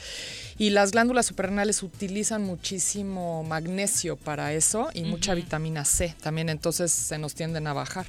[0.58, 6.92] Y las glándulas suprarrenales utilizan muchísimo magnesio para eso y mucha vitamina C también, entonces
[6.92, 8.06] se nos tienden a bajar.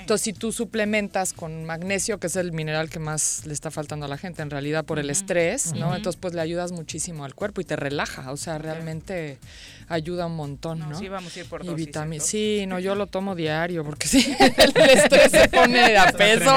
[0.00, 4.06] Entonces, si tú suplementas con magnesio, que es el mineral que más le está faltando
[4.06, 5.94] a la gente en realidad por el estrés, ¿no?
[5.94, 9.38] Entonces, pues le ayudas muchísimo al cuerpo y te relaja, o sea, realmente
[9.88, 10.98] ayuda un montón, ¿no?
[10.98, 12.22] Sí, vamos a ir por y vitamina.
[12.22, 16.54] Sí, no, yo lo tomo diario porque sí, el estrés se pone a peso.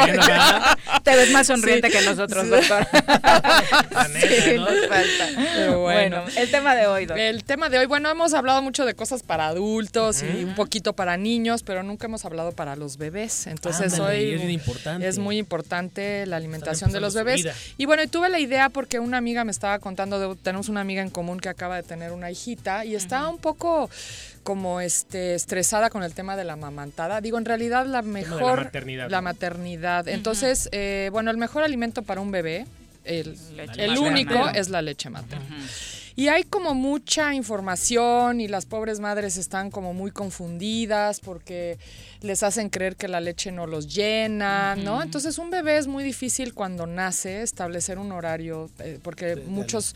[1.03, 2.87] Te ves más sonriente que nosotros, doctor.
[4.19, 5.75] sí, nos falta.
[5.77, 9.23] bueno, el tema de hoy, El tema de hoy, bueno, hemos hablado mucho de cosas
[9.23, 13.47] para adultos y un poquito para niños, pero nunca hemos hablado para los bebés.
[13.47, 15.07] Entonces hoy es, importante.
[15.07, 17.47] es muy importante la alimentación de los bebés.
[17.77, 20.81] Y bueno, y tuve la idea porque una amiga me estaba contando, de, tenemos una
[20.81, 23.89] amiga en común que acaba de tener una hijita y está un poco
[24.43, 27.21] como este estresada con el tema de la mamantada.
[27.21, 29.09] Digo, en realidad la mejor la maternidad.
[29.09, 30.07] La maternidad.
[30.07, 32.65] Entonces, eh, bueno, el mejor alimento para un bebé,
[33.05, 33.37] el,
[33.77, 35.45] el único es la leche materna.
[36.19, 41.79] Y hay como mucha información y las pobres madres están como muy confundidas porque
[42.19, 45.01] les hacen creer que la leche no los llena, ¿no?
[45.01, 49.95] Entonces un bebé es muy difícil cuando nace establecer un horario eh, porque muchos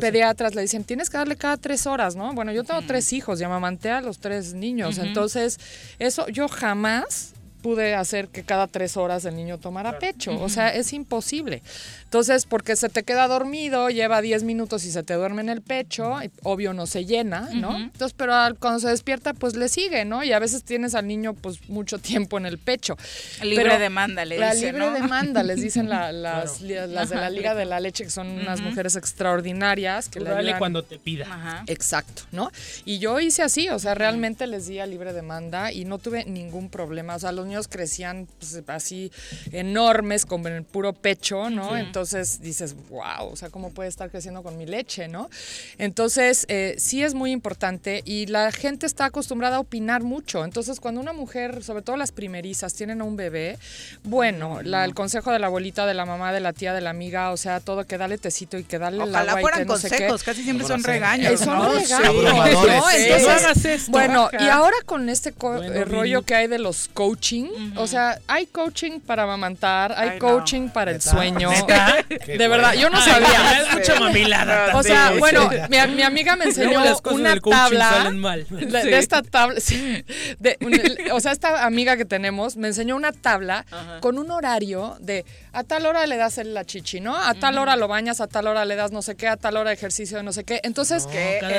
[0.00, 2.32] pediatras le dicen tienes que darle cada tres horas, ¿no?
[2.32, 5.60] Bueno, yo tengo tres hijos y amamanté a los tres niños, entonces
[5.98, 10.40] eso yo jamás pude hacer que cada tres horas el niño tomara pecho.
[10.40, 11.62] O sea, es imposible.
[12.04, 15.60] Entonces, porque se te queda dormido, lleva 10 minutos y se te duerme en el
[15.60, 17.76] pecho, obvio no se llena, ¿no?
[17.76, 20.24] Entonces, pero cuando se despierta, pues le sigue, ¿no?
[20.24, 22.96] Y a veces tienes al niño, pues, mucho tiempo en el pecho.
[23.42, 27.64] Libre demanda, le dicen, La libre demanda, les dicen las, las de la Liga de
[27.64, 30.08] la Leche, que son unas mujeres extraordinarias.
[30.08, 31.64] Que le cuando te pida.
[31.66, 32.50] Exacto, ¿no?
[32.84, 36.24] Y yo hice así, o sea, realmente les di a libre demanda y no tuve
[36.24, 37.16] ningún problema.
[37.16, 39.10] O sea, los niños crecían pues, así
[39.52, 41.76] enormes, como en el puro pecho, ¿no?
[41.76, 45.30] Entonces dices, wow, o sea, ¿cómo puede estar creciendo con mi leche, no?
[45.78, 50.44] Entonces, eh, sí es muy importante y la gente está acostumbrada a opinar mucho.
[50.44, 53.58] Entonces, cuando una mujer, sobre todo las primerizas, tienen a un bebé,
[54.04, 57.30] bueno, el consejo de la abuelita, de la mamá, de la tía, de la amiga,
[57.32, 59.72] o sea, todo que dale tecito y que dale Ojalá agua fueran y que no
[59.72, 61.40] consejos, casi siempre son regaños.
[61.40, 61.72] Son ¿no?
[61.72, 62.14] regaños.
[62.14, 62.90] ¿no?
[62.90, 65.32] Entonces, bueno, y ahora con este
[65.84, 67.37] rollo que hay de los coaching,
[67.76, 71.50] o sea, hay coaching para amamantar, hay coaching para el sueño.
[72.26, 73.62] De verdad, yo no sabía.
[73.62, 74.76] Es mucha mamilada.
[74.76, 78.10] O sea, bueno, mi, amiga me enseñó una tabla
[78.50, 79.56] de, esta tabla.
[81.12, 83.66] o sea, esta amiga que tenemos me enseñó una tabla
[84.00, 85.24] con un horario de
[85.58, 87.16] a tal hora le das la chichi, ¿no?
[87.16, 89.56] A tal hora lo bañas, a tal hora le das no sé qué, a tal
[89.56, 90.60] hora ejercicio de no sé qué.
[90.62, 91.08] Entonces,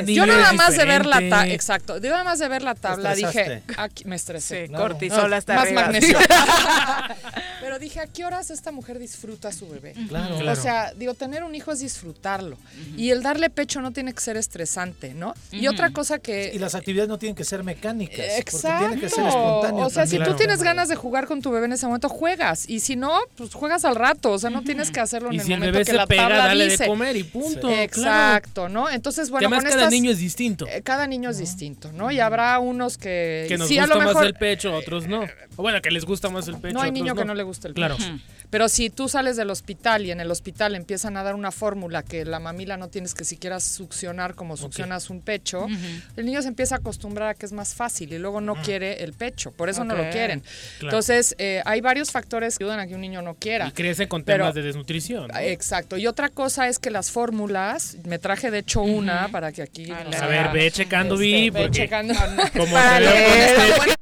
[0.05, 3.13] yo nada más de ver la tabla, exacto, yo nada más de ver la tabla
[3.13, 4.67] dije, aquí me estresé.
[4.67, 6.17] Sí, cortisol hasta Más magnesio.
[7.61, 9.93] Pero dije, ¿a qué horas esta mujer disfruta a su bebé?
[10.07, 12.57] Claro, O sea, digo, tener un hijo es disfrutarlo.
[12.95, 15.33] Y el darle pecho no tiene que ser estresante, ¿no?
[15.51, 16.51] Y otra cosa que...
[16.53, 18.37] Y las actividades no tienen que ser mecánicas.
[18.37, 18.79] Exacto.
[18.79, 19.87] Tienen que ser espontáneas.
[19.87, 22.67] O sea, si tú tienes ganas de jugar con tu bebé en ese momento, juegas.
[22.69, 24.31] Y si no, pues juegas al rato.
[24.31, 26.83] O sea, no tienes que hacerlo en el momento que la tabla dale dice.
[26.83, 27.69] de comer y punto.
[27.69, 28.89] Exacto, ¿no?
[28.89, 30.65] Entonces, bueno, además, cada niño es distinto.
[30.83, 32.11] cada niño es distinto, ¿no?
[32.11, 33.45] Y habrá unos que...
[33.47, 35.21] Que nos sí, gusta a lo mejor, más el pecho, otros no.
[35.55, 36.73] O bueno, que les gusta más el pecho.
[36.73, 37.97] No hay niño que no le guste el Claro.
[38.49, 42.03] Pero si tú sales del hospital y en el hospital empiezan a dar una fórmula
[42.03, 45.67] que la mamila no tienes que siquiera succionar como succionas un pecho,
[46.15, 49.03] el niño se empieza a acostumbrar a que es más fácil y luego no quiere
[49.03, 49.51] el pecho.
[49.51, 50.39] Por eso no lo quieren.
[50.41, 50.49] Claro.
[50.81, 53.67] Entonces, eh, hay varios factores que ayudan a que un niño no quiera.
[53.67, 55.27] Y crece con Pero- temas de desnutrición.
[55.27, 55.39] ¿no?
[55.39, 55.97] Exacto.
[55.97, 59.91] Y otra cosa es que las fórmulas, me traje de hecho una para que aquí...
[59.91, 62.13] A ver, ve checando, Este, Vi, ve checando.
[62.53, 63.57] como Para leer.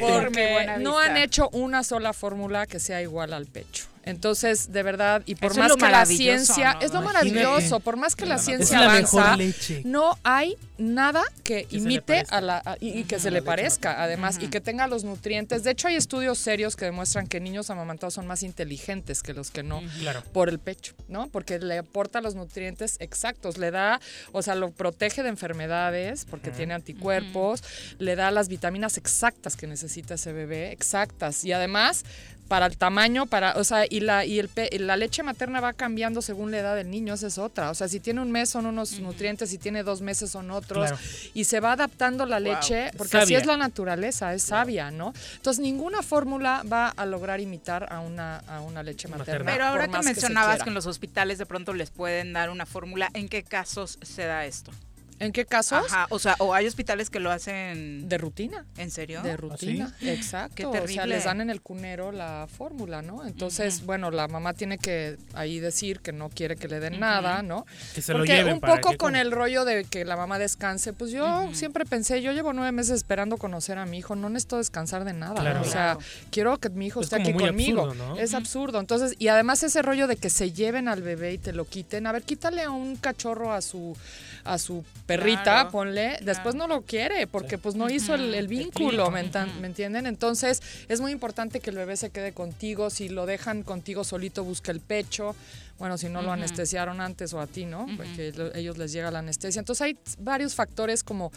[0.00, 3.84] Porque no han hecho una sola fórmula que sea igual al pecho.
[4.06, 6.80] Entonces, de verdad, y por Eso es más lo que la ciencia, ¿no?
[6.80, 7.32] es lo Imagínate.
[7.34, 9.36] maravilloso, por más que la ciencia la avanza,
[9.84, 14.38] no hay nada que, imite a la a- y, y que se le parezca, además,
[14.40, 15.64] y que tenga los nutrientes.
[15.64, 19.50] De hecho, hay estudios serios que demuestran que niños amamantados son más inteligentes que los
[19.50, 20.22] que no Claro.
[20.32, 21.26] por el pecho, ¿no?
[21.28, 24.00] Porque le aporta los nutrientes exactos, le da,
[24.32, 27.64] o sea, lo protege de enfermedades porque tiene anticuerpos,
[27.98, 32.04] le da las vitaminas exactas que necesita ese bebé, exactas, y además
[32.48, 35.60] para el tamaño, para, o sea, y la y el pe- y la leche materna
[35.60, 37.70] va cambiando según la edad del niño, esa es otra.
[37.70, 40.88] O sea, si tiene un mes son unos nutrientes, si tiene dos meses son otros,
[40.88, 40.98] Claro.
[41.34, 43.38] y se va adaptando la leche, porque así Sabia.
[43.38, 45.12] es la naturaleza, es sabia, ¿no?
[45.36, 49.50] Entonces ninguna fórmula va a lograr imitar a una, a una leche materna.
[49.52, 53.10] Pero ahora que mencionabas que en los hospitales de pronto les pueden dar una fórmula,
[53.14, 54.70] ¿en qué casos se da esto?
[55.18, 55.84] ¿En qué casos?
[55.86, 58.64] Ajá, o sea, o hay hospitales que lo hacen De rutina.
[58.76, 59.22] ¿En serio?
[59.22, 60.54] De rutina, exacto.
[60.54, 63.24] Qué O sea, les dan en el cunero la fórmula, ¿no?
[63.26, 67.42] Entonces, bueno, la mamá tiene que ahí decir que no quiere que le den nada,
[67.42, 67.66] ¿no?
[67.94, 70.16] Que se lo Porque lleven un para poco que con el rollo de que la
[70.16, 74.16] mamá descanse, pues yo siempre pensé, yo llevo nueve meses esperando conocer a mi hijo,
[74.16, 75.40] no necesito descansar de nada.
[75.40, 75.60] Claro.
[75.60, 76.00] O sea, Claro.
[76.30, 77.82] quiero que mi hijo Es esté aquí muy conmigo.
[77.82, 78.16] absurdo, ¿no?
[78.18, 78.80] Es absurdo.
[78.80, 82.06] Entonces, y además ese rollo de que se lleven al bebé y te lo quiten.
[82.06, 83.96] A ver, quítale a un cachorro a su
[84.44, 88.48] a su perrita, Claro, ponle, después no lo quiere porque pues no hizo el, el
[88.48, 90.06] vínculo, ¿me, entan- me entienden?
[90.06, 94.42] Entonces es muy importante que el bebé se quede contigo, si lo dejan contigo solito
[94.44, 95.36] busca el pecho,
[95.78, 96.34] bueno, si no lo Ujú.
[96.34, 97.86] anestesiaron antes o a ti, ¿no?
[97.96, 99.58] Porque lo- ellos les llega la anestesia.
[99.58, 101.30] Entonces hay varios factores como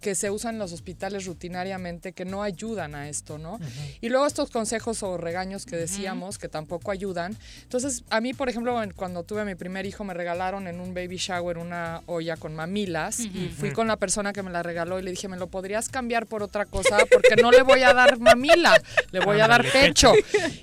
[0.00, 3.58] que se usan en los hospitales rutinariamente que no ayudan a esto, ¿no?
[4.00, 7.36] Y luego estos consejos o regaños que decíamos que tampoco ayudan.
[7.62, 10.92] Entonces, a mí, por ejemplo, cuando tuve a mi primer hijo, me regalaron en un
[10.94, 14.98] baby shower una olla con mamilas y fui con la persona que me la regaló
[14.98, 16.98] y le dije, ¿me lo podrías cambiar por otra cosa?
[17.12, 18.80] Porque no le voy a dar mamila,
[19.12, 20.12] le voy a dar pecho.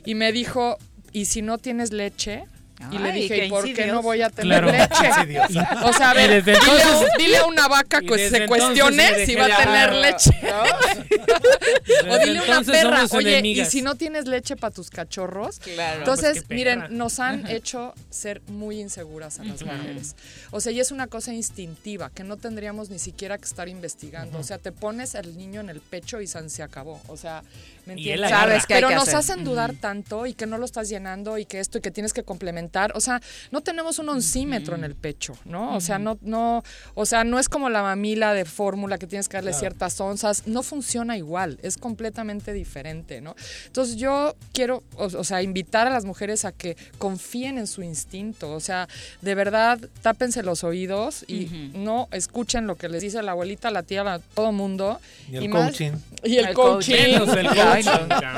[0.06, 0.78] Y me dijo,
[1.14, 2.44] ¿y si no tienes leche?
[2.92, 4.72] Y le dije, ¿y por qué no voy a tener Claro.
[4.72, 5.58] leche?
[5.84, 8.48] O sea, a ver, desde dile, a- entonces- dile a una vaca que se entonces
[8.48, 10.32] cuestione si va a tener leche.
[12.10, 13.68] o dile a una entonces perra, oye, enemigas.
[13.68, 15.60] y si no tienes leche para tus cachorros.
[15.60, 16.00] Claro.
[16.00, 20.16] Entonces, Pues qué miren, nos han hecho ser muy inseguras a las mujeres.
[20.52, 24.40] O sea, y es una cosa instintiva que no tendríamos ni siquiera que estar investigando.
[24.40, 27.02] O sea, te pones al niño en el pecho y se acabó.
[27.08, 27.44] O sea,
[27.86, 28.30] ¿me Y él entiendes?
[28.30, 29.16] Sabes Pero que nos hacer.
[29.18, 32.14] hacen dudar tanto y que no lo estás llenando y que esto y que tienes
[32.14, 32.92] que complementar.
[32.96, 33.22] O sea,
[33.52, 35.76] no tenemos un oncímetro en el pecho, ¿no?
[35.76, 36.64] O sea, no, no,
[36.94, 40.48] o sea, no es como la mamila de fórmula que tienes que darle ciertas onzas.
[40.48, 43.36] No funciona igual, es completamente diferente, ¿no?
[43.66, 47.82] Entonces yo quiero, o, o sea, invitar a las mujeres a que confíen en su
[47.84, 48.52] instinto.
[48.54, 48.88] O sea,
[49.22, 53.84] de verdad, tápense los oídos y no escuchen lo que les dice la abuelita, la
[53.84, 55.00] tía, la- todo mundo.
[55.32, 55.92] Y el más- coaching.
[56.24, 57.18] Y el, El coaching.
[57.20, 57.36] coaching.
[57.72, 57.84] Ay,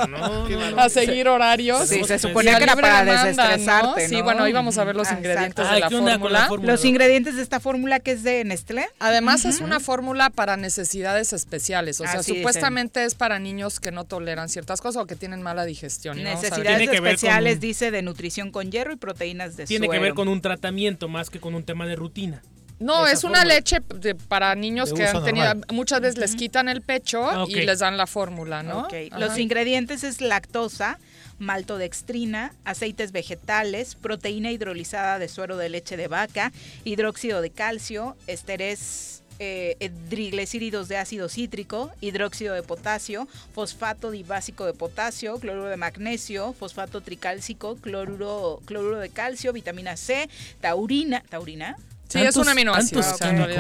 [0.10, 0.78] no.
[0.82, 1.88] A seguir horarios.
[1.88, 4.24] Sí, se suponía que era para demanda, desestresarte, Sí, ¿no?
[4.24, 6.72] bueno, íbamos a ver los Ah, ingredientes de la Ay, ¿qué onda con la fórmula.
[6.72, 8.88] Los ingredientes de esta fórmula que es de Nestlé.
[9.00, 12.36] Además es una fórmula para necesidades especiales, o sea, Así dicen.
[12.44, 16.18] supuestamente es para niños que no toleran ciertas cosas o que tienen mala digestión.
[16.24, 16.42] vamos.
[16.42, 20.42] Necesidades especiales dice de nutrición con hierro y proteínas de Tiene que ver con un
[20.42, 22.42] tratamiento más que con un tema de rutina.
[22.84, 23.56] No, es una fórmula.
[23.56, 25.66] leche de- para niños De que uso han tenido, normal.
[25.72, 27.50] muchas veces les quitan el pecho Ah, ok.
[27.50, 28.80] y les dan la fórmula, ¿no?
[28.82, 29.20] Ok, Ajá.
[29.20, 31.00] Los ingredientes es lactosa,
[31.40, 36.52] maltodextrina, aceites vegetales, proteína hidrolizada de suero de leche de vaca,
[36.84, 44.74] hidróxido de calcio, esterés eh, triglicéridos de ácido cítrico, hidróxido de potasio, fosfato dibásico de
[44.74, 50.30] potasio, cloruro de magnesio, fosfato tricálcico, cloruro, cloruro de calcio, vitamina C,
[50.62, 51.76] taurina, taurina,
[52.14, 53.02] Sí, es un ¿Tantos- aminoácido.
[53.02, 53.04] o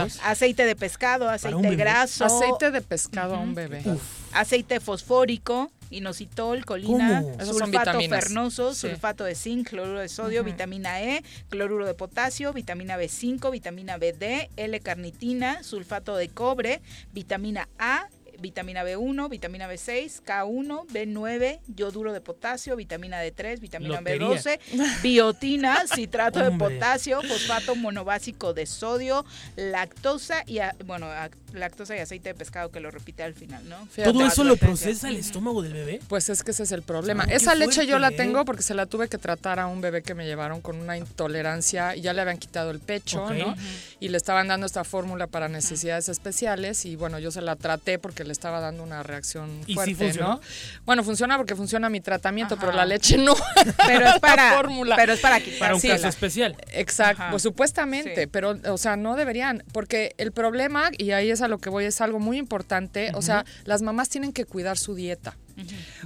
[0.09, 3.83] sea, aceite de pescado, aceite graso, Aceite de pescado a un bebé.
[4.31, 8.89] aceite fosfórico, inositol, colina, sulfato fernoso, Sí.
[8.89, 14.49] sulfato de zinc, cloruro de sodio, vitamina E, cloruro de potasio, vitamina B5, vitamina BD,
[14.57, 16.81] L-carnitina, sulfato de cobre,
[17.11, 18.07] vitamina A,
[18.43, 24.27] vitamina B1, vitamina B6, K1, B9, yoduro de potasio, vitamina D3, vitamina Lotería.
[24.27, 29.25] B12, biotina, citrato de potasio, fosfato monobásico de sodio,
[29.55, 31.07] lactosa y bueno,
[31.53, 33.87] lactosa y aceite de pescado que lo repite al final, ¿no?
[34.03, 35.99] ¿Todo eso lo procesa el estómago del bebé?
[36.07, 37.23] Pues es que ese es el problema.
[37.25, 38.15] Esa leche yo la ¿eh?
[38.15, 40.97] tengo porque se la tuve que tratar a un bebé que me llevaron con una
[40.97, 43.29] intolerancia y ya le habían quitado el pecho.
[43.33, 43.55] ¿no?
[43.99, 47.99] Y le estaban dando esta fórmula para necesidades especiales y bueno, yo se la traté
[47.99, 50.27] porque le estaba dando una reacción ¿Y sí fuerte, funcionó?
[50.35, 50.41] ¿no?
[50.85, 53.35] Bueno, funciona porque funciona mi tratamiento, pero la leche no.
[53.87, 54.95] Pero es para, La fórmula.
[54.95, 56.55] pero es para Para un Sí, caso la- especial.
[56.71, 58.27] Exacto, pues supuestamente, Sí.
[58.27, 61.85] pero, o sea, no deberían, porque el problema, y ahí es a lo que voy,
[61.85, 65.37] es algo muy importante, o sea, las mamás tienen que cuidar su dieta.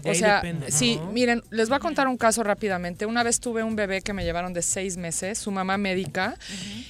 [0.04, 3.06] O sea, depende, sí, miren, les voy a contar un caso rápidamente.
[3.06, 6.36] Una vez tuve un bebé que me llevaron de seis meses, su mamá médica.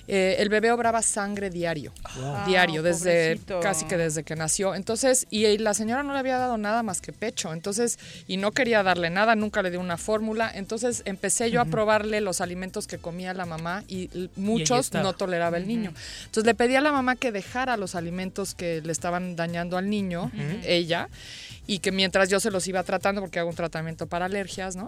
[0.08, 2.46] eh, el bebé obraba sangre diario, Wow.
[2.48, 3.60] diario, desde pobrecito.
[3.60, 4.74] casi que desde que nació.
[4.76, 7.54] Entonces, y la señora no le había dado nada más que pecho.
[7.54, 10.52] Entonces, y no quería darle nada, nunca le dio una fórmula.
[10.54, 15.58] Entonces, empecé yo a probarle los alimentos que comía la mamá y muchos no toleraba
[15.58, 15.94] el niño.
[16.26, 19.90] Entonces, le pedí a la mamá que dejara los alimentos que le estaban dañando al
[19.90, 20.32] niño,
[20.66, 21.10] ella
[21.68, 24.88] y que mientras yo se los iba tratando, porque hago un tratamiento para alergias, ¿no?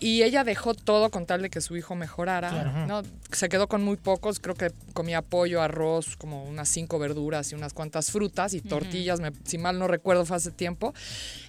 [0.00, 2.86] Y ella dejó todo con tal de que su hijo mejorara, Claro.
[2.86, 3.02] ¿no?
[3.32, 7.54] Se quedó con muy pocos, creo que comía pollo, arroz, como unas cinco verduras y
[7.54, 10.94] unas cuantas frutas y tortillas, me- si mal no recuerdo fue hace tiempo.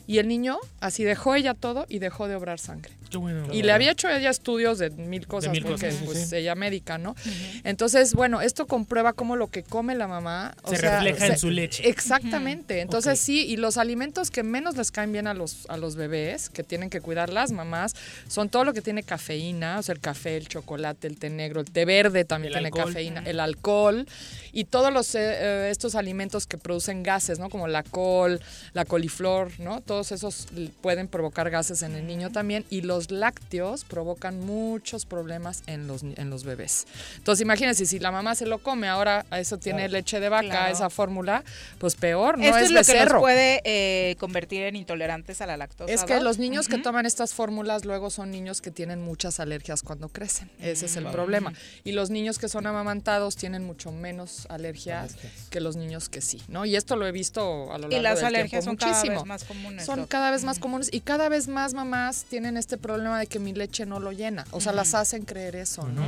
[0.07, 2.91] Y el niño así dejó ella todo y dejó de obrar sangre.
[3.09, 3.47] Qué bueno.
[3.53, 6.35] Y le había hecho ella estudios de mil cosas, mil porque cosas, pues sí.
[6.35, 7.15] ella médica, ¿no?
[7.63, 11.37] Entonces, bueno, esto comprueba cómo lo que come la mamá o Se sea, refleja en
[11.37, 11.87] su leche.
[11.87, 12.81] Exactamente.
[12.81, 16.49] Entonces sí, y los alimentos que menos les caen bien a los, a los bebés,
[16.49, 17.95] que tienen que cuidar las mamás,
[18.27, 21.61] son todo lo que tiene cafeína, o sea, el café, el chocolate, el té negro,
[21.61, 22.85] el té verde también El tiene alcohol.
[22.93, 24.05] cafeína, el alcohol
[24.51, 27.49] y todos los eh, eh, estos alimentos que producen gases, ¿no?
[27.49, 28.41] Como la col,
[28.73, 29.81] la coliflor, ¿no?
[29.97, 30.47] Todos esos
[30.81, 36.03] pueden provocar gases en el niño también y los lácteos provocan muchos problemas en los
[36.03, 36.85] en los bebés.
[37.15, 40.47] Entonces, imagínense si la mamá se lo come, ahora a eso tiene leche de vaca,
[40.49, 40.71] Claro.
[40.71, 41.43] esa fórmula,
[41.79, 43.13] pues peor, no Esto es, es, lo que becerro.
[43.13, 45.91] los puede eh, convertir en intolerantes a la lactosa.
[45.91, 49.81] Es que los niños que toman estas fórmulas luego son niños que tienen muchas alergias
[49.81, 50.51] cuando crecen.
[50.61, 51.53] Ese es el problema.
[51.83, 55.15] Y los niños que son amamantados tienen mucho menos alergias
[55.49, 56.65] que los niños que sí, ¿no?
[56.65, 58.91] Y esto lo he visto a lo largo Y las del alergias tiempo son cada
[58.91, 59.15] muchísimo.
[59.21, 59.86] vez más comunes.
[59.87, 63.39] Son cada vez más comunes y cada vez más mamás tienen este problema de que
[63.39, 64.45] mi leche no lo llena.
[64.51, 66.03] O sea, las hacen creer eso, ¿no?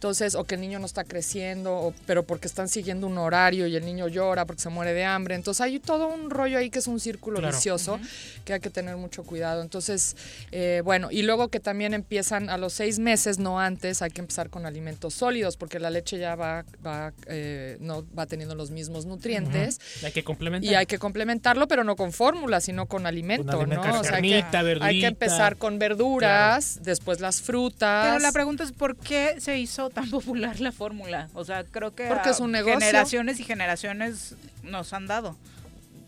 [0.00, 3.66] Entonces, o que el niño no está creciendo, o- pero porque están siguiendo un horario
[3.66, 5.34] y el niño llora porque se muere de hambre.
[5.34, 7.54] Entonces, hay todo un rollo ahí que es un círculo Claro.
[7.54, 8.00] vicioso
[8.46, 9.60] que hay que tener mucho cuidado.
[9.60, 10.16] Entonces,
[10.52, 14.22] eh, bueno, y luego que también empiezan a los seis meses, no antes, hay que
[14.22, 18.70] empezar con alimentos sólidos porque la leche ya va, va eh, no va teniendo los
[18.70, 19.80] mismos nutrientes.
[19.98, 20.06] Ujú.
[20.06, 20.72] Hay que complementar.
[20.72, 24.00] Y hay que complementarlo, pero no con fórmula, sino con alimento, Con alimento, ¿no?
[24.00, 28.06] O sea, hay que, hay empezar con verduras, después las frutas.
[28.06, 31.28] Pero la pregunta es por qué se hizo tan popular la fórmula.
[31.34, 32.78] O sea, creo que Porque es un negocio.
[32.80, 35.36] generaciones y generaciones nos han dado.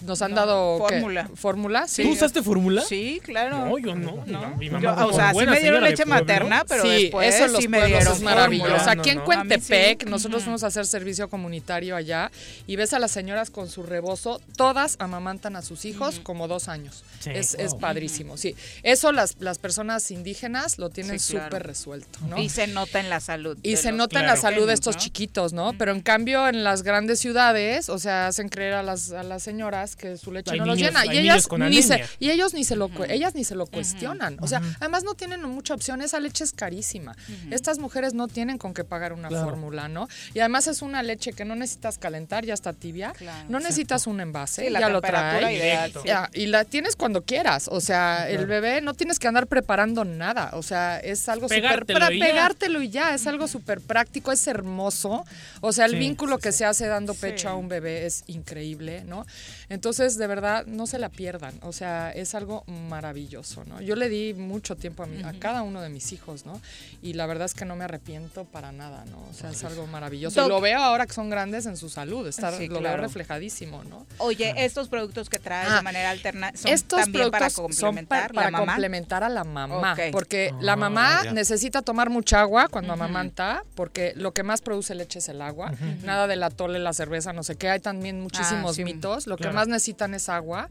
[0.07, 0.95] Nos han No, dado ¿qué?
[0.95, 1.31] fórmula.
[1.37, 1.87] ¿Fórmula?
[1.87, 2.03] Sí.
[2.03, 2.83] ¿Tú usaste fórmula?
[2.83, 3.67] Sí, claro.
[3.67, 4.25] No, yo no.
[4.27, 4.57] No.
[4.57, 7.61] Mi mamá Yo, o sea, sí me dieron leche materna, pero sí, después eso los
[7.63, 8.71] sí me dieron es maravilloso.
[8.79, 8.93] fórmula.
[9.01, 9.31] Aquí en no, no.
[9.33, 9.57] A mí sí.
[9.61, 12.33] Cuentepec, nosotros fuimos a hacer servicio comunitario allá
[12.67, 16.67] y ves a las señoras con su rebozo, todas amamantan a sus hijos como dos
[16.69, 17.05] años.
[17.23, 17.67] Sí, es, wow.
[17.67, 18.57] es padrísimo, sí.
[18.83, 21.47] Eso las, las personas indígenas lo tienen Sí, claro.
[21.47, 22.39] súper resuelto, ¿no?
[22.39, 23.57] Y se nota en la salud.
[23.63, 25.73] Y se los nota en la salud de estos chiquitos, ¿no?
[25.79, 29.43] Pero en cambio en las grandes ciudades, o sea, hacen creer a las, a las
[29.43, 31.01] señoras que su leche Hay no los niños- llena.
[31.01, 33.55] hay Y niños ellas con ni se, y ellos ni se lo ellas ni se
[33.55, 34.37] lo cuestionan.
[34.41, 37.15] O sea, además no tienen mucha opción, esa leche es carísima.
[37.51, 39.45] Estas mujeres no tienen con qué pagar una Claro.
[39.51, 40.09] fórmula, ¿no?
[40.35, 43.13] Y además es una leche que no necesitas calentar, ya está tibia.
[43.13, 43.47] Claro.
[43.49, 45.55] no necesitas un envase, Sí, la ya lo temperatura trae.
[45.57, 46.03] ideal, Directo.
[46.03, 46.09] sí.
[46.09, 47.69] Ya, y la tienes cuando quieras.
[47.71, 50.53] O sea, el bebé no tienes que andar preparando nada.
[50.55, 53.15] O sea, es algo súper para y pegártelo y ya.
[53.15, 55.27] Es algo súper práctico, es hermoso.
[55.61, 57.21] O sea, el Sí, vínculo que se hace dando Sí.
[57.21, 59.27] pecho a un bebé es increíble, ¿no?
[59.69, 61.55] Entonces, de verdad, no se la pierdan.
[61.63, 63.81] O sea, es algo maravilloso, ¿no?
[63.81, 66.61] Yo le di mucho tiempo a, mi- a cada uno de mis hijos, ¿no?
[67.03, 69.19] Y la verdad es que no me arrepiento para nada, ¿no?
[69.31, 70.41] O sea, es algo maravilloso.
[70.41, 72.27] Doc- lo veo ahora que son grandes en su salud.
[72.27, 72.97] Está, Sí, lo claro.
[72.99, 74.07] veo reflejadísimo, ¿no?
[74.19, 78.29] Oye, estos productos que traes Ah, de manera alterna son Estos también para son complementar
[78.29, 78.73] pa- para la mamá.
[78.73, 81.33] complementar a la mamá, porque Ah, la mamá ya.
[81.33, 85.73] necesita tomar mucha agua cuando amamanta, porque lo que más produce leche es el agua,
[86.05, 88.85] nada del atole, la cerveza, no sé qué, hay también muchísimos Ah, sí.
[88.85, 89.51] mitos, lo Claro.
[89.51, 90.69] que más necesitan es agua,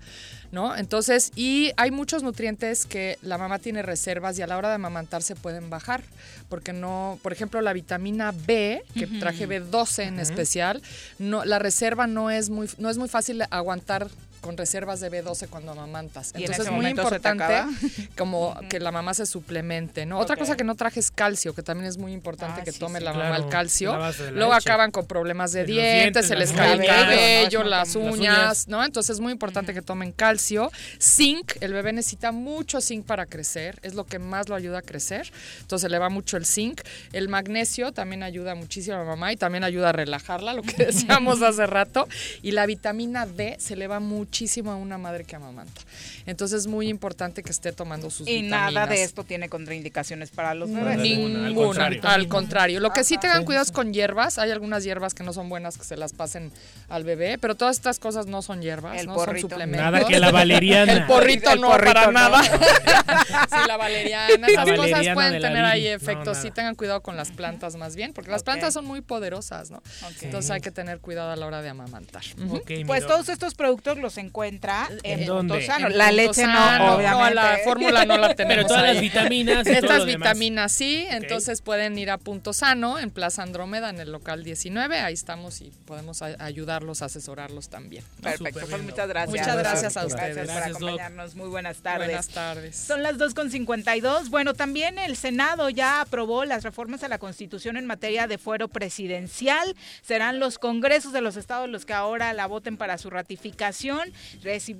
[0.52, 0.76] ¿no?
[0.76, 4.76] Entonces, y hay muchos nutrientes que la mamá tiene reservas y a la hora de
[4.76, 6.04] amamantar se pueden bajar,
[6.50, 10.82] porque no, por ejemplo, la vitamina B, que traje B12 en especial,
[11.20, 14.08] no, la reserva no es muy, no es muy fácil aguantar
[14.42, 16.32] con reservas de B12 cuando amamantas.
[16.34, 17.46] ¿Y en Entonces es muy importante
[18.18, 20.20] como que la mamá se suplemente, ¿no?
[20.20, 23.00] Otra cosa que no traje es calcio, que también es muy importante Ah, que tome
[23.00, 23.06] sí.
[23.06, 23.96] la mamá el calcio.
[24.34, 24.70] Luego leche.
[24.70, 28.68] acaban con problemas de dientes, dientes, se les cae el Cabello, las uñas.
[28.68, 28.84] ¿no?
[28.84, 30.72] Entonces es muy importante que tomen calcio.
[31.00, 34.82] Zinc, el bebé necesita mucho zinc para crecer, es lo que más lo ayuda a
[34.82, 35.32] crecer.
[35.62, 36.82] Entonces le va mucho el zinc.
[37.14, 40.86] El magnesio también ayuda muchísimo a la mamá y también ayuda a relajarla, lo que
[40.86, 42.08] decíamos hace rato.
[42.42, 44.00] Y la vitamina D se le va
[44.32, 45.82] muchísimo a una madre que amamanta.
[46.26, 48.72] Entonces es muy importante que esté tomando sus Y vitaminas.
[48.74, 51.00] nada de esto tiene contraindicaciones para los bebés.
[51.00, 52.02] ninguna, al contrario.
[52.06, 52.80] al contrario.
[52.80, 54.38] Lo que sí tengan cuidado es con hierbas.
[54.38, 56.50] Hay algunas hierbas que no son buenas que se las pasen
[56.88, 59.50] al bebé, pero todas estas cosas no son hierbas, El no porrito.
[59.50, 59.92] son suplementos.
[59.92, 60.94] Nada que la valeriana.
[61.02, 62.12] El porrito El no, porrito para no.
[62.14, 62.42] nada.
[63.50, 64.38] sí, la valeriana.
[64.48, 65.84] La Esas cosas pueden tener ahí.
[65.84, 66.38] No, efectos.
[66.38, 69.84] sí, tengan cuidado con las plantas más bien, porque las plantas son muy poderosas, ¿no?
[70.22, 72.24] Entonces hay que tener cuidado a la hora de amamantar.
[72.46, 72.56] Ujú.
[72.58, 75.54] Ok, mi Pues todos estos productos los encuentra en, ¿En dónde?
[75.56, 75.88] Punto Sano.
[75.88, 77.36] En La leche no, obviamente.
[77.36, 78.94] la fórmula no la tenemos Pero todas ahí.
[78.94, 80.06] las vitaminas y todo Estas demás.
[80.06, 85.00] vitaminas sí, entonces pueden ir a Punto Sano en Plaza Andrómeda en el local 19,
[85.00, 88.04] ahí estamos y podemos a- ayudarlos, asesorarlos también.
[88.22, 89.30] Perfecto, pues muchas gracias.
[89.40, 90.36] Muchas gracias a ustedes.
[90.36, 91.36] Gracias por acompañarnos.
[91.36, 92.08] Muy buenas tardes.
[92.08, 92.76] Buenas tardes.
[92.78, 94.30] Son las 2.52.
[94.30, 98.68] Bueno, también el Senado ya aprobó las reformas a la Constitución en materia de fuero
[98.68, 99.76] presidencial.
[100.02, 104.11] Serán los congresos de los estados los que ahora la voten para su ratificación.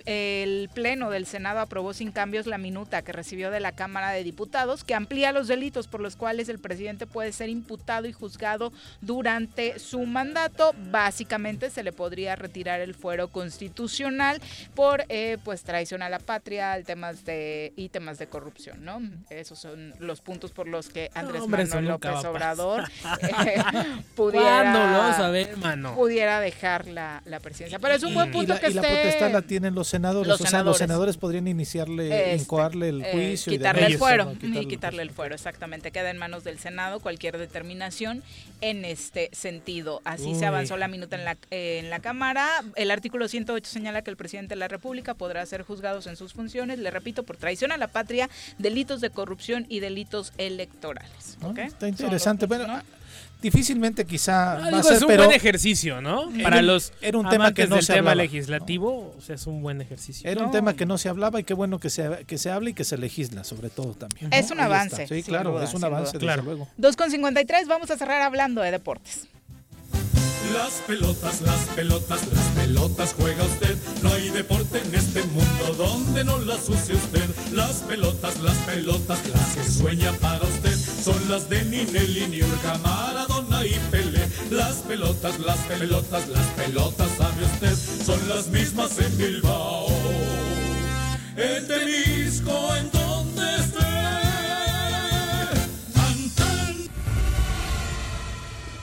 [0.06, 4.24] El Pleno del Senado aprobó sin cambios la minuta que recibió de la Cámara de
[4.24, 8.72] Diputados que amplía los delitos por los cuales el presidente puede ser imputado y juzgado
[9.02, 10.74] durante su mandato.
[10.90, 14.42] Básicamente se le podría retirar el fuero constitucional
[14.76, 19.02] por eh, pues traición a la patria, temas de y temas de corrupción, ¿no?
[19.30, 22.84] Esos son los puntos por los que Andrés hombre, eso Manuel López Obrador
[23.46, 23.64] eh,
[25.94, 27.80] pudiera dejar la, la presidencia.
[27.80, 30.28] Pero es un buen Y punto la, que esté potestad la tienen los senadores.
[30.28, 30.68] los o sea, senadores.
[30.72, 33.54] los senadores podrían iniciarle, Este, incoarle el eh, juicio.
[33.54, 33.92] y quitarle demás.
[33.94, 35.92] el fuero No, y quitarle el fuero, exactamente.
[35.92, 38.24] Queda en manos del Senado cualquier determinación
[38.62, 40.02] en este sentido.
[40.06, 40.36] Así Uy.
[40.40, 42.48] se avanzó la minuta en la, eh, en la Cámara.
[42.76, 46.34] El artículo 108 señala que el presidente de la República podrá ser juzgado en sus
[46.34, 51.38] funciones, le repito, por traición a la patria, delitos de corrupción y delitos electorales.
[51.44, 51.58] ¿ok?
[51.60, 52.48] Está interesante.
[52.48, 53.01] puntos, Bueno, ¿no?
[53.42, 56.30] Difícilmente quizá Ah, va digo, a ser, es un pero buen ejercicio, ¿no?
[56.44, 59.36] Para un- los era un tema que no del se tema hablaba, legislativo, o sea,
[59.36, 60.30] es un buen ejercicio.
[60.30, 60.52] era un No.
[60.52, 62.84] tema que no se hablaba y qué bueno que se, que se hable y que
[62.84, 64.30] se legisla, sobre todo también.
[64.30, 64.38] ¿no?
[64.38, 64.76] Es un Ahí está.
[64.76, 66.12] avance, Sí, sin claro, duda, es un avance, duda.
[66.14, 66.44] desde Claro.
[66.44, 66.68] luego.
[66.78, 69.28] 2.53, vamos a cerrar hablando de deportes.
[70.54, 73.78] Las pelotas, las pelotas, las pelotas juega usted.
[74.04, 77.24] No hay deporte en este mundo donde no las use usted.
[77.54, 80.76] Las pelotas, las pelotas, las que sueña para usted.
[80.76, 82.78] Son las de Ninelli, Niurka,
[83.64, 84.28] Y Pelé.
[84.50, 87.76] Las pelotas, las pelotas, las pelotas, sabe usted.
[88.06, 89.88] Son las mismas en Bilbao.
[91.36, 93.01] En Temisco, en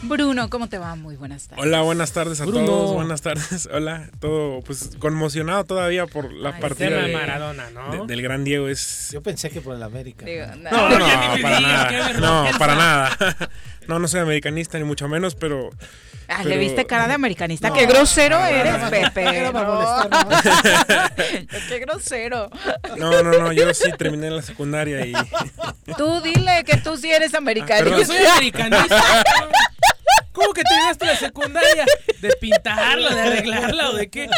[0.08, 0.94] Bruno, ¿cómo te va?
[0.96, 1.64] Muy buenas tardes.
[1.64, 2.64] Hola, buenas tardes a Bruno.
[2.66, 2.94] todos.
[2.94, 3.68] Buenas tardes.
[3.72, 7.90] Hola, todo pues conmocionado todavía por la Ay, partida tema de, de Maradona, ¿no?
[7.92, 10.24] de- del gran Diego es Yo pensé que por el América.
[10.24, 10.70] Digo, ¿no?
[10.70, 10.88] no.
[10.88, 12.12] No, no, ya ni me para nada.
[12.20, 13.16] No, para nada.
[13.88, 15.70] No, no soy americanista ni mucho menos, pero
[16.28, 17.68] Ah, le viste cara de americanista.
[17.70, 18.90] No, Qué grosero no, eres, no.
[18.90, 19.24] Pepe.
[21.70, 22.50] Qué grosero.
[22.98, 25.14] no, no, no, yo sí terminé la secundaria y
[25.96, 28.04] Tú dile que tú sí eres Ah, Yo americanista.
[28.04, 29.24] soy americanista.
[30.38, 31.84] ¿Cómo que terminaste la secundaria?
[32.20, 34.28] ¿De pintarla, de arreglarla o de qué?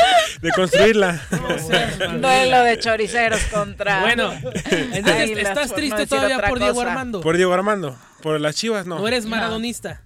[0.40, 1.20] de construirla.
[2.20, 4.00] Duelo de choriceros contra.
[4.00, 4.32] Bueno,
[4.70, 6.80] entonces estás por triste no todavía por Diego.
[6.80, 7.20] Armando.
[7.20, 8.98] Por Diego Armando, por las Chivas no.
[8.98, 10.02] No eres maradonista.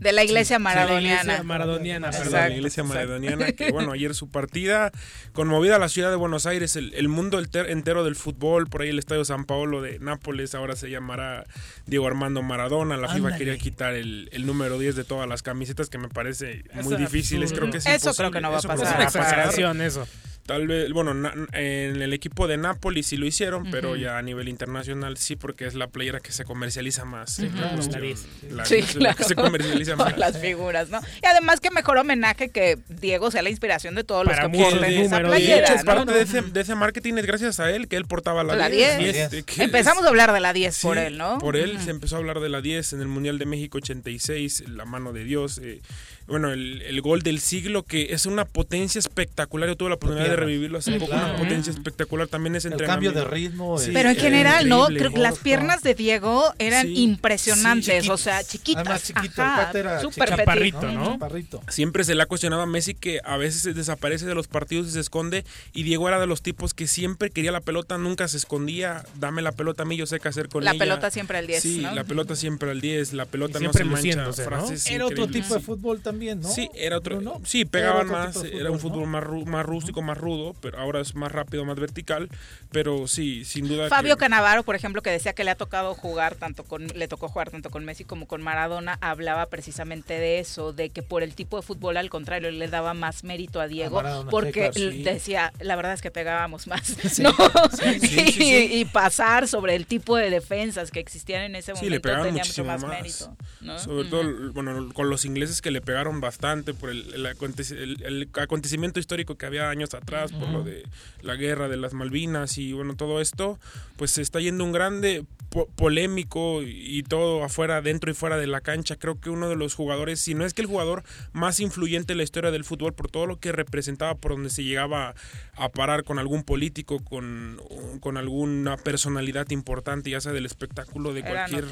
[0.00, 1.20] De la iglesia Sí, la maradoniana.
[1.22, 2.48] iglesia maradoniana, Perdón, perdón.
[2.50, 4.92] la iglesia maradoniana, que bueno, ayer su partida
[5.32, 8.90] conmovida la ciudad de Buenos Aires, el, el mundo enter- entero del fútbol, por ahí
[8.90, 11.44] el Estadio San Paolo de Nápoles, ahora se llamará
[11.86, 13.38] Diego Armando Maradona, la FIFA Ándale.
[13.38, 16.98] quería quitar el, el número 10 de todas las camisetas, que me parece muy Es
[17.00, 17.70] difícil, es- absurdo.
[17.70, 18.84] creo que es Eso creo que no va a eso pasar.
[18.84, 19.22] Es una no va a pasar.
[19.22, 20.06] exageración eso.
[20.46, 23.98] Tal vez, bueno, na- en el equipo de Nápoles sí lo hicieron, pero Ujú.
[23.98, 27.40] ya a nivel internacional sí, porque es la playera que se comercializa más.
[27.40, 28.00] En Claro, cuestión.
[28.00, 28.26] la 10.
[28.50, 29.28] La Sí, 10 la que claro.
[29.28, 30.16] se comercializa más.
[30.16, 31.00] las figuras, ¿no?
[31.22, 34.58] Y además que mejor homenaje que Diego sea la inspiración de todos Para los que
[34.58, 35.66] porten de esa playera.
[35.74, 35.84] hecho, ¿no?
[35.84, 38.68] parte de ese, de ese marketing es gracias a él, que él portaba la, La
[38.68, 38.98] 10.
[38.98, 39.16] 10.
[39.16, 41.38] Este, que él Empezamos es- a hablar de la 10 por Sí, él, ¿no?
[41.38, 41.84] Por él Ujú.
[41.84, 45.12] se empezó a hablar de la 10 en el Mundial de México 86, la mano
[45.12, 45.58] de Dios.
[45.62, 45.80] eh,
[46.26, 49.68] bueno, el, el gol del siglo, que es una potencia espectacular.
[49.68, 51.30] Yo tuve la oportunidad de revivirlo hace Sí, poco, claro.
[51.34, 53.14] una potencia espectacular también es El entrenamiento.
[53.20, 54.80] cambio de ritmo, Sí, Pero en es general, ¿no?
[54.82, 54.98] increíble.
[55.00, 56.94] Creo que las piernas de Diego eran Sí.
[57.02, 58.82] impresionantes, Sí, o sea, chiquitas.
[58.86, 60.74] Además, chiquito, el ajá, cuate era petit.
[60.74, 61.12] ¿no?
[61.12, 61.62] Chaparrito.
[61.68, 64.88] Siempre se le ha cuestionado a Messi que a veces se desaparece de los partidos
[64.88, 65.44] y se esconde.
[65.72, 69.04] Y Diego era de los tipos que siempre quería la pelota, nunca se escondía.
[69.18, 70.78] Dame la pelota a mí, yo sé qué hacer con La ella.
[70.78, 71.94] pelota siempre al 10, Sí, ¿no?
[71.94, 74.56] la pelota siempre al 10, la pelota Y no siempre se mancha.
[74.56, 74.70] ¿no?
[74.86, 76.48] Era otro tipo de fútbol también, ¿no?
[76.48, 77.20] Sí, era otro.
[77.20, 77.40] ¿No?
[77.44, 80.18] Sí, Era pegaban otro más, de era un fútbol, fútbol más, ru- más rústico, más
[80.18, 82.28] rudo, pero ahora es más rápido, más vertical.
[82.72, 83.88] Pero sí, sin duda.
[83.88, 87.08] Fabio que- Canavaro, por ejemplo, que decía que le ha tocado jugar tanto con, le
[87.08, 91.22] tocó jugar tanto con Messi como con Maradona, hablaba precisamente de eso, de que por
[91.22, 94.52] el tipo de fútbol, al contrario, le daba más mérito a Diego, Maradona, sí, porque
[94.52, 95.02] claro, l- sí.
[95.02, 97.30] decía, la verdad es que pegábamos más, ¿no?
[98.02, 102.00] y, y pasar sobre el tipo de defensas que existían en ese Sí, momento le
[102.00, 102.90] pegaban tenía mucho muchísimo más, más.
[102.90, 103.36] mérito.
[103.60, 103.78] ¿no?
[103.78, 108.02] Sobre todo, bueno, con los ingleses que le pegaron bastante por el, el aconte- el-
[108.04, 110.84] el acontecimiento histórico que había años atrás, por lo de
[111.22, 113.58] la guerra de las Malvinas y bueno, todo esto,
[113.96, 118.46] pues se está yendo un grande po- polémico y todo afuera, dentro y fuera de
[118.46, 118.96] la cancha.
[118.96, 121.02] Creo que uno de los jugadores, si no es que el jugador
[121.32, 124.64] más influyente en la historia del fútbol, por todo lo que representaba, por donde se
[124.64, 125.14] llegaba
[125.56, 127.60] a parar con algún político, con,
[128.00, 131.64] con alguna personalidad importante, ya sea del espectáculo, de Era cualquier...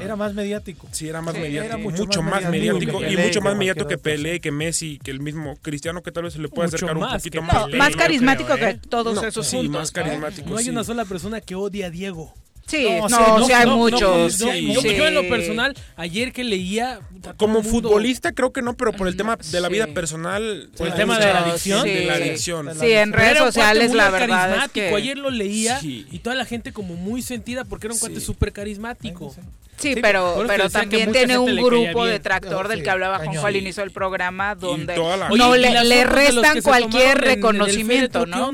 [0.00, 0.86] Era más mediático.
[0.92, 3.52] Sí, era más Sí, mediático, era mucho, mucho más más mediático, mediático y mucho más
[3.54, 6.66] que que Pelé, que Messi, que el mismo Cristiano, que tal vez se le puede
[6.68, 7.68] Mucho acercar un más poquito que más.
[7.70, 8.78] No, más carismático creo, ¿eh?
[8.80, 9.74] que todos No, esos sí, juntos.
[9.80, 10.50] más carismático.
[10.50, 10.70] No hay sí.
[10.70, 12.34] una sola persona que odia a Diego.
[12.66, 14.40] Sí, no, hay no, muchos.
[14.40, 14.72] no, sí.
[14.72, 17.00] yo, yo en lo personal, ayer que leía...
[17.36, 20.68] Como futbolista creo que no, pero por el tema de la vida personal.
[20.76, 21.84] ¿Por el tema de la sí, adicción?
[21.84, 22.22] De la Sí.
[22.22, 22.70] adicción.
[22.80, 24.72] Sí, en redes sociales la verdad es carismático.
[24.74, 24.94] que...
[24.94, 26.06] Ayer lo leía Sí.
[26.10, 28.26] y toda la gente como muy sentida porque era un cuate Sí.
[28.26, 29.34] súper carismático.
[29.76, 32.12] Sí, Sí, pero, pero también tiene un grupo bien.
[32.12, 33.18] detractor del Sí, que hablaba.
[33.18, 37.18] Juanjo al inicio del programa, donde toda la- no Oye, ¿y le, de restan cualquier
[37.18, 38.52] reconocimiento, ¿no?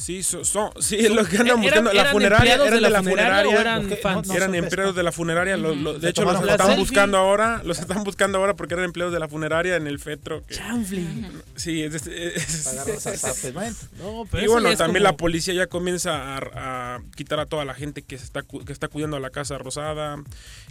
[0.00, 1.92] Sí, so- son, sí, es lo que andan ¿Eran- buscando.
[1.92, 4.30] La funeraria, eran de la funeraria eran fans?
[4.30, 5.56] eran empleados de la funeraria.
[5.56, 6.76] de hecho, los están selfie.
[6.76, 7.60] buscando ahora.
[7.64, 10.44] Los están buscando ahora porque eran empleados de la funeraria en el Fetro.
[10.46, 10.54] que-
[11.56, 12.68] sí, es, es- es-.
[13.98, 17.64] No, pero y bueno, también como- la policía ya comienza a, a quitar a toda
[17.64, 20.16] la gente que se está cu- que está cuidando a la casa rosada.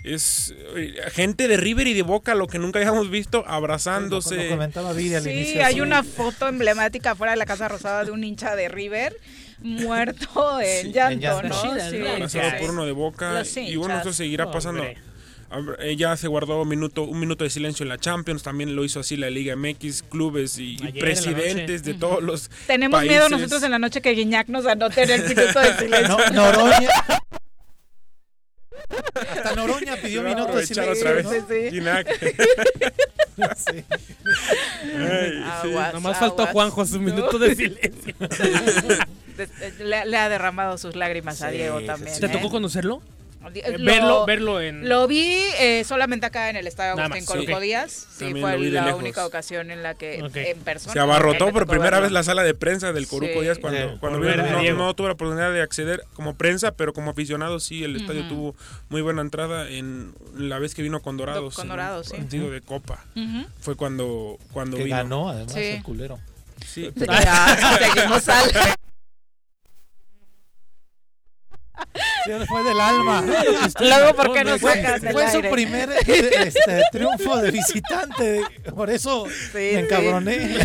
[0.03, 4.47] Es eh, gente de River y de Boca, lo que nunca habíamos visto, Lo abrazándose.
[4.49, 5.65] comentaba Viri al Sí, inicio.
[5.65, 9.16] hay una foto emblemática fuera de la Casa Rosada de un hincha de River
[9.59, 11.49] muerto en Sí, llanto, en.
[11.49, 12.29] ¿no?
[12.29, 13.33] Sí, por uno de Boca.
[13.39, 14.15] Los Y bueno, esto hinchas.
[14.17, 14.83] seguirá pasando.
[15.49, 15.95] Hombre.
[15.95, 18.99] Ya se guardó un minuto, un minuto de silencio en la Champions, también lo hizo
[18.99, 23.15] así la Liga MX, clubes y, Ayer presidentes de todos los Tenemos países.
[23.17, 26.17] miedo nosotros en la noche que Guiñac nos anote en el minuto de silencio.
[26.17, 26.89] No, Noroña.
[28.89, 31.01] Hasta Noroña pidió Se va a minuto de aprovechar silencio.
[31.01, 31.25] otra vez.
[31.25, 31.31] ¿no?
[31.31, 31.69] Sí, sí.
[31.71, 32.07] Ginac.
[33.55, 33.83] Sí.
[34.83, 35.31] Ay,
[35.61, 35.69] sí.
[35.69, 36.53] Aguas, Nomás faltó aguas.
[36.53, 38.15] Juanjo su minuto de silencio.
[39.79, 42.15] Le, le ha derramado sus lágrimas a Diego sí, también.
[42.15, 42.19] sí.
[42.21, 42.29] ¿Te ¿eh?
[42.29, 43.03] tocó conocerlo?
[43.53, 44.89] Eh, lo- verlo, verlo en...
[44.89, 47.65] Lo vi eh, solamente acá en el Estadio Agustín más, Corco sí.
[47.65, 47.91] Díaz.
[47.91, 48.99] Sí, También fue la lejos.
[48.99, 50.35] única ocasión en la que Ok.
[50.35, 50.91] en persona.
[50.93, 52.03] Se abarrotó por primera verlo.
[52.03, 53.39] vez la sala de prensa del Coruco Sí.
[53.41, 57.11] Díaz cuando, Sí, cuando no, no tuve la oportunidad de acceder como prensa, pero como
[57.11, 58.29] aficionado sí, el estadio Ujú.
[58.29, 58.55] tuvo
[58.89, 61.55] muy buena entrada en la vez que vino con Dorados.
[61.55, 62.17] Con en Dorados, sí.
[62.17, 63.05] Partido de Copa.
[63.15, 63.45] Ujú.
[63.61, 64.97] Fue cuando, cuando Que vino.
[64.97, 65.59] ganó, además, Sí.
[65.61, 66.19] el culero.
[66.65, 66.91] Sí.
[66.97, 68.51] Ya, seguimos al...
[72.27, 73.23] Sí, fue del alma.
[73.79, 75.49] Luego, ¿por qué nos Fue, sacas fue su aire?
[75.49, 78.41] primer este, triunfo de visitante.
[78.75, 80.57] Por eso me encabroné.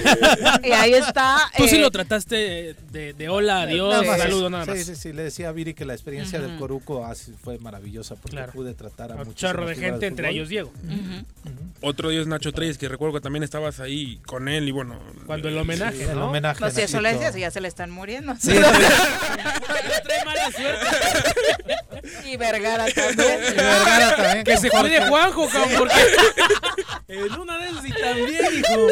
[0.65, 1.51] Y ahí está.
[1.57, 4.19] Tú sí eh, lo trataste de, de hola, adiós, Nada más.
[4.19, 4.77] saludo, nada más.
[4.79, 5.13] Sí, sí, sí.
[5.13, 6.53] Le decía a Viri que la experiencia del.
[6.59, 8.53] Coruco así fue maravillosa porque Claro.
[8.53, 10.73] pude tratar a Un muchísimas chorro de gente, entre ellos Diego.
[11.81, 15.01] Otro día es Nacho Treyes, que recuerdo que también estabas ahí con él y bueno.
[15.27, 16.27] Cuando el homenaje, Sí, el ¿no?
[16.29, 16.61] homenaje.
[16.61, 17.27] No, si eso le Nachito.
[17.27, 18.35] decías, ya se le están muriendo.
[18.39, 18.51] Sí,
[20.05, 20.87] Trae mala suerte.
[22.25, 23.39] Y Vergara también.
[23.51, 25.07] y Vergara también, Que se cuide.
[25.09, 25.95] Juanjo, cabrón, porque
[27.09, 28.87] en una de esas y también, hijo.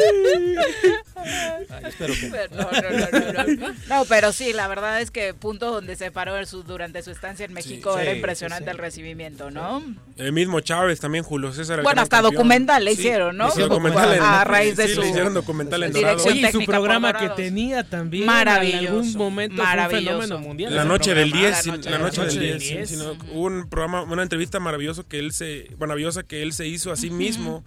[1.15, 2.27] Ay, espero que.
[2.31, 3.75] Pero No, no, no, no, no.
[3.87, 7.11] No, pero sí, la verdad es que punto donde se paró en su- durante su
[7.11, 8.69] estancia en México Sí, era sí, impresionante sí.
[8.71, 9.83] el recibimiento, ¿no?
[10.17, 11.79] El mismo Chávez también, Julio César.
[11.79, 12.33] el Bueno, hasta campeón.
[12.33, 13.49] documental le hicieron, ¿no?
[13.49, 15.95] hicieron documental en- A raíz de sí, su le hicieron documental en.
[15.95, 18.25] Oye, y su programa que tenía también.
[18.25, 20.05] Maravilloso, En algún momento fue un maravilloso.
[20.21, 20.75] fenómeno mundial.
[20.75, 21.61] La noche del programa.
[21.61, 22.91] 10, La noche del 10.
[23.13, 26.53] 10, sí, sino hubo un programa, una entrevista maravillosa que él se, maravillosa que él
[26.53, 27.63] se hizo a sí mismo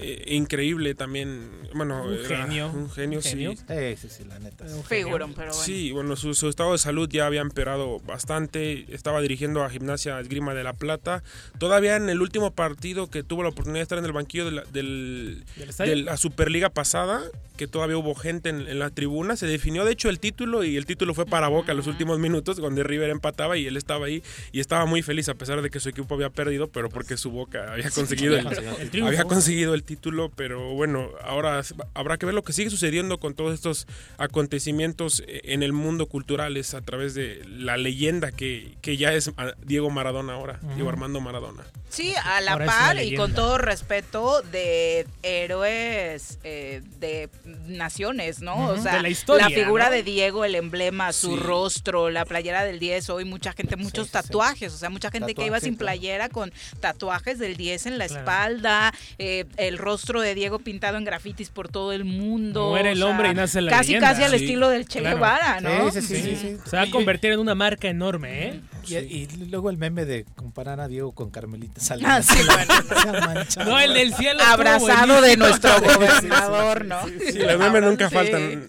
[0.00, 1.50] eh, increíble también.
[1.74, 2.70] Bueno, Un era genio.
[2.70, 3.30] Un genio, Un sí.
[3.30, 3.52] genio.
[3.56, 4.64] Sí, sí, sí, la neta.
[4.88, 5.64] Figurón, pero bueno.
[5.64, 8.86] Sí, bueno, su, su estado de salud ya había empeorado bastante.
[8.94, 11.22] Estaba dirigiendo a Gimnasia Esgrima de la Plata.
[11.58, 14.50] Todavía en el último partido que tuvo la oportunidad de estar en el banquillo de
[14.52, 17.22] la, de la Superliga pasada,
[17.56, 20.76] que todavía hubo gente en, en la tribuna, se definió de hecho el título y
[20.76, 24.22] el título fue para Boca los últimos minutos, donde River empataba y él estaba ahí
[24.52, 27.30] y estaba muy feliz a pesar de que su equipo había perdido, pero porque su
[27.30, 28.46] Boca había conseguido el,
[28.92, 31.62] El había conseguido el título, pero bueno, ahora
[31.94, 33.88] habrá que ver lo que sigue sucediendo con todos estos
[34.18, 39.32] acontecimientos eh, en el mundo culturales a través de la leyenda que, que ya es
[39.36, 41.64] ah, Diego Maradona ahora, Diego Armando Maradona.
[41.88, 47.28] Sí, a la Ahora par y con todo respeto de héroes eh, de
[47.66, 48.68] naciones, ¿no?
[48.68, 49.90] O sea, De la historia, figura ¿no?
[49.90, 51.36] de Diego, el emblema, su Sí.
[51.36, 55.46] rostro, la playera del 10, hoy mucha gente, muchos tatuajes, o sea, mucha gente que
[55.46, 55.86] iba sin claro.
[55.98, 58.20] playera con tatuajes del 10 en la Claro.
[58.20, 62.68] espalda, eh, el rostro de Diego pintado en grafitis por todo el mundo.
[62.70, 64.08] Muere o el hombre y nace la Casi, leyenda.
[64.10, 65.16] casi al Sí, estilo del Che claro.
[65.16, 65.90] Guevara, ¿no?
[65.90, 66.56] Sí, sí, sí, sí, sí.
[66.68, 68.60] Se va a convertir en una marca enorme, ¿eh?
[68.86, 72.28] Y, y luego el meme de comparar a Diego con Carmelita Salinas.
[72.30, 73.44] Ah.
[73.64, 74.40] No, el del cielo.
[74.44, 76.98] Abrazado de nuestro gobernador, ¿no?
[77.06, 78.14] Sí, los memes nunca Sí.
[78.14, 78.68] faltan,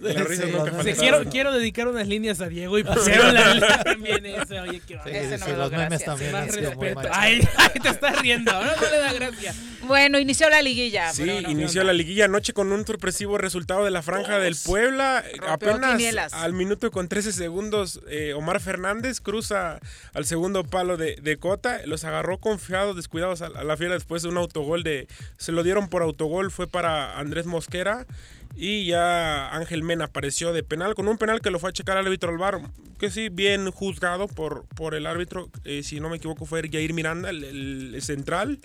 [0.99, 4.59] quiero, quiero dedicar unas líneas a Diego y pusieron la, también ese.
[4.59, 6.05] Oye, qué Sí, Ese sí, no sí, me los lo memes gracias.
[6.05, 6.95] también.
[7.11, 8.51] Ay, ay, te estás riendo.
[8.51, 9.53] No, no le da gracia.
[9.83, 10.61] Bueno, inició la
[11.09, 11.13] liguilla.
[11.13, 11.49] Sí, Bruno.
[11.49, 15.23] inició la liguilla anoche con un sorpresivo resultado de la franja del Puebla.
[15.47, 16.33] Apenas quinielas.
[16.33, 19.79] al minuto con 13 segundos, eh, Omar Fernández cruza
[20.13, 21.81] al segundo palo de, de Cota.
[21.85, 25.07] Los agarró confiados, descuidados a, a la fiera después de un autogol de...
[25.37, 28.05] Se lo dieron por autogol, fue para Andrés Mosquera.
[28.55, 31.97] Y ya Ángel Mena apareció de penal, con un penal que lo fue a checar
[31.97, 32.59] al árbitro Alvar,
[32.99, 36.93] que sí, bien juzgado por, por el árbitro, eh, si no me equivoco fue Jair
[36.93, 38.59] Miranda, el central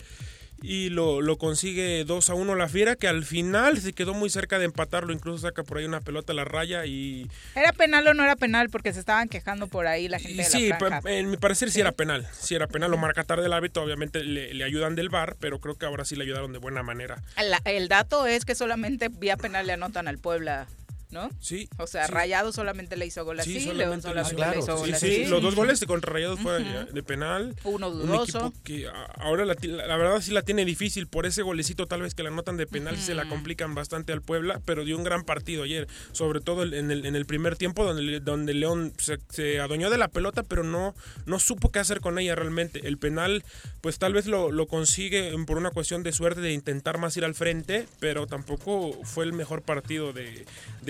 [0.63, 4.31] y lo, lo consigue 2 a 1 la Fiera, que al final se quedó muy
[4.31, 7.31] cerca de empatarlo, incluso saca por ahí una pelota a la raya y...
[7.55, 8.71] ¿Era penal o no era penal?
[8.71, 11.01] Porque se estaban quejando por ahí la gente y de sí, la franja.
[11.11, 11.81] en mi parecer sí.
[11.81, 15.09] era penal, sí era penal, lo marca tarde el árbitro, obviamente le, le ayudan del
[15.11, 17.23] VAR, pero creo que ahora sí le ayudaron de buena manera.
[17.37, 20.67] La- el dato es que solamente vía penal le anotan al Puebla,
[21.11, 21.31] ¿no?
[21.41, 21.69] Sí.
[21.79, 22.13] O sea, sí.
[22.13, 25.17] Rayado solamente le hizo gol así, Sí, León solamente le hizo- gol Sí, así.
[25.17, 27.55] sí, los dos goles de contra Rayados fue de penal.
[27.65, 28.39] Uno Un dudoso.
[28.49, 28.89] equipo que
[29.19, 32.29] ahora la, la verdad sí la tiene difícil por ese golecito tal vez que la
[32.31, 35.63] anotan de penal sí se la complican bastante al Puebla, pero dio un gran partido
[35.63, 39.91] ayer, sobre todo en el, en el primer tiempo donde, donde León se, se adueñó
[39.91, 40.95] de la pelota pero no,
[41.27, 42.87] no supo qué hacer con ella realmente.
[42.87, 43.45] El penal
[43.81, 47.25] pues tal vez lo, lo consigue por una cuestión de suerte de intentar más ir
[47.25, 50.45] al frente, pero tampoco fue el mejor partido de,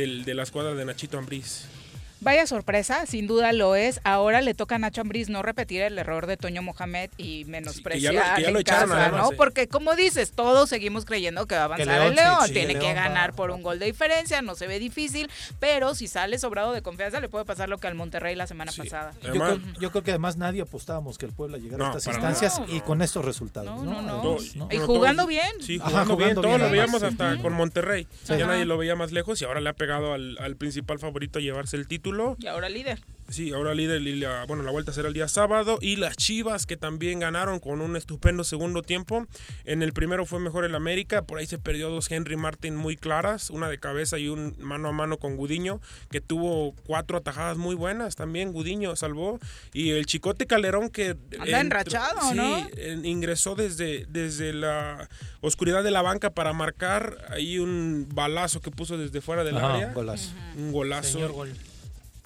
[0.06, 1.66] de la escuadra de Nachito Ambriz.
[2.20, 4.00] Vaya sorpresa, sin duda lo es.
[4.02, 8.12] Ahora le toca a Nacho Ambriz no repetir el error de Toño Mohamed y menospreciar
[8.12, 9.36] que ya lo- que ya lo en echaron casa, además, ¿no?
[9.36, 12.36] Porque como dices, todos seguimos creyendo que va a avanzar León, el León.
[12.42, 14.66] sí, sí, Tiene el que León va- ganar por un gol de diferencia, no se
[14.66, 15.30] ve difícil,
[15.60, 18.72] pero si sale sobrado de confianza le puede pasar lo que al Monterrey la semana
[18.74, 19.12] pasada.
[19.22, 22.06] Yo creo, yo creo que además nadie apostábamos que el Puebla llegara No, a estas
[22.14, 23.66] instancias y con estos resultados.
[23.82, 24.02] No, ¿no?
[24.02, 24.32] no, no.
[24.36, 24.68] Además, ¿no?
[24.72, 25.50] Y jugando bien.
[25.60, 26.34] Sí, Ajá, jugando, bien.
[26.34, 28.08] Todos lo veíamos hasta con Monterrey.
[28.24, 28.36] Sí.
[28.38, 31.38] Ya nadie lo veía más lejos y ahora le ha pegado al, al principal favorito
[31.38, 32.05] a llevarse el título.
[32.38, 33.00] Y ahora líder.
[33.28, 35.78] Sí, ahora líder, y la, bueno, la vuelta será el día sábado.
[35.80, 39.26] Y las Chivas que también ganaron con un estupendo segundo tiempo.
[39.64, 42.96] En el primero fue mejor el América, por ahí se perdió dos Henry Martin muy
[42.96, 47.56] claras, una de cabeza y un mano a mano con Gudiño, que tuvo cuatro atajadas
[47.56, 48.52] muy buenas también.
[48.52, 49.40] Gudiño salvó.
[49.72, 51.16] Y el Chicote Calderón que...
[51.40, 52.68] Anda enrachado, sí, ¿no?
[53.02, 55.08] ingresó desde, desde la
[55.40, 59.74] oscuridad de la banca para marcar ahí un balazo que puso desde fuera del Ajá,
[59.74, 59.88] área.
[59.88, 60.30] un golazo.
[60.56, 61.12] Un golazo.
[61.12, 61.52] Señor gol.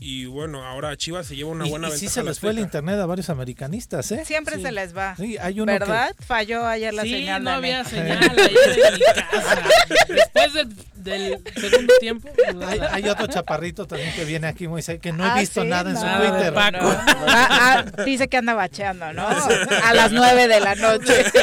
[0.03, 2.15] Y bueno, ahora Chivas se lleva una Y, buena y sí ventaja.
[2.15, 4.25] se les fue el internet a varios americanistas, ¿eh?
[4.25, 4.63] Siempre Sí.
[4.63, 5.15] se les va.
[5.15, 6.15] Sí, hay uno ¿Verdad?
[6.27, 7.45] Falló ayer la Sí, señal.
[7.45, 9.01] no había señal ayer en mi
[9.31, 9.61] casa.
[10.09, 12.31] Después del, del segundo tiempo.
[12.33, 12.65] Que...
[12.65, 15.69] Hay, hay otro chaparrito también que viene aquí muy que no Ah, he visto sí,
[15.69, 16.55] nada en su Twitter.
[16.55, 16.79] Paco.
[16.83, 16.91] no.
[17.29, 19.29] Ah, ah, dice que anda bacheando, ¿no?
[19.85, 21.25] A las nueve de la noche.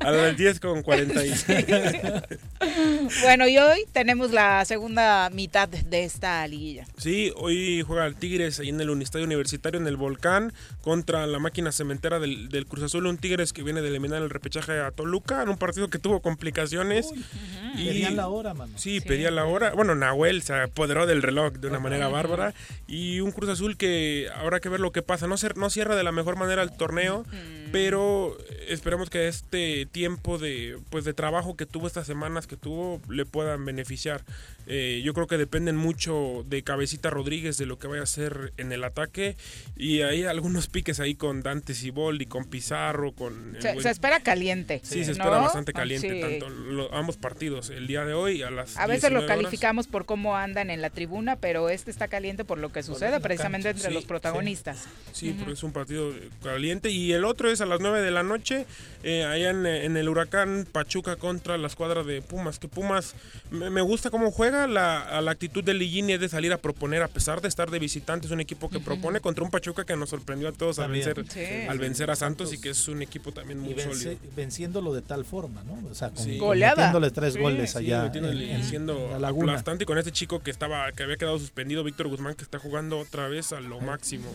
[0.00, 1.32] A las 10 con 40 y...
[3.22, 6.84] bueno, y hoy tenemos la segunda mitad de esta liguilla.
[6.96, 10.52] Sí, hoy juega el Tigres ahí en el Unistadio Universitario en el Volcán
[10.82, 14.30] contra la máquina cementera del, del Cruz Azul, un Tigres que viene de eliminar el
[14.30, 17.08] repechaje a Toluca en un partido que tuvo complicaciones.
[17.76, 18.72] y Pedían la hora, mano.
[18.76, 19.72] Sí, pedía la hora.
[19.72, 22.54] Bueno, Nahuel se apoderó del reloj de una manera bárbara.
[22.86, 25.26] Y un Cruz Azul que habrá que ver lo que pasa.
[25.26, 27.24] No, cer- no cierra de la mejor manera el torneo.
[27.72, 28.36] pero
[28.68, 33.24] esperemos que este tiempo de pues de trabajo que tuvo estas semanas que tuvo le
[33.26, 34.22] puedan beneficiar.
[34.66, 38.52] Eh, yo creo que dependen mucho de Cabecita Rodríguez de lo que vaya a hacer
[38.56, 39.36] en el ataque.
[39.76, 44.80] Y hay algunos piques ahí con Dante Siboldi, con Pizarro, con se, se, espera caliente.
[44.82, 46.46] Sí, se espera bastante caliente tanto
[46.92, 50.70] ambos partidos el día de hoy a las A veces lo calificamos por cómo andan
[50.70, 54.84] en la tribuna, pero este está caliente por lo que sucede precisamente entre los protagonistas.
[55.12, 56.12] Sí, porque es un partido
[56.42, 56.90] caliente.
[56.90, 58.66] Y el otro es a las 9 de la noche
[59.02, 63.14] eh, allá en, el Huracán Pachuca contra la escuadra de Pumas, que Pumas
[63.50, 67.08] me, gusta cómo juega, la, la actitud de Ligini es de salir a proponer a
[67.08, 70.10] pesar de estar de visitante, es un equipo que propone contra un Pachuca que nos
[70.10, 71.24] sorprendió a todos al vencer,
[71.68, 74.16] al vencer a Santos y que es un equipo también muy sólido.
[74.34, 75.88] Venciéndolo de tal forma, ¿no?
[75.90, 76.92] O sea, con, goleada.
[77.10, 78.10] tres goles allá.
[78.62, 82.58] siendo bastante con este chico que estaba que había quedado suspendido, Víctor Guzmán, que está
[82.58, 84.30] jugando otra vez a lo máximo.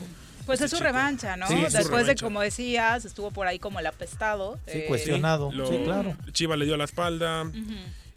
[0.45, 1.47] Pues es su revancha, ¿no?
[1.47, 4.59] Después de, como decías, estuvo por ahí como el apestado.
[4.65, 5.51] Sí, eh, cuestionado.
[5.51, 6.15] sí, claro.
[6.31, 7.49] Chiva le dio la espalda.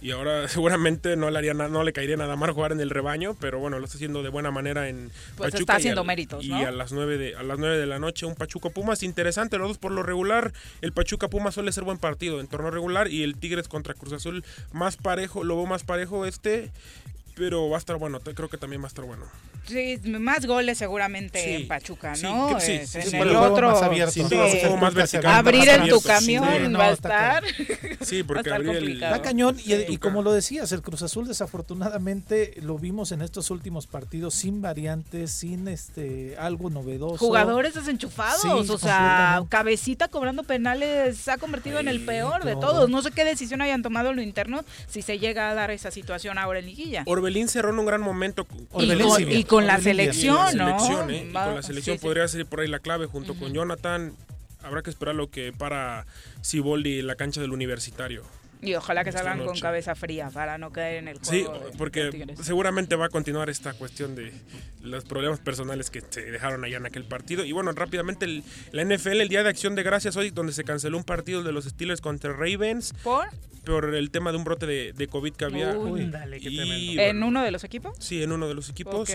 [0.04, 3.34] Y ahora seguramente no le haría no le caería nada mal jugar en el rebaño,
[3.40, 5.60] pero bueno, lo está haciendo de buena manera en pues Pachuca.
[5.60, 6.60] está haciendo méritos, ¿no?
[6.60, 9.56] Y a las 9 de a las 9 de la noche un Pachuca Pumas interesante,
[9.56, 10.52] los dos por lo regular,
[10.82, 14.12] el Pachuca Pumas suele ser buen partido en torno regular y el Tigres contra Cruz
[14.12, 16.70] Azul más parejo, lo veo más parejo este
[17.34, 19.24] pero va a estar bueno, creo que también va a estar bueno.
[19.66, 22.60] Sí, más goles seguramente en Pachuca, ¿no?
[22.60, 26.92] Sí, sí, en el otro, más abierto, más vertical, abrir en tu camión va a
[26.92, 27.44] estar.
[28.04, 32.78] Sí, porque va a el, cañón y, como lo decías, el Cruz Azul desafortunadamente lo
[32.78, 37.16] vimos en estos últimos partidos sin variantes, sin este algo novedoso.
[37.16, 42.90] Jugadores desenchufados, o sea, cabecita cobrando penales se ha convertido en el peor de todos.
[42.90, 45.90] No sé qué decisión hayan tomado en lo interno si se llega a dar esa
[45.90, 47.02] situación ahora en liguilla.
[47.06, 48.46] Orbelín cerró en un gran momento.
[48.78, 50.68] y con la selección, ¿no?
[51.08, 51.30] ¿eh?
[51.32, 54.16] con la selección podría ser por ahí la clave junto con Jonathan.
[54.62, 56.06] Habrá que esperar lo que para
[56.40, 58.24] Siboldi en la cancha del universitario.
[58.64, 61.54] Y ojalá que salgan con cabeza fría para no caer en el juego.
[61.54, 64.32] Sí, porque seguramente va a continuar esta cuestión de
[64.82, 67.44] los problemas personales que se dejaron allá en aquel partido.
[67.44, 68.42] Y bueno, rápidamente
[68.72, 71.52] la NFL, el Día de Acción de Gracias hoy, donde se canceló un partido de
[71.52, 72.94] los Steelers contra Ravens.
[73.02, 73.28] ¿Por?
[73.64, 75.70] Por el tema de un brote de, COVID que había.
[75.72, 77.96] ¿En uno de los equipos?
[77.98, 79.10] Sí, en uno de los equipos.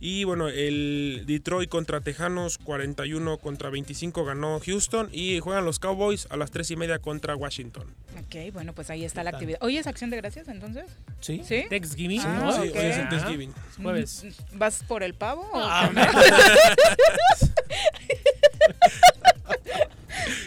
[0.00, 5.08] Y bueno, el Detroit contra Tejanos, 41 contra 25 ganó Houston.
[5.12, 7.86] Y juegan los Cowboys a las 3 y media contra Washington.
[8.18, 9.58] Ok, bueno, pues ahí está la actividad.
[9.62, 10.84] ¿Hoy es Acción de Gracias entonces?
[11.20, 11.42] Sí.
[11.44, 11.64] ¿Sí?
[11.68, 12.20] Thanksgiving.
[12.24, 13.54] Ah, sí, hoy es Thanksgiving.
[13.82, 14.26] Jueves.
[14.52, 15.48] ¿Vas por el pavo?
[15.54, 15.90] Ah,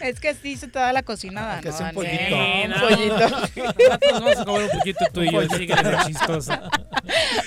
[0.02, 1.77] Es que sí se te da la cocinada, que ¿no?
[1.77, 2.35] un pollito.
[2.35, 3.73] un pollito.
[4.11, 5.76] vamos a comer un poquito tú y yo, así que
[6.07, 6.53] chistoso.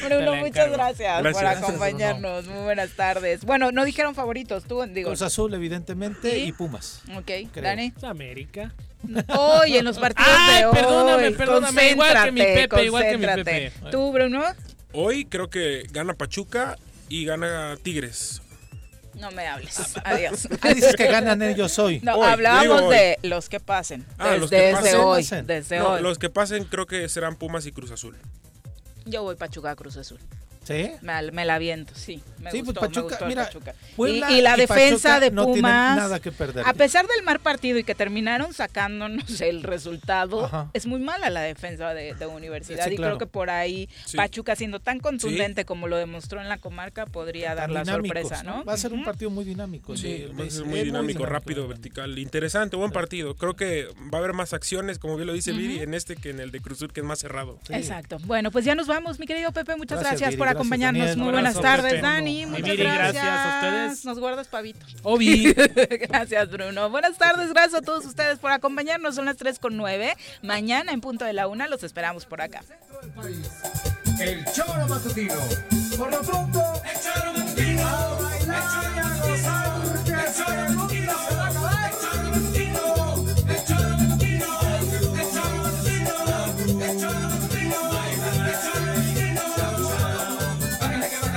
[0.05, 2.47] Bruno, muchas gracias, por acompañarnos.
[2.47, 3.45] Muy buenas tardes.
[3.45, 5.11] Bueno, no dijeron favoritos, tú, digo.
[5.11, 7.03] Cruz Azul, evidentemente, y Pumas.
[7.17, 7.93] Ok, Dani.
[8.03, 8.73] América.
[9.29, 10.75] Hoy, en los partidos de hoy.
[10.75, 11.91] perdóname, perdóname.
[11.91, 13.73] Igual que mi Pepe, igual que mi Pepe.
[13.91, 14.43] ¿Tú, Bruno?
[14.93, 16.77] Hoy creo que gana Pachuca
[17.09, 18.43] y gana Tigres.
[19.19, 19.79] No me hables.
[20.05, 20.49] Adiós.
[20.63, 22.01] ¿Qué dices que ganan ellos hoy?
[22.03, 24.07] No, hablábamos de los que pasen.
[24.19, 25.29] Ah, desde, los que pasen, hoy.
[25.45, 26.03] Desde no, hoy.
[26.03, 28.17] Los que pasen creo que serán Pumas y Cruz Azul.
[29.05, 30.19] Yo voy Pachuca Cruz Azul.
[30.69, 30.91] ¿Sí?
[31.03, 32.23] Me, me la viento, sí.
[32.39, 33.75] Me sí, gustó, pues Pachuca, me gustó mira, Pachuca.
[33.97, 36.65] Puebla y, y, la y defensa Pachuca de no Pumas, nada que perder.
[36.67, 40.71] a pesar del mal partido y que terminaron sacándonos el resultado, Ajá.
[40.75, 42.85] es muy mala la defensa de, de Universidad.
[42.87, 43.17] Sí, y claro.
[43.17, 44.17] creo que por ahí Sí.
[44.17, 48.65] Pachuca, siendo tan contundente como lo demostró en la comarca, podría dar la sorpresa, ¿no?
[48.65, 49.97] Va a ser un partido muy dinámico.
[49.97, 50.37] Sí, ¿no?
[50.39, 51.69] va a Es- ser es muy dinámico, rápido, dinámico.
[51.69, 53.35] vertical, interesante, buen partido.
[53.37, 56.31] Creo que va a haber más acciones, como bien lo dice Viri, en este que
[56.31, 57.59] en el de Cruz Azul, que es más cerrado.
[57.71, 58.19] Exacto.
[58.25, 59.77] Bueno, pues ya nos vamos, mi querido Pepe.
[59.77, 61.07] Muchas Gracias, gracias, Viri, por gracias, acompañarnos.
[61.07, 61.19] Daniel.
[61.19, 62.03] Muy buenas tardes.
[62.03, 62.47] Dani.
[62.47, 63.13] Muchas Viri, gracias.
[63.13, 64.05] gracias a ustedes.
[64.05, 64.85] Nos guardas pavito.
[65.03, 65.53] Obi.
[66.09, 66.91] gracias, Bruno.
[66.91, 69.15] Buenas tardes, gracias a todos ustedes por acompañarnos.
[69.15, 70.17] Son las 3 con 9.
[70.43, 72.63] Mañana en punto de la una los esperamos por acá.
[74.21, 75.35] El Choro Matutino.
[75.97, 78.88] Por lo pronto, el Choro Matutino.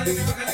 [0.02, 0.51] Pagaling, pagaling, pagaling.